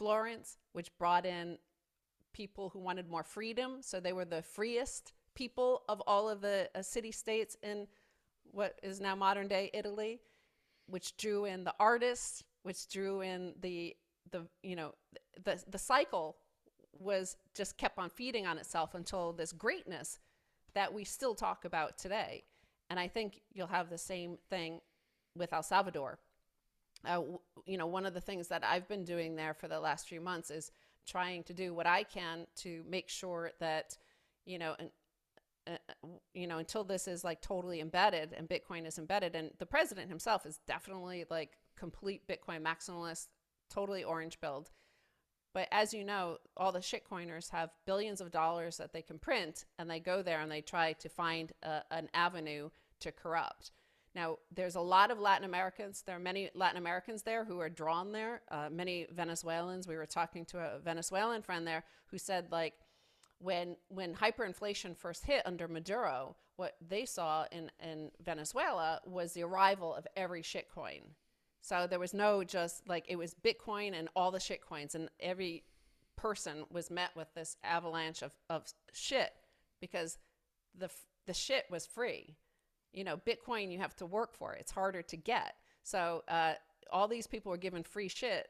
Florence, 0.00 0.56
which 0.72 0.96
brought 0.96 1.26
in 1.26 1.58
people 2.32 2.70
who 2.70 2.78
wanted 2.78 3.06
more 3.10 3.22
freedom. 3.22 3.82
So 3.82 4.00
they 4.00 4.14
were 4.14 4.24
the 4.24 4.40
freest 4.40 5.12
people 5.34 5.82
of 5.90 6.00
all 6.06 6.30
of 6.30 6.40
the 6.40 6.70
uh, 6.74 6.80
city 6.80 7.12
states 7.12 7.54
in 7.62 7.86
what 8.50 8.78
is 8.82 8.98
now 8.98 9.14
modern 9.14 9.46
day 9.46 9.70
Italy, 9.74 10.22
which 10.86 11.18
drew 11.18 11.44
in 11.44 11.64
the 11.64 11.74
artists, 11.78 12.42
which 12.62 12.88
drew 12.88 13.20
in 13.20 13.52
the 13.60 13.94
the 14.30 14.46
you 14.62 14.74
know 14.74 14.94
the 15.44 15.62
the 15.68 15.76
cycle 15.76 16.38
was 16.98 17.36
just 17.54 17.76
kept 17.76 17.98
on 17.98 18.08
feeding 18.08 18.46
on 18.46 18.56
itself 18.56 18.94
until 18.94 19.34
this 19.34 19.52
greatness 19.52 20.18
that 20.72 20.94
we 20.94 21.04
still 21.04 21.34
talk 21.34 21.66
about 21.66 21.98
today. 21.98 22.44
And 22.88 22.98
I 22.98 23.06
think 23.06 23.42
you'll 23.52 23.66
have 23.66 23.90
the 23.90 23.98
same 23.98 24.38
thing 24.48 24.80
with 25.36 25.52
El 25.52 25.62
Salvador. 25.62 26.18
Uh, 27.06 27.22
you 27.64 27.78
know, 27.78 27.86
one 27.86 28.06
of 28.06 28.14
the 28.14 28.20
things 28.20 28.48
that 28.48 28.64
I've 28.64 28.88
been 28.88 29.04
doing 29.04 29.36
there 29.36 29.54
for 29.54 29.68
the 29.68 29.80
last 29.80 30.08
few 30.08 30.20
months 30.20 30.50
is 30.50 30.70
trying 31.06 31.42
to 31.44 31.54
do 31.54 31.72
what 31.72 31.86
I 31.86 32.02
can 32.02 32.46
to 32.56 32.84
make 32.88 33.08
sure 33.08 33.52
that, 33.58 33.96
you 34.44 34.58
know, 34.58 34.74
and 34.78 34.90
uh, 35.66 35.76
you 36.34 36.46
know, 36.46 36.58
until 36.58 36.84
this 36.84 37.06
is 37.06 37.22
like 37.22 37.40
totally 37.40 37.80
embedded 37.80 38.32
and 38.32 38.48
Bitcoin 38.48 38.86
is 38.86 38.98
embedded. 38.98 39.34
And 39.34 39.50
the 39.58 39.66
president 39.66 40.08
himself 40.08 40.46
is 40.46 40.58
definitely 40.66 41.26
like 41.30 41.58
complete 41.76 42.26
Bitcoin 42.26 42.62
maximalist, 42.62 43.28
totally 43.68 44.02
orange 44.02 44.40
pilled. 44.40 44.70
But 45.52 45.68
as 45.72 45.92
you 45.92 46.04
know, 46.04 46.38
all 46.56 46.72
the 46.72 46.78
shitcoiners 46.78 47.50
have 47.50 47.70
billions 47.84 48.20
of 48.20 48.30
dollars 48.30 48.76
that 48.76 48.92
they 48.92 49.02
can 49.02 49.18
print, 49.18 49.64
and 49.78 49.90
they 49.90 49.98
go 49.98 50.22
there 50.22 50.40
and 50.40 50.50
they 50.50 50.60
try 50.60 50.92
to 50.92 51.08
find 51.08 51.52
a, 51.62 51.82
an 51.90 52.08
avenue 52.14 52.70
to 53.00 53.10
corrupt. 53.10 53.72
Now, 54.14 54.38
there's 54.52 54.74
a 54.74 54.80
lot 54.80 55.10
of 55.10 55.20
Latin 55.20 55.44
Americans. 55.44 56.02
There 56.04 56.16
are 56.16 56.20
many 56.20 56.50
Latin 56.54 56.78
Americans 56.78 57.22
there 57.22 57.44
who 57.44 57.60
are 57.60 57.68
drawn 57.68 58.10
there. 58.12 58.42
Uh, 58.50 58.68
many 58.70 59.06
Venezuelans. 59.12 59.86
We 59.86 59.96
were 59.96 60.06
talking 60.06 60.44
to 60.46 60.58
a 60.58 60.78
Venezuelan 60.80 61.42
friend 61.42 61.66
there 61.66 61.84
who 62.06 62.18
said, 62.18 62.48
like, 62.50 62.74
when 63.38 63.76
when 63.88 64.14
hyperinflation 64.14 64.96
first 64.96 65.24
hit 65.24 65.42
under 65.46 65.66
Maduro, 65.66 66.36
what 66.56 66.76
they 66.86 67.06
saw 67.06 67.46
in, 67.50 67.70
in 67.82 68.10
Venezuela 68.22 69.00
was 69.06 69.32
the 69.32 69.42
arrival 69.42 69.94
of 69.94 70.06
every 70.16 70.42
shitcoin. 70.42 71.00
So 71.62 71.86
there 71.86 71.98
was 71.98 72.12
no 72.12 72.44
just 72.44 72.86
like 72.88 73.04
it 73.08 73.16
was 73.16 73.34
Bitcoin 73.34 73.98
and 73.98 74.08
all 74.14 74.30
the 74.30 74.38
shitcoins, 74.38 74.94
and 74.94 75.08
every 75.20 75.64
person 76.16 76.64
was 76.70 76.90
met 76.90 77.10
with 77.16 77.32
this 77.34 77.56
avalanche 77.64 78.22
of, 78.22 78.34
of 78.50 78.64
shit 78.92 79.32
because 79.80 80.18
the 80.76 80.90
the 81.26 81.34
shit 81.34 81.64
was 81.70 81.86
free. 81.86 82.36
You 82.92 83.04
know, 83.04 83.16
Bitcoin 83.16 83.70
you 83.72 83.78
have 83.78 83.96
to 83.96 84.06
work 84.06 84.34
for. 84.34 84.54
It's 84.54 84.72
harder 84.72 85.02
to 85.02 85.16
get. 85.16 85.54
So 85.82 86.22
uh, 86.28 86.54
all 86.92 87.08
these 87.08 87.26
people 87.26 87.50
were 87.50 87.58
given 87.58 87.82
free 87.82 88.08
shit, 88.08 88.48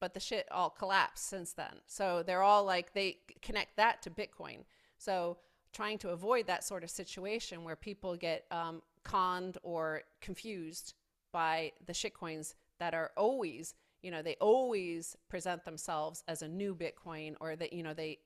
but 0.00 0.14
the 0.14 0.20
shit 0.20 0.46
all 0.50 0.70
collapsed 0.70 1.28
since 1.28 1.52
then. 1.52 1.80
So 1.86 2.22
they're 2.24 2.42
all 2.42 2.64
like 2.64 2.92
they 2.92 3.18
connect 3.42 3.76
that 3.76 4.02
to 4.02 4.10
Bitcoin. 4.10 4.64
So 4.98 5.38
trying 5.72 5.98
to 5.98 6.10
avoid 6.10 6.46
that 6.46 6.64
sort 6.64 6.82
of 6.82 6.90
situation 6.90 7.64
where 7.64 7.76
people 7.76 8.16
get 8.16 8.46
um, 8.50 8.82
conned 9.04 9.58
or 9.62 10.02
confused 10.20 10.94
by 11.32 11.72
the 11.86 11.92
shitcoins 11.92 12.54
that 12.78 12.94
are 12.94 13.10
always, 13.16 13.74
you 14.02 14.10
know, 14.10 14.22
they 14.22 14.36
always 14.40 15.16
present 15.28 15.64
themselves 15.64 16.24
as 16.28 16.42
a 16.42 16.48
new 16.48 16.74
Bitcoin 16.74 17.34
or 17.40 17.56
that, 17.56 17.72
you 17.72 17.82
know, 17.82 17.94
they, 17.94 18.18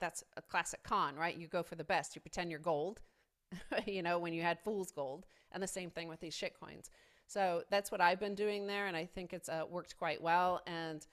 that's 0.00 0.24
a 0.36 0.42
classic 0.42 0.82
con, 0.82 1.14
right? 1.14 1.36
You 1.36 1.46
go 1.46 1.62
for 1.62 1.76
the 1.76 1.84
best. 1.84 2.16
You 2.16 2.20
pretend 2.20 2.50
you're 2.50 2.58
gold, 2.58 3.00
you 3.86 4.02
know, 4.02 4.18
when 4.18 4.32
you 4.32 4.42
had 4.42 4.58
fool's 4.60 4.90
gold. 4.90 5.26
And 5.52 5.62
the 5.62 5.68
same 5.68 5.90
thing 5.90 6.08
with 6.08 6.20
these 6.20 6.36
shitcoins. 6.36 6.90
So 7.28 7.62
that's 7.70 7.90
what 7.90 8.00
I've 8.00 8.20
been 8.20 8.34
doing 8.34 8.66
there. 8.66 8.88
And 8.88 8.96
I 8.96 9.06
think 9.06 9.32
it's 9.32 9.48
uh, 9.48 9.62
worked 9.70 9.96
quite 9.96 10.20
well. 10.20 10.60
And, 10.66 11.06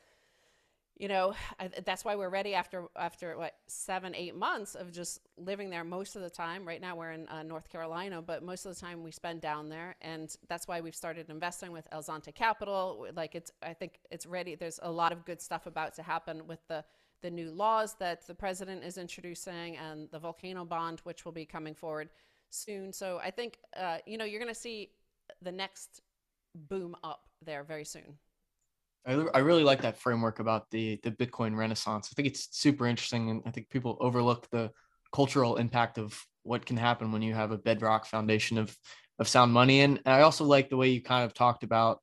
you 0.98 1.08
know 1.08 1.34
I, 1.60 1.70
that's 1.86 2.06
why 2.06 2.16
we're 2.16 2.30
ready 2.30 2.54
after 2.54 2.86
after 2.96 3.38
what 3.38 3.56
seven 3.68 4.14
eight 4.16 4.36
months 4.36 4.76
of 4.76 4.92
just 4.92 5.22
living 5.38 5.70
there 5.70 5.84
most 5.84 6.16
of 6.16 6.22
the 6.22 6.30
time 6.30 6.68
right 6.68 6.82
now 6.82 6.96
we're 6.96 7.12
in 7.12 7.28
uh, 7.30 7.44
north 7.44 7.70
carolina 7.70 8.22
but 8.22 8.44
most 8.44 8.66
of 8.66 8.76
the 8.76 8.80
time 8.80 9.04
we 9.04 9.12
spend 9.12 9.42
down 9.42 9.70
there 9.70 9.96
and 10.02 10.36
that's 10.48 10.68
why 10.68 10.82
we've 10.82 10.96
started 10.96 11.30
investing 11.30 11.72
with 11.72 11.88
el 11.92 12.04
zonte 12.04 12.34
capital 12.34 13.08
like 13.16 13.36
it's 13.36 13.52
i 13.64 13.74
think 13.74 14.00
it's 14.12 14.26
ready 14.26 14.56
there's 14.56 14.80
a 14.84 14.92
lot 14.92 15.12
of 15.12 15.26
good 15.26 15.42
stuff 15.42 15.66
about 15.66 15.94
to 15.96 16.04
happen 16.04 16.46
with 16.48 16.60
the 16.68 16.84
the 17.22 17.32
new 17.32 17.52
laws 17.52 17.96
that 17.96 18.28
the 18.28 18.36
president 18.36 18.84
is 18.84 18.98
introducing 18.98 19.78
and 19.78 20.10
the 20.12 20.20
volcano 20.20 20.64
bond 20.64 21.00
which 21.04 21.26
will 21.26 21.32
be 21.32 21.46
coming 21.46 21.74
forward 21.74 22.10
soon 22.54 22.94
so 22.94 23.20
i 23.24 23.32
think 23.32 23.58
uh, 23.78 23.98
you 24.06 24.18
know 24.18 24.26
you're 24.26 24.40
going 24.40 24.54
to 24.54 24.60
see 24.60 24.90
the 25.42 25.52
next 25.52 26.02
boom 26.56 26.96
up 27.04 27.22
there 27.46 27.64
very 27.64 27.86
soon 27.86 28.18
I, 29.06 29.14
I 29.34 29.40
really 29.40 29.64
like 29.64 29.82
that 29.82 29.98
framework 29.98 30.40
about 30.40 30.72
the 30.72 31.00
the 31.04 31.12
Bitcoin 31.12 31.58
Renaissance. 31.58 32.10
I 32.10 32.14
think 32.16 32.28
it's 32.28 32.48
super 32.58 32.88
interesting, 32.88 33.30
and 33.30 33.42
I 33.46 33.52
think 33.52 33.70
people 33.70 33.98
overlook 34.00 34.50
the 34.50 34.72
cultural 35.14 35.58
impact 35.58 35.98
of 35.98 36.18
what 36.44 36.66
can 36.66 36.78
happen 36.78 37.12
when 37.12 37.22
you 37.22 37.34
have 37.34 37.52
a 37.52 37.58
bedrock 37.58 38.06
foundation 38.06 38.58
of 38.58 38.76
of 39.20 39.28
sound 39.28 39.52
money. 39.52 39.82
And 39.82 40.00
I 40.06 40.22
also 40.22 40.46
like 40.46 40.70
the 40.70 40.78
way 40.78 40.90
you 40.90 41.02
kind 41.02 41.26
of 41.26 41.34
talked 41.34 41.64
about. 41.64 42.00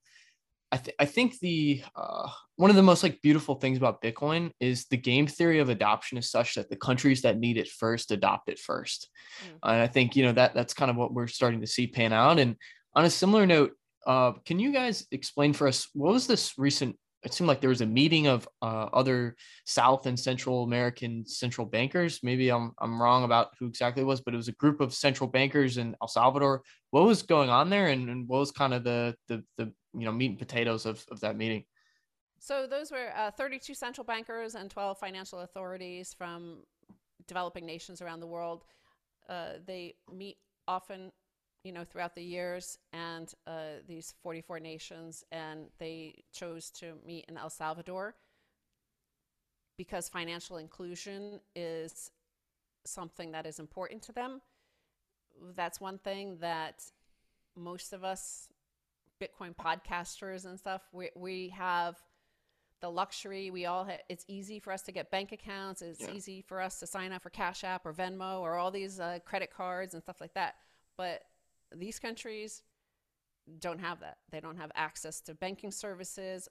I, 0.72 0.76
th- 0.76 0.96
I 1.00 1.04
think 1.04 1.38
the 1.40 1.82
uh, 1.96 2.28
one 2.56 2.70
of 2.70 2.76
the 2.76 2.82
most 2.82 3.02
like 3.02 3.20
beautiful 3.22 3.56
things 3.56 3.76
about 3.76 4.02
Bitcoin 4.02 4.52
is 4.60 4.86
the 4.86 4.96
game 4.96 5.26
theory 5.26 5.58
of 5.58 5.68
adoption 5.68 6.16
is 6.16 6.30
such 6.30 6.54
that 6.54 6.70
the 6.70 6.76
countries 6.76 7.22
that 7.22 7.38
need 7.38 7.56
it 7.56 7.68
first 7.68 8.12
adopt 8.12 8.48
it 8.48 8.58
first, 8.58 9.08
mm. 9.44 9.58
and 9.62 9.82
I 9.82 9.88
think 9.88 10.14
you 10.14 10.24
know 10.24 10.32
that 10.32 10.54
that's 10.54 10.74
kind 10.74 10.90
of 10.90 10.96
what 10.96 11.12
we're 11.12 11.26
starting 11.26 11.60
to 11.60 11.66
see 11.66 11.86
pan 11.86 12.12
out. 12.12 12.38
And 12.38 12.56
on 12.94 13.04
a 13.04 13.10
similar 13.10 13.46
note, 13.46 13.72
uh, 14.06 14.32
can 14.44 14.58
you 14.60 14.72
guys 14.72 15.06
explain 15.10 15.52
for 15.52 15.66
us 15.66 15.88
what 15.92 16.12
was 16.12 16.26
this 16.26 16.54
recent? 16.56 16.96
It 17.22 17.34
seemed 17.34 17.48
like 17.48 17.60
there 17.60 17.70
was 17.70 17.82
a 17.82 17.86
meeting 17.86 18.26
of 18.26 18.48
uh, 18.62 18.88
other 18.92 19.36
South 19.66 20.06
and 20.06 20.18
Central 20.18 20.64
American 20.64 21.26
central 21.26 21.66
bankers. 21.66 22.20
Maybe 22.22 22.50
I'm 22.50 22.72
I'm 22.78 23.00
wrong 23.00 23.24
about 23.24 23.48
who 23.58 23.66
exactly 23.66 24.02
it 24.02 24.06
was, 24.06 24.20
but 24.20 24.32
it 24.32 24.38
was 24.38 24.48
a 24.48 24.52
group 24.52 24.80
of 24.80 24.94
central 24.94 25.28
bankers 25.28 25.76
in 25.76 25.94
El 26.00 26.08
Salvador. 26.08 26.62
What 26.90 27.04
was 27.04 27.22
going 27.22 27.50
on 27.50 27.68
there, 27.68 27.88
and, 27.88 28.08
and 28.08 28.26
what 28.26 28.38
was 28.38 28.52
kind 28.52 28.72
of 28.72 28.84
the 28.84 29.14
the 29.28 29.44
the 29.58 29.72
you 29.92 30.06
know 30.06 30.12
meat 30.12 30.30
and 30.30 30.38
potatoes 30.38 30.86
of 30.86 31.04
of 31.10 31.20
that 31.20 31.36
meeting? 31.36 31.64
So 32.38 32.66
those 32.66 32.90
were 32.90 33.10
uh, 33.14 33.30
32 33.32 33.74
central 33.74 34.04
bankers 34.04 34.54
and 34.54 34.70
12 34.70 34.98
financial 34.98 35.40
authorities 35.40 36.14
from 36.16 36.62
developing 37.28 37.66
nations 37.66 38.00
around 38.00 38.20
the 38.20 38.26
world. 38.26 38.64
Uh, 39.28 39.58
they 39.66 39.94
meet 40.10 40.38
often 40.66 41.12
you 41.64 41.72
know, 41.72 41.84
throughout 41.84 42.14
the 42.14 42.22
years 42.22 42.78
and 42.92 43.32
uh, 43.46 43.80
these 43.86 44.14
44 44.22 44.60
nations, 44.60 45.24
and 45.30 45.66
they 45.78 46.22
chose 46.32 46.70
to 46.70 46.94
meet 47.06 47.26
in 47.28 47.36
El 47.36 47.50
Salvador 47.50 48.14
because 49.76 50.08
financial 50.08 50.56
inclusion 50.56 51.40
is 51.54 52.10
something 52.84 53.32
that 53.32 53.46
is 53.46 53.58
important 53.58 54.02
to 54.02 54.12
them. 54.12 54.40
That's 55.54 55.80
one 55.80 55.98
thing 55.98 56.38
that 56.40 56.82
most 57.56 57.92
of 57.92 58.04
us 58.04 58.48
Bitcoin 59.20 59.54
podcasters 59.54 60.46
and 60.46 60.58
stuff, 60.58 60.82
we, 60.92 61.10
we 61.14 61.48
have 61.50 61.96
the 62.80 62.90
luxury. 62.90 63.50
We 63.50 63.66
all, 63.66 63.84
ha- 63.84 64.00
it's 64.08 64.24
easy 64.28 64.58
for 64.58 64.72
us 64.72 64.82
to 64.82 64.92
get 64.92 65.10
bank 65.10 65.32
accounts. 65.32 65.82
It's 65.82 66.00
yeah. 66.00 66.12
easy 66.12 66.40
for 66.40 66.60
us 66.60 66.80
to 66.80 66.86
sign 66.86 67.12
up 67.12 67.22
for 67.22 67.30
Cash 67.30 67.62
App 67.62 67.84
or 67.84 67.92
Venmo 67.92 68.40
or 68.40 68.56
all 68.56 68.70
these 68.70 68.98
uh, 68.98 69.18
credit 69.24 69.50
cards 69.54 69.92
and 69.92 70.02
stuff 70.02 70.20
like 70.20 70.34
that. 70.34 70.54
But 70.96 71.22
these 71.74 71.98
countries 71.98 72.62
don't 73.58 73.80
have 73.80 74.00
that. 74.00 74.18
They 74.30 74.40
don't 74.40 74.58
have 74.58 74.72
access 74.74 75.20
to 75.22 75.34
banking 75.34 75.70
services. 75.70 76.48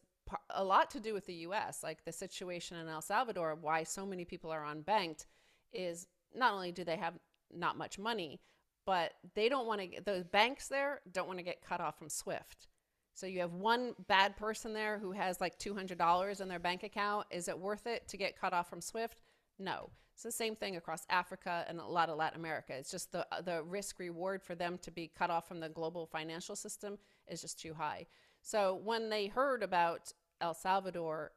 A 0.52 0.64
lot 0.64 0.90
to 0.92 1.00
do 1.00 1.14
with 1.14 1.26
the 1.26 1.34
US, 1.46 1.82
like 1.84 2.04
the 2.04 2.12
situation 2.12 2.78
in 2.78 2.88
El 2.88 3.02
Salvador, 3.02 3.56
why 3.60 3.84
so 3.84 4.06
many 4.06 4.26
people 4.26 4.52
are 4.52 4.66
unbanked 4.66 5.26
is 5.74 6.08
not 6.36 6.54
only 6.54 6.72
do 6.72 6.84
they 6.84 6.98
have 6.98 7.16
not 7.52 7.78
much 7.78 7.98
money, 7.98 8.40
but 8.86 9.14
they 9.36 9.50
don't 9.50 9.68
want 9.68 9.82
to, 9.82 10.02
those 10.02 10.24
banks 10.24 10.68
there 10.68 11.02
don't 11.12 11.28
want 11.28 11.40
to 11.40 11.46
get 11.46 11.62
cut 11.62 11.82
off 11.82 11.98
from 11.98 12.10
SWIFT. 12.10 12.68
So 13.14 13.28
you 13.28 13.42
have 13.42 13.54
one 13.54 13.96
bad 14.08 14.38
person 14.38 14.74
there 14.74 14.98
who 14.98 15.12
has 15.12 15.42
like 15.42 15.60
$200 15.60 16.42
in 16.42 16.48
their 16.48 16.60
bank 16.60 16.84
account. 16.84 17.28
Is 17.32 17.48
it 17.48 17.60
worth 17.60 17.86
it 17.86 18.08
to 18.08 18.18
get 18.18 18.40
cut 18.40 18.54
off 18.54 18.70
from 18.70 18.82
SWIFT? 18.82 19.22
No. 19.60 19.92
It's 20.14 20.24
the 20.24 20.32
same 20.32 20.56
thing 20.56 20.76
across 20.76 21.06
Africa 21.10 21.64
and 21.70 21.80
a 21.80 21.86
lot 21.86 22.10
of 22.10 22.18
Latin 22.18 22.40
America. 22.40 22.74
It's 22.74 22.92
just 22.92 23.14
the 23.14 23.26
the 23.46 23.64
risk 23.64 24.00
reward 24.00 24.44
for 24.44 24.54
them 24.54 24.78
to 24.82 24.92
be 24.92 25.10
cut 25.18 25.30
off 25.30 25.48
from 25.48 25.62
the 25.62 25.70
global 25.70 26.06
financial 26.08 26.58
system 26.58 26.98
is 27.28 27.42
just 27.42 27.58
too 27.58 27.74
high. 27.74 28.06
So 28.42 28.82
when 28.84 29.10
they 29.10 29.28
heard 29.28 29.64
about 29.64 30.12
El 30.42 30.54
Salvador 30.54 31.32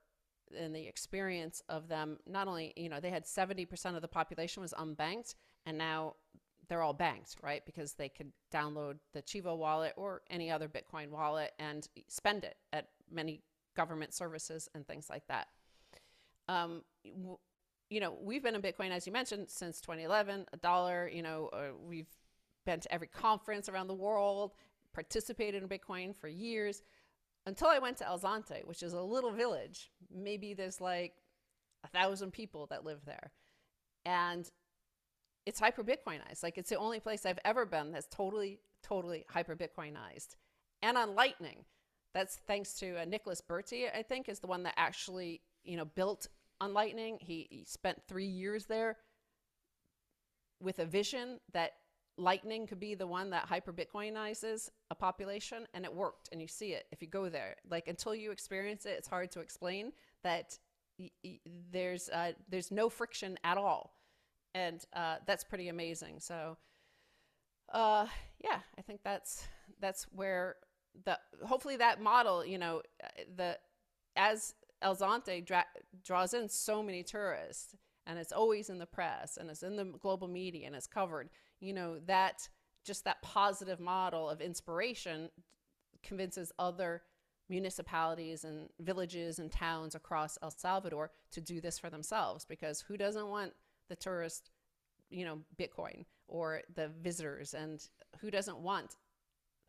and 0.59 0.75
the 0.75 0.87
experience 0.87 1.63
of 1.69 1.87
them, 1.87 2.19
not 2.27 2.49
only 2.49 2.73
you 2.77 2.89
know 2.89 2.99
they 2.99 3.11
had 3.11 3.25
seventy 3.25 3.65
percent 3.65 3.95
of 3.95 4.03
the 4.03 4.09
population 4.09 4.63
was 4.63 4.73
unbanked, 4.73 5.37
and 5.65 5.79
now 5.79 6.17
they're 6.69 6.83
all 6.83 6.93
banked, 6.93 7.37
right? 7.41 7.65
Because 7.65 7.93
they 7.93 8.09
could 8.09 8.33
download 8.53 8.97
the 9.13 9.23
Chivo 9.23 9.57
wallet 9.57 9.93
or 9.97 10.23
any 10.29 10.51
other 10.51 10.69
Bitcoin 10.69 11.11
wallet 11.11 11.53
and 11.61 11.87
spend 12.09 12.43
it 12.43 12.57
at 12.73 12.89
many 13.09 13.43
government 13.77 14.13
services 14.13 14.69
and 14.75 14.87
things 14.87 15.09
like 15.09 15.27
that. 15.29 15.47
Um, 16.49 16.83
you 17.93 18.01
know, 18.01 18.17
we've 18.23 18.43
been 18.43 18.55
in 18.55 18.63
Bitcoin, 18.63 18.91
as 18.91 19.07
you 19.07 19.13
mentioned, 19.13 19.51
since 19.51 19.79
2011, 19.83 20.47
a 20.51 20.57
dollar, 20.57 21.11
you 21.13 21.23
know, 21.23 21.51
uh, 21.53 21.77
we've 21.87 22.09
been 22.65 22.81
to 22.81 22.93
every 22.93 23.07
conference 23.07 23.69
around 23.69 23.87
the 23.87 23.95
world, 23.95 24.53
participated 24.95 25.63
in 25.63 25.69
Bitcoin 25.69 26.17
for 26.17 26.27
years 26.27 26.83
until 27.45 27.69
I 27.69 27.79
went 27.79 27.99
to 27.99 28.07
El 28.07 28.19
Zonte, 28.19 28.65
which 28.65 28.83
is 28.83 28.95
a 28.95 29.01
little 29.03 29.31
village. 29.31 29.91
Maybe 30.11 30.55
there's 30.55 30.81
like 30.81 31.13
a 31.85 31.89
thousand 31.89 32.33
people 32.33 32.67
that 32.71 32.83
live 32.83 33.05
there. 33.05 33.31
And 34.07 34.51
it's 35.45 35.61
hyper 35.61 35.85
Bitcoinized. 35.85 36.43
Like 36.43 36.57
it's 36.57 36.71
the 36.71 36.79
only 36.79 36.99
place 36.99 37.27
I've 37.27 37.41
ever 37.45 37.67
been 37.67 37.93
that's 37.93 38.09
totally, 38.11 38.61
totally 38.83 39.27
hyper 39.29 39.55
Bitcoinized. 39.55 40.37
And 40.81 40.97
on 40.97 41.15
Lightning, 41.15 41.67
that's 42.15 42.37
thanks 42.47 42.73
to 42.75 43.03
uh, 43.03 43.05
Nicolas 43.05 43.43
Burtey, 43.47 43.85
I 43.95 44.03
think, 44.03 44.31
is 44.31 44.39
the 44.39 44.47
one 44.47 44.63
that 44.63 44.75
actually, 44.79 45.43
you 45.63 45.77
know, 45.77 45.85
built 45.85 46.29
on 46.63 46.73
Lightning. 46.73 47.19
He, 47.21 47.49
he 47.51 47.65
spent 47.67 48.01
three 48.07 48.27
years 48.27 48.67
there 48.67 48.97
with 50.61 50.79
a 50.79 50.85
vision 50.87 51.41
that 51.53 51.73
Lightning 52.17 52.67
could 52.67 52.79
be 52.79 52.95
the 52.95 53.07
one 53.07 53.31
that 53.31 53.47
hyper 53.47 53.73
Bitcoinizes 53.73 54.71
a 54.91 54.95
population, 54.95 55.67
and 55.75 55.85
it 55.85 55.93
worked. 55.93 56.29
And 56.31 56.41
you 56.41 56.47
see 56.47 56.73
it 56.73 56.85
if 56.93 57.03
you 57.03 57.09
go 57.09 57.29
there. 57.29 57.57
Like 57.69 57.89
until 57.89 58.15
you 58.15 58.31
experience 58.31 58.87
it, 58.87 58.95
it's 58.99 59.09
hard 59.09 59.33
to 59.33 59.41
explain 59.41 59.93
that 60.23 60.57
there's 61.73 62.09
uh, 62.11 62.33
there's 62.49 62.71
no 62.71 62.89
friction 62.89 63.39
at 63.43 63.59
all, 63.59 63.97
and 64.55 64.85
uh, 64.93 65.17
that's 65.27 65.43
pretty 65.43 65.69
amazing. 65.69 66.21
So, 66.21 66.59
uh, 67.73 68.07
yeah, 68.45 68.61
I 68.79 68.83
think 68.83 69.01
that's 69.03 69.49
that's 69.81 70.05
where 70.13 70.57
the 71.05 71.19
hopefully 71.45 71.77
that 71.79 72.01
model, 72.01 72.45
you 72.45 72.59
know, 72.59 72.83
uh, 73.03 73.09
the 73.35 73.59
as 74.15 74.55
El 74.83 74.97
Zonte 74.97 75.45
dra- 75.45 75.67
draws 76.05 76.35
in 76.35 76.49
so 76.49 76.83
many 76.83 77.03
tourists 77.03 77.75
and 78.07 78.19
it's 78.19 78.33
always 78.33 78.69
in 78.69 78.79
the 78.79 78.87
press 78.87 79.37
and 79.37 79.49
it's 79.49 79.63
in 79.63 79.77
the 79.77 79.85
global 79.85 80.29
media 80.29 80.67
and 80.67 80.75
it's 80.75 80.87
covered. 80.87 81.31
You 81.61 81.73
know, 81.73 81.99
that 82.07 82.49
just 82.85 83.05
that 83.05 83.23
positive 83.23 83.79
model 83.79 84.29
of 84.29 84.41
inspiration 84.41 85.31
convinces 86.03 86.53
other 86.59 87.03
municipalities 87.49 88.45
and 88.45 88.69
villages 88.81 89.39
and 89.39 89.53
towns 89.53 89.95
across 89.95 90.39
El 90.43 90.51
Salvador 90.51 91.11
to 91.31 91.41
do 91.41 91.61
this 91.61 91.79
for 91.79 91.91
themselves 91.91 92.45
because 92.45 92.81
who 92.81 92.97
doesn't 92.97 93.29
want 93.29 93.53
the 93.89 93.97
tourist, 93.97 94.51
you 95.11 95.25
know, 95.25 95.39
Bitcoin 95.57 96.05
or 96.27 96.63
the 96.75 96.89
visitors 97.03 97.55
and 97.55 97.87
who 98.21 98.31
doesn't 98.31 98.59
want 98.59 98.97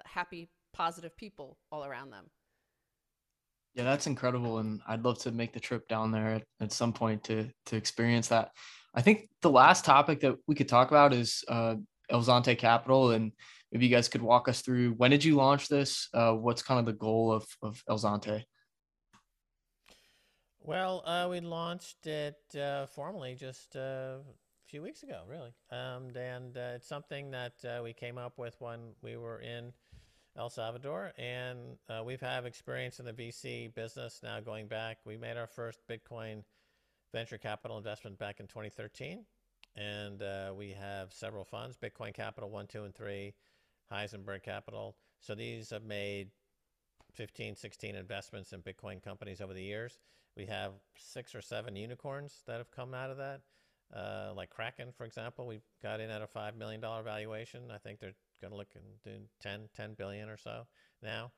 happy, 0.06 0.50
positive 0.72 1.16
people 1.16 1.58
all 1.72 1.84
around 1.84 2.10
them? 2.10 2.26
Yeah, 3.76 3.86
that's 3.86 4.06
incredible, 4.06 4.60
and 4.60 4.82
I'd 4.88 5.04
love 5.04 5.18
to 5.20 5.32
make 5.32 5.52
the 5.52 5.60
trip 5.60 5.88
down 5.88 6.12
there 6.12 6.36
at, 6.36 6.44
at 6.62 6.72
some 6.72 6.94
point 6.94 7.24
to 7.26 7.50
to 7.68 7.76
experience 7.76 8.28
that. 8.28 8.52
I 8.94 9.02
think 9.02 9.30
the 9.42 9.50
last 9.50 9.84
topic 9.84 10.20
that 10.20 10.36
we 10.48 10.54
could 10.54 10.70
talk 10.70 10.92
about 10.92 11.14
is 11.14 11.44
uh, 11.48 11.76
El 12.10 12.22
Zonte 12.22 12.56
Capital, 12.56 13.12
and 13.12 13.32
if 13.72 13.82
you 13.82 13.90
guys 13.90 14.08
could 14.08 14.22
walk 14.22 14.48
us 14.48 14.62
through 14.62 14.92
when 14.92 15.10
did 15.10 15.24
you 15.24 15.36
launch 15.36 15.68
this? 15.68 16.08
Uh, 16.14 16.34
what's 16.34 16.62
kind 16.62 16.80
of 16.80 16.86
the 16.86 16.94
goal 16.94 17.32
of 17.32 17.46
of 17.64 17.82
El 17.90 17.98
Zonte? 17.98 18.44
Well, 20.60 21.04
uh, 21.06 21.28
we 21.30 21.42
launched 21.42 22.08
it 22.08 22.38
uh, 22.58 22.86
formally 22.86 23.36
just 23.36 23.76
uh, 23.76 24.20
a 24.20 24.68
few 24.70 24.82
weeks 24.82 25.04
ago, 25.04 25.24
really. 25.28 25.54
Um, 25.72 26.16
and 26.16 26.56
uh, 26.56 26.76
it's 26.76 26.88
something 26.88 27.32
that 27.32 27.54
uh, 27.66 27.82
we 27.84 27.92
came 27.92 28.18
up 28.18 28.38
with 28.38 28.56
when 28.60 28.94
we 29.02 29.18
were 29.18 29.42
in 29.42 29.74
El 30.38 30.50
Salvador. 30.50 31.14
And 31.18 31.78
uh, 31.90 32.04
we've 32.04 32.22
had 32.22 32.46
experience 32.46 33.00
in 33.00 33.06
the 33.06 33.14
VC 33.14 33.74
business 33.74 34.20
now 34.24 34.40
going 34.40 34.68
back. 34.68 34.98
We 35.06 35.18
made 35.18 35.38
our 35.38 35.48
first 35.48 35.80
Bitcoin 35.90 36.44
venture 37.14 37.38
capital 37.38 37.78
investment 37.78 38.18
back 38.18 38.40
in 38.40 38.48
2013. 38.48 39.26
And 39.76 40.22
we 40.56 40.72
have 40.72 41.12
several 41.14 41.44
funds 41.44 41.78
Bitcoin 41.78 42.14
Capital 42.14 42.50
1, 42.50 42.68
2, 42.68 42.84
and 42.84 42.96
3, 42.96 43.34
Heisenberg 43.92 44.44
Capital. 44.44 44.96
So 45.20 45.36
these 45.36 45.70
have 45.70 45.84
made 45.84 46.30
15, 47.14 47.56
16 47.56 47.96
investments 47.96 48.54
in 48.54 48.62
Bitcoin 48.62 49.02
companies 49.02 49.42
over 49.42 49.54
the 49.54 49.64
years. 49.64 50.00
We 50.36 50.46
have 50.46 50.72
six 50.98 51.36
or 51.36 51.42
seven 51.42 51.76
unicorns 51.76 52.42
that 52.48 52.58
have 52.58 52.72
come 52.72 52.94
out 52.94 53.10
of 53.10 53.18
that. 53.18 53.42
Uh, 53.96 54.34
like 54.36 54.50
Kraken, 54.50 54.92
for 54.98 55.06
example, 55.06 55.46
we 55.46 55.60
got 55.82 56.00
in 56.00 56.10
at 56.10 56.24
a 56.24 56.28
$5 56.28 56.58
million 56.58 56.82
valuation. 56.82 57.70
I 57.72 57.78
think 57.78 58.00
they're 58.00 58.16
going 58.44 58.52
to 58.52 58.58
look 58.58 58.68
do 59.04 59.12
10, 59.42 59.70
10 59.76 59.94
billion 59.94 60.30
or 60.30 60.38
so 60.38 60.68
now. 61.02 61.32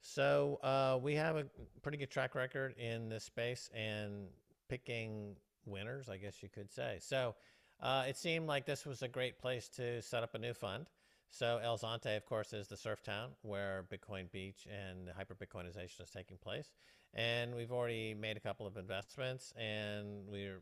So 0.00 0.58
uh, 0.62 0.98
we 1.00 1.14
have 1.14 1.36
a 1.36 1.44
pretty 1.82 1.98
good 1.98 2.10
track 2.10 2.34
record 2.34 2.74
in 2.76 3.08
this 3.08 3.24
space 3.24 3.70
and 3.74 4.26
picking 4.68 5.36
winners, 5.66 6.08
I 6.08 6.16
guess 6.16 6.42
you 6.42 6.48
could 6.48 6.72
say. 6.72 6.98
So 7.00 7.34
uh, 7.80 8.04
it 8.08 8.16
seemed 8.16 8.48
like 8.48 8.66
this 8.66 8.84
was 8.84 9.02
a 9.02 9.08
great 9.08 9.38
place 9.38 9.68
to 9.76 10.02
set 10.02 10.22
up 10.22 10.34
a 10.34 10.38
new 10.38 10.54
fund. 10.54 10.86
So 11.30 11.60
El 11.62 11.78
Zonte, 11.78 12.16
of 12.16 12.26
course, 12.26 12.52
is 12.52 12.68
the 12.68 12.76
surf 12.76 13.02
town 13.02 13.30
where 13.42 13.86
Bitcoin 13.90 14.30
Beach 14.30 14.66
and 14.70 15.08
hyper 15.16 15.34
Bitcoinization 15.34 16.02
is 16.02 16.10
taking 16.10 16.36
place. 16.36 16.72
And 17.14 17.54
we've 17.54 17.72
already 17.72 18.14
made 18.14 18.36
a 18.36 18.40
couple 18.40 18.66
of 18.66 18.76
investments, 18.76 19.52
and 19.56 20.26
we're 20.26 20.60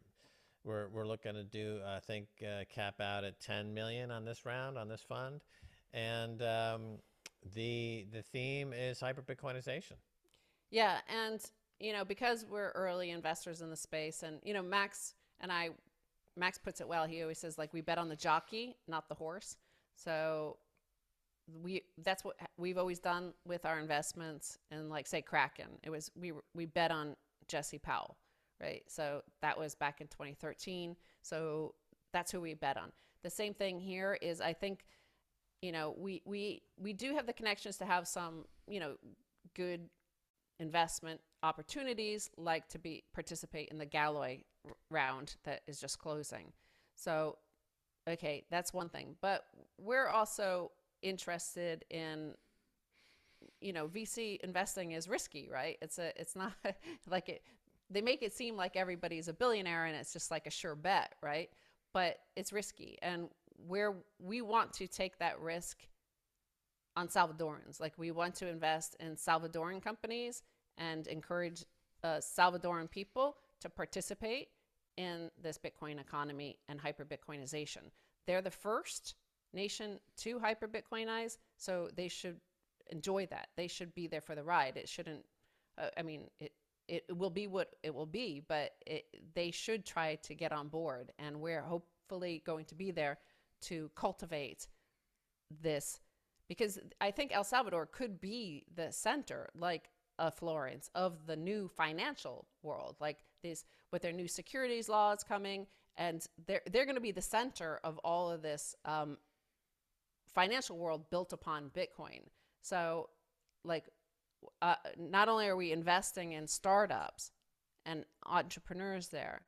we're 0.65 0.89
we're 0.89 1.07
looking 1.07 1.35
to 1.35 1.45
do 1.45 1.81
I 1.87 2.01
think 2.01 2.27
uh, 2.43 2.65
cap 2.73 3.01
out 3.01 3.25
at 3.25 3.41
10 3.41 3.73
million 3.73 4.11
on 4.11 4.25
this 4.25 4.45
round 4.45 4.77
on 4.79 4.89
this 4.89 5.01
fund, 5.01 5.41
and 5.93 6.43
um, 6.43 6.99
the 7.55 8.07
the 8.13 8.23
theme 8.23 8.73
is 8.73 9.01
hyper 9.01 9.23
Bitcoinization. 9.23 9.95
Yeah, 10.71 10.99
and 11.09 11.41
you 11.79 11.93
know 11.93 12.05
because 12.05 12.47
we're 12.49 12.71
early 12.71 13.11
investors 13.11 13.61
in 13.61 13.71
the 13.71 13.77
space, 13.77 14.23
and 14.23 14.39
you 14.45 14.55
know 14.55 14.63
Max 14.63 15.15
and 15.41 15.51
I, 15.51 15.71
Max 16.37 16.59
puts 16.59 16.81
it 16.81 16.89
well. 16.89 17.07
He 17.07 17.23
always 17.23 17.39
says 17.39 17.59
like 17.59 17.73
we 17.73 17.81
bet 17.81 17.99
on 17.99 18.09
the 18.09 18.17
jockey, 18.17 18.77
not 18.87 19.09
the 19.09 19.15
horse. 19.15 19.57
So 19.97 20.59
we 21.63 21.83
that's 21.99 22.25
what 22.25 22.37
we've 22.57 22.79
always 22.79 22.99
done 22.99 23.33
with 23.47 23.65
our 23.65 23.81
investments 23.81 24.59
and 24.71 24.91
like 24.91 25.07
say 25.07 25.23
Kraken. 25.23 25.79
It 25.83 25.91
was 25.91 26.11
we 26.15 26.33
we 26.55 26.67
bet 26.67 26.91
on 26.91 27.17
Jesse 27.49 27.79
Powell, 27.79 28.17
right? 28.61 28.83
So 28.89 29.23
that 29.43 29.59
was 29.59 29.75
back 29.75 30.01
in 30.01 30.09
2013. 30.09 30.97
So 31.23 31.75
that's 32.13 32.31
who 32.33 32.41
we 32.41 32.55
bet 32.55 32.77
on. 32.77 32.93
The 33.23 33.31
same 33.31 33.55
thing 33.55 33.81
here 33.81 34.19
is 34.21 34.41
I 34.41 34.53
think 34.53 34.85
you 35.63 35.73
know, 35.73 35.95
we 35.99 36.23
we 36.25 36.63
we 36.79 36.95
do 36.95 37.15
have 37.15 37.27
the 37.27 37.35
connections 37.35 37.77
to 37.79 37.85
have 37.85 38.09
some, 38.09 38.47
you 38.67 38.81
know, 38.81 38.95
good 39.55 39.91
investment 40.59 41.21
opportunities 41.43 42.31
like 42.37 42.69
to 42.69 42.79
be 42.79 43.05
participate 43.15 43.69
in 43.69 43.79
the 43.79 43.87
Galoy 43.87 44.45
round 44.91 45.37
that 45.45 45.61
is 45.67 45.79
just 45.81 45.99
closing. 45.99 46.53
So 46.97 47.37
Okay, 48.09 48.45
that's 48.51 48.73
one 48.73 48.89
thing. 48.89 49.17
But 49.21 49.45
we're 49.79 50.09
also 50.09 50.73
interested 51.03 51.85
in 51.91 52.35
you 53.63 53.73
know, 53.73 53.89
VC 53.89 54.39
investing 54.41 54.93
is 54.93 55.09
risky, 55.09 55.49
right? 55.51 55.79
It's 55.81 55.99
a 55.99 56.19
it's 56.21 56.37
not 56.37 56.53
like 57.09 57.29
it 57.29 57.43
they 57.91 58.01
make 58.01 58.23
it 58.23 58.33
seem 58.33 58.57
like 58.57 58.77
everybody's 58.77 59.29
a 59.29 59.33
billionaire 59.33 59.87
and 59.87 59.97
it's 59.97 60.13
just 60.13 60.31
like 60.31 60.47
a 60.47 60.51
sure 60.51 60.75
bet, 60.75 61.15
right? 61.23 61.51
But 61.93 62.19
it's 62.37 62.53
risky 62.53 62.99
and 63.03 63.29
where 63.67 63.95
we 64.19 64.43
want 64.43 64.73
to 64.75 64.87
take 64.87 65.19
that 65.19 65.41
risk 65.41 65.79
on 66.97 67.09
Salvadorans. 67.09 67.81
Like 67.81 67.95
we 67.99 68.11
want 68.11 68.35
to 68.37 68.49
invest 68.49 68.97
in 69.01 69.17
Salvadoran 69.17 69.83
companies 69.83 70.43
and 70.79 71.07
encourage 71.07 71.65
uh, 72.03 72.19
Salvadoran 72.19 72.91
people 72.91 73.37
to 73.61 73.69
participate 73.69 74.49
in 74.97 75.31
this 75.43 75.59
Bitcoin 75.59 76.01
economy 76.01 76.59
and 76.69 76.81
hyper 76.81 77.05
Bitcoinization. 77.05 77.91
They're 78.27 78.43
the 78.43 78.51
first 78.51 79.15
nation 79.53 79.99
to 80.19 80.39
hyper 80.39 80.69
Bitcoinize, 80.69 81.39
so 81.57 81.89
they 81.97 82.09
should 82.09 82.41
enjoy 82.91 83.27
that. 83.27 83.49
They 83.57 83.69
should 83.69 83.95
be 83.95 84.07
there 84.07 84.21
for 84.21 84.35
the 84.35 84.43
ride. 84.43 84.77
It 84.77 84.89
shouldn't, 84.89 85.25
uh, 85.79 85.89
I 85.97 86.03
mean, 86.03 86.29
it, 86.39 86.53
it 86.91 87.17
will 87.17 87.31
be 87.31 87.47
what 87.47 87.77
it 87.85 87.95
will 87.95 88.07
be, 88.07 88.43
but 88.47 88.73
it, 88.85 89.05
they 89.35 89.53
should 89.53 89.87
try 89.87 90.17
to 90.17 90.35
get 90.35 90.53
on 90.53 90.69
board. 90.69 91.13
And 91.19 91.41
we're 91.41 91.63
hopefully 91.63 92.43
going 92.45 92.65
to 92.67 92.75
be 92.75 92.91
there 92.91 93.19
to 93.63 93.91
cultivate 93.95 94.67
this 95.63 96.01
because 96.49 96.81
I 97.01 97.13
think 97.13 97.31
El 97.33 97.45
Salvador 97.45 97.87
could 97.87 98.21
be 98.21 98.65
the 98.75 98.91
center, 98.91 99.51
like 99.55 99.91
a 100.19 100.33
Florence, 100.33 100.91
of 100.97 101.27
the 101.27 101.37
new 101.37 101.69
financial 101.69 102.49
world. 102.63 102.97
Like 103.01 103.19
this 103.45 103.65
with 103.93 104.03
their 104.03 104.13
new 104.13 104.27
securities 104.27 104.89
laws 104.89 105.23
coming, 105.23 105.69
and 105.97 106.27
they're 106.47 106.63
they're 106.73 106.87
going 106.87 106.97
to 106.97 107.01
be 107.01 107.13
the 107.13 107.23
center 107.23 107.79
of 107.85 107.99
all 107.99 108.31
of 108.31 108.43
this 108.43 108.75
um, 108.85 109.17
financial 110.35 110.77
world 110.77 111.09
built 111.11 111.33
upon 111.33 111.71
Bitcoin. 111.71 112.23
So, 112.63 113.11
like, 113.65 113.89
uh, 114.63 114.75
not 114.99 115.29
only 115.29 115.47
are 115.47 115.57
we 115.57 115.73
investing 115.73 116.33
in 116.33 116.47
startups 116.47 117.33
and 117.87 118.05
entrepreneurs 118.27 119.09
there, 119.09 119.43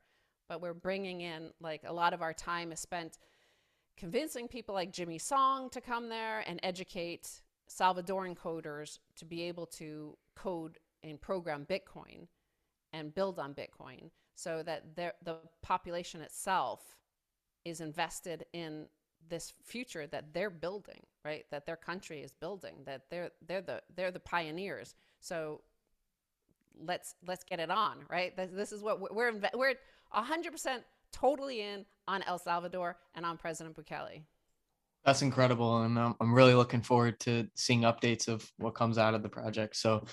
but 0.49 0.61
we're 0.61 0.75
bringing 0.75 1.21
in 1.21 1.51
like 1.61 1.83
a 1.87 1.93
lot 1.93 2.13
of 2.13 2.23
our 2.23 2.33
time 2.33 2.73
is 2.73 2.81
spent 2.81 3.19
convincing 3.97 4.49
people 4.49 4.75
like 4.75 4.93
Jimmy 4.93 5.19
Song 5.19 5.71
to 5.71 5.81
come 5.81 6.09
there 6.09 6.45
and 6.47 6.59
educate 6.63 7.43
Salvadoran 7.71 8.37
coders 8.37 8.99
to 9.17 9.25
be 9.25 9.43
able 9.43 9.67
to 9.67 10.17
code 10.37 10.79
and 11.03 11.21
program 11.21 11.67
Bitcoin 11.67 12.29
and 12.93 13.15
build 13.15 13.39
on 13.39 13.55
Bitcoin 13.55 14.11
so 14.35 14.63
that 14.63 14.97
the 14.97 15.37
population 15.63 16.21
itself 16.21 16.97
is 17.65 17.81
invested 17.81 18.45
in 18.53 18.87
this 19.29 19.53
future 19.65 20.07
that 20.09 20.33
they're 20.33 20.51
building, 20.51 21.01
right? 21.25 21.45
That 21.51 21.67
their 21.67 21.77
country 21.77 22.21
is 22.21 22.33
building, 22.33 22.77
that 22.87 23.03
they're 23.11 23.31
they're 23.47 23.63
the 23.63 23.83
they're 23.97 24.11
the 24.11 24.21
pioneers. 24.21 24.95
So 25.21 25.63
let's 26.85 27.15
let's 27.27 27.45
get 27.45 27.61
it 27.61 27.71
on, 27.71 27.99
right? 28.11 28.37
This, 28.37 28.51
this 28.53 28.73
is 28.73 28.83
what 28.83 29.01
we're 29.15 29.33
we're 29.55 29.75
100% 30.15 30.79
totally 31.13 31.61
in 31.61 31.85
on 32.09 32.23
El 32.23 32.39
Salvador 32.39 32.97
and 33.15 33.25
on 33.25 33.37
President 33.37 33.77
Bukele. 33.77 34.23
That's 35.05 35.23
incredible, 35.23 35.83
and 35.83 35.99
um, 35.99 36.17
I'm 36.21 36.33
really 36.33 36.55
looking 36.55 36.81
forward 36.81 37.19
to 37.21 37.49
seeing 37.57 37.83
updates 37.83 38.29
of 38.29 38.49
what 38.59 38.75
comes 38.75 38.99
out 38.99 39.15
of 39.15 39.23
the 39.23 39.29
project. 39.29 39.77
So 39.77 40.05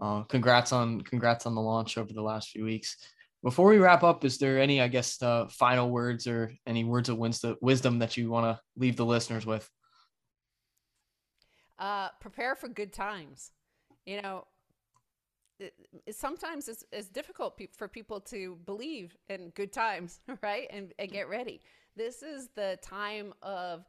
uh, 0.00 0.22
congrats 0.22 0.72
on 0.72 1.00
congrats 1.00 1.46
on 1.46 1.54
the 1.54 1.60
launch 1.60 1.98
over 1.98 2.12
the 2.12 2.22
last 2.22 2.50
few 2.50 2.64
weeks. 2.64 2.96
Before 3.42 3.68
we 3.68 3.78
wrap 3.78 4.02
up, 4.02 4.24
is 4.24 4.38
there 4.38 4.58
any, 4.58 4.80
I 4.80 4.88
guess, 4.88 5.22
uh, 5.22 5.46
final 5.48 5.90
words 5.90 6.26
or 6.26 6.52
any 6.66 6.84
words 6.84 7.08
of 7.08 7.18
wisdom 7.60 7.98
that 8.00 8.16
you 8.16 8.30
want 8.30 8.44
to 8.46 8.60
leave 8.76 8.96
the 8.96 9.04
listeners 9.04 9.46
with? 9.46 9.70
Uh, 11.78 12.08
prepare 12.20 12.54
for 12.54 12.68
good 12.68 12.92
times. 12.92 13.52
You 14.04 14.22
know, 14.22 14.46
it, 15.58 15.74
it 16.06 16.14
sometimes 16.14 16.68
it's, 16.68 16.84
it's 16.92 17.08
difficult 17.08 17.56
pe- 17.56 17.68
for 17.76 17.88
people 17.88 18.20
to 18.20 18.58
believe 18.64 19.16
in 19.28 19.50
good 19.50 19.72
times, 19.72 20.20
right? 20.42 20.66
And, 20.70 20.92
and 20.98 21.10
get 21.10 21.28
ready. 21.28 21.60
This 21.94 22.22
is 22.22 22.48
the 22.54 22.78
time 22.82 23.32
of 23.42 23.84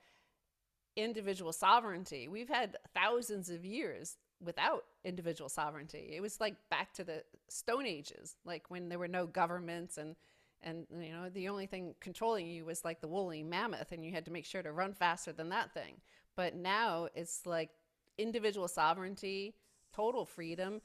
individual 0.95 1.53
sovereignty. 1.53 2.27
We've 2.27 2.49
had 2.49 2.77
thousands 2.93 3.49
of 3.49 3.63
years 3.63 4.17
without 4.43 4.85
individual 5.03 5.49
sovereignty. 5.49 6.11
It 6.15 6.21
was 6.21 6.39
like 6.39 6.55
back 6.69 6.93
to 6.93 7.03
the 7.03 7.23
Stone 7.49 7.85
Ages, 7.85 8.35
like 8.45 8.69
when 8.69 8.89
there 8.89 8.99
were 8.99 9.07
no 9.07 9.25
governments 9.25 9.97
and 9.97 10.15
and 10.61 10.87
you 10.99 11.11
know 11.11 11.29
the 11.29 11.49
only 11.49 11.67
thing 11.67 11.93
controlling 11.99 12.47
you 12.47 12.65
was 12.65 12.83
like 12.83 13.01
the 13.01 13.07
woolly 13.07 13.43
mammoth, 13.43 13.91
and 13.91 14.03
you 14.03 14.11
had 14.11 14.25
to 14.25 14.31
make 14.31 14.45
sure 14.45 14.63
to 14.63 14.71
run 14.71 14.93
faster 14.93 15.31
than 15.31 15.49
that 15.49 15.73
thing. 15.73 16.01
But 16.35 16.55
now 16.55 17.09
it's 17.15 17.45
like 17.45 17.69
individual 18.17 18.67
sovereignty, 18.67 19.55
total 19.95 20.25
freedom. 20.25 20.81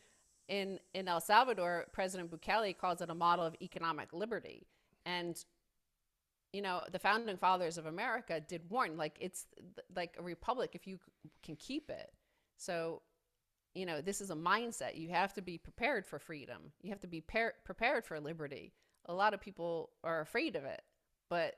In 0.48 0.78
in 0.92 1.08
El 1.08 1.20
Salvador, 1.20 1.86
President 1.92 2.30
Bukele 2.30 2.76
calls 2.76 3.00
it 3.00 3.08
a 3.08 3.14
model 3.14 3.46
of 3.46 3.54
economic 3.62 4.12
liberty, 4.12 4.66
and 5.06 5.42
you 6.52 6.60
know 6.60 6.82
the 6.90 6.98
founding 6.98 7.38
fathers 7.38 7.78
of 7.78 7.86
America 7.86 8.40
did 8.40 8.62
warn 8.68 8.96
like 8.98 9.16
it's 9.20 9.46
like 9.96 10.16
a 10.18 10.22
republic 10.22 10.72
if 10.74 10.86
you 10.86 10.98
can 11.42 11.56
keep 11.56 11.88
it. 11.90 12.12
So 12.58 13.02
you 13.74 13.86
know, 13.86 14.00
this 14.00 14.20
is 14.20 14.30
a 14.30 14.36
mindset. 14.36 14.96
You 14.96 15.08
have 15.10 15.32
to 15.34 15.42
be 15.42 15.58
prepared 15.58 16.06
for 16.06 16.18
freedom. 16.18 16.72
You 16.82 16.90
have 16.90 17.00
to 17.00 17.06
be 17.06 17.20
par- 17.20 17.54
prepared 17.64 18.04
for 18.04 18.20
liberty. 18.20 18.72
A 19.06 19.14
lot 19.14 19.34
of 19.34 19.40
people 19.40 19.90
are 20.04 20.20
afraid 20.20 20.56
of 20.56 20.64
it, 20.64 20.82
but 21.28 21.56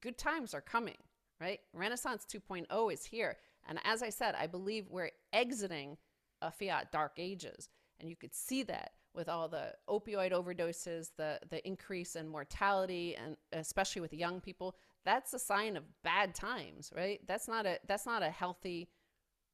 good 0.00 0.18
times 0.18 0.54
are 0.54 0.60
coming, 0.60 0.96
right? 1.40 1.60
Renaissance 1.72 2.26
2.0 2.30 2.92
is 2.92 3.04
here. 3.04 3.36
And 3.68 3.78
as 3.84 4.02
I 4.02 4.10
said, 4.10 4.34
I 4.38 4.46
believe 4.46 4.86
we're 4.88 5.10
exiting 5.32 5.96
a 6.42 6.50
fiat 6.50 6.90
dark 6.92 7.12
ages. 7.18 7.68
And 8.00 8.08
you 8.08 8.16
could 8.16 8.34
see 8.34 8.62
that 8.64 8.92
with 9.14 9.28
all 9.28 9.48
the 9.48 9.72
opioid 9.88 10.32
overdoses, 10.32 11.10
the 11.16 11.38
the 11.48 11.66
increase 11.66 12.16
in 12.16 12.28
mortality, 12.28 13.16
and 13.16 13.36
especially 13.52 14.02
with 14.02 14.12
young 14.12 14.40
people, 14.40 14.76
that's 15.04 15.32
a 15.32 15.38
sign 15.38 15.76
of 15.76 15.84
bad 16.02 16.34
times, 16.34 16.90
right? 16.94 17.20
That's 17.26 17.46
not 17.46 17.64
a 17.66 17.78
that's 17.86 18.06
not 18.06 18.22
a 18.22 18.30
healthy, 18.30 18.88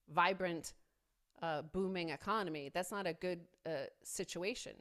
vibrant, 0.08 0.72
uh, 1.42 1.62
booming 1.62 2.10
economy. 2.10 2.70
That's 2.72 2.90
not 2.90 3.06
a 3.06 3.12
good 3.12 3.40
uh, 3.66 3.86
situation. 4.02 4.72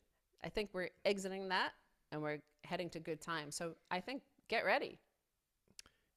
I 0.43 0.49
think 0.49 0.69
we're 0.73 0.89
exiting 1.05 1.49
that, 1.49 1.71
and 2.11 2.21
we're 2.21 2.39
heading 2.63 2.89
to 2.91 2.99
good 2.99 3.21
times. 3.21 3.55
So 3.55 3.73
I 3.91 3.99
think 3.99 4.21
get 4.47 4.65
ready. 4.65 4.99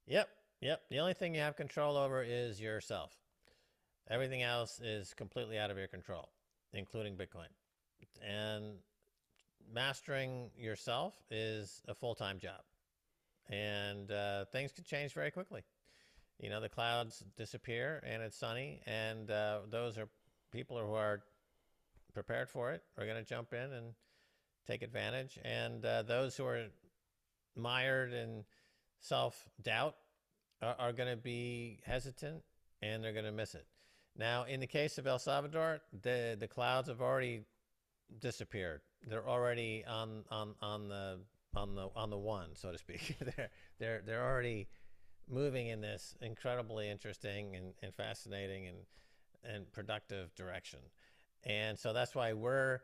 Yep, 0.07 0.28
yep. 0.61 0.82
The 0.90 0.99
only 0.99 1.14
thing 1.14 1.34
you 1.34 1.40
have 1.40 1.57
control 1.57 1.97
over 1.97 2.22
is 2.22 2.61
yourself. 2.61 3.12
Everything 4.11 4.43
else 4.43 4.80
is 4.80 5.14
completely 5.14 5.59
out 5.59 5.70
of 5.70 5.78
your 5.78 5.86
control, 5.86 6.28
including 6.72 7.16
Bitcoin. 7.16 7.49
And 8.20 8.74
mastering 9.72 10.51
yourself 10.57 11.14
is 11.30 11.82
a 11.88 11.95
full 11.95 12.14
time 12.14 12.38
job. 12.38 12.62
And 13.49 14.11
uh, 14.11 14.45
things 14.47 14.72
can 14.72 14.84
change 14.84 15.12
very 15.14 15.30
quickly. 15.30 15.62
You 16.38 16.51
know, 16.51 16.61
the 16.61 16.68
clouds 16.68 17.22
disappear 17.36 18.03
and 18.05 18.22
it's 18.22 18.36
sunny, 18.36 18.80
and 18.86 19.30
uh, 19.30 19.61
those 19.70 19.97
are 19.99 20.09
people 20.53 20.79
who 20.79 20.95
are 20.95 21.23
prepared 22.15 22.49
for 22.49 22.73
it 22.73 22.83
are 22.99 23.07
going 23.07 23.17
to 23.17 23.29
jump 23.29 23.53
in 23.53 23.73
and 23.73 23.95
take 24.67 24.83
advantage. 24.83 25.39
And 25.45 25.85
uh, 25.85 26.03
those 26.03 26.37
who 26.37 26.45
are 26.45 26.67
mired 27.57 28.13
in 28.13 28.45
self 29.01 29.49
doubt 29.63 29.97
are, 30.63 30.77
are 30.79 30.93
going 30.93 31.11
to 31.11 31.17
be 31.17 31.81
hesitant 31.85 32.43
and 32.81 33.03
they're 33.03 33.13
going 33.13 33.25
to 33.25 33.33
miss 33.33 33.55
it. 33.55 33.67
Now, 34.17 34.45
in 34.45 34.61
the 34.61 34.67
case 34.67 34.99
of 34.99 35.07
El 35.07 35.19
Salvador, 35.19 35.81
the, 36.03 36.37
the 36.39 36.49
clouds 36.49 36.89
have 36.89 37.01
already 37.01 37.45
disappeared. 38.21 38.83
They're 39.09 39.27
already 39.27 39.85
on, 39.89 40.25
on, 40.31 40.55
on 40.61 40.89
the 40.89 41.19
on 41.55 41.75
the 41.75 41.89
on 41.95 42.09
the 42.09 42.17
one, 42.17 42.49
so 42.55 42.73
to 42.73 42.79
speak. 42.79 43.17
they're 43.37 43.51
they're 43.79 44.03
they're 44.07 44.25
already 44.25 44.69
moving 45.29 45.69
in 45.69 45.81
this 45.81 46.17
incredibly 46.21 46.91
interesting 46.91 47.57
and, 47.57 47.75
and 47.83 47.95
fascinating 47.95 48.67
and 48.67 48.77
and 49.45 49.70
productive 49.72 50.34
direction. 50.34 50.80
And 51.45 51.78
so 51.78 51.93
that's 51.93 52.14
why 52.14 52.32
we're 52.32 52.80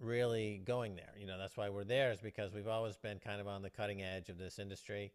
really 0.00 0.60
going 0.64 0.96
there. 0.96 1.12
You 1.18 1.26
know, 1.26 1.38
that's 1.38 1.56
why 1.56 1.68
we're 1.68 1.84
there 1.84 2.12
is 2.12 2.20
because 2.20 2.52
we've 2.52 2.68
always 2.68 2.96
been 2.96 3.18
kind 3.18 3.40
of 3.40 3.46
on 3.46 3.62
the 3.62 3.70
cutting 3.70 4.02
edge 4.02 4.28
of 4.28 4.38
this 4.38 4.58
industry. 4.58 5.12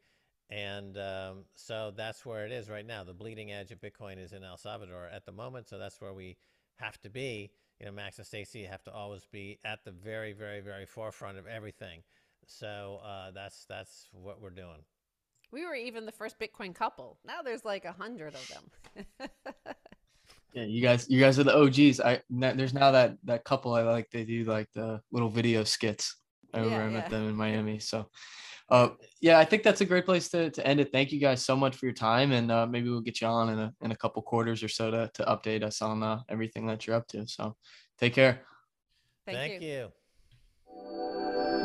And 0.50 0.98
um, 0.98 1.44
so 1.56 1.92
that's 1.96 2.26
where 2.26 2.46
it 2.46 2.52
is 2.52 2.70
right 2.70 2.86
now. 2.86 3.04
The 3.04 3.14
bleeding 3.14 3.52
edge 3.52 3.72
of 3.72 3.82
Bitcoin 3.82 4.18
is 4.18 4.32
in 4.32 4.44
El 4.44 4.58
Salvador 4.58 5.10
at 5.14 5.26
the 5.26 5.32
moment. 5.34 5.68
So 5.68 5.78
that's 5.78 6.00
where 6.00 6.14
we 6.14 6.38
have 6.78 7.00
to 7.02 7.10
be. 7.10 7.52
You 7.80 7.86
know, 7.86 7.92
Max 7.92 8.18
and 8.18 8.26
Stacy 8.26 8.64
have 8.64 8.84
to 8.84 8.94
always 8.94 9.26
be 9.26 9.60
at 9.66 9.84
the 9.84 9.92
very, 9.92 10.34
very, 10.34 10.62
very 10.62 10.86
forefront 10.86 11.38
of 11.38 11.46
everything. 11.46 12.02
So 12.46 13.02
uh, 13.04 13.32
that's 13.32 13.66
that's 13.66 14.08
what 14.14 14.42
we're 14.42 14.50
doing. 14.50 14.86
We 15.52 15.66
were 15.66 15.76
even 15.76 16.06
the 16.06 16.12
first 16.12 16.40
Bitcoin 16.40 16.74
couple. 16.74 17.20
Now 17.26 17.42
there's 17.42 17.66
like 17.66 17.86
a 17.86 17.92
hundred 17.92 18.34
of 18.36 18.50
them. 18.50 19.30
Yeah, 20.54 20.64
you 20.64 20.82
guys, 20.82 21.10
you 21.10 21.20
guys 21.20 21.38
are 21.40 21.44
the 21.44 21.56
OGs. 21.56 22.00
I 22.00 22.22
there's 22.30 22.74
now 22.74 22.92
that 22.92 23.18
that 23.26 23.44
couple 23.44 23.74
I 23.74 23.84
like. 23.84 24.10
They 24.12 24.24
do 24.24 24.44
like 24.44 24.68
the 24.74 25.02
little 25.12 25.30
video 25.30 25.64
skits. 25.64 26.16
I 26.54 26.60
remember 26.60 26.80
Yeah, 26.80 26.86
I 26.86 26.90
met 26.90 27.10
them 27.10 27.28
in 27.28 27.36
Miami. 27.36 27.80
So, 27.80 28.10
uh, 28.70 28.90
yeah, 29.22 29.38
I 29.38 29.46
think 29.46 29.64
that's 29.64 29.82
a 29.82 29.86
great 29.86 30.06
place 30.06 30.30
to, 30.30 30.50
to 30.50 30.66
end 30.66 30.80
it. 30.80 30.92
Thank 30.92 31.12
you 31.12 31.20
guys 31.20 31.44
so 31.44 31.56
much 31.56 31.76
for 31.76 31.86
your 31.86 31.94
time, 31.94 32.32
and 32.32 32.52
uh, 32.52 32.66
maybe 32.66 32.90
we'll 32.90 33.02
get 33.02 33.22
you 33.22 33.28
on 33.28 33.50
in 33.50 33.60
a 33.60 33.74
in 33.82 33.92
a 33.92 33.96
couple 33.96 34.22
quarters 34.22 34.64
or 34.64 34.70
so 34.70 34.90
to 34.90 35.12
to 35.14 35.24
update 35.26 35.64
us 35.64 35.82
on 35.82 36.02
uh, 36.02 36.22
everything 36.30 36.66
that 36.68 36.88
you're 36.88 36.96
up 36.96 37.08
to. 37.10 37.28
So, 37.28 37.56
take 38.00 38.14
care. 38.14 38.42
Thank, 39.26 39.38
Thank 39.38 39.62
you. 39.62 39.92
you. 40.74 41.57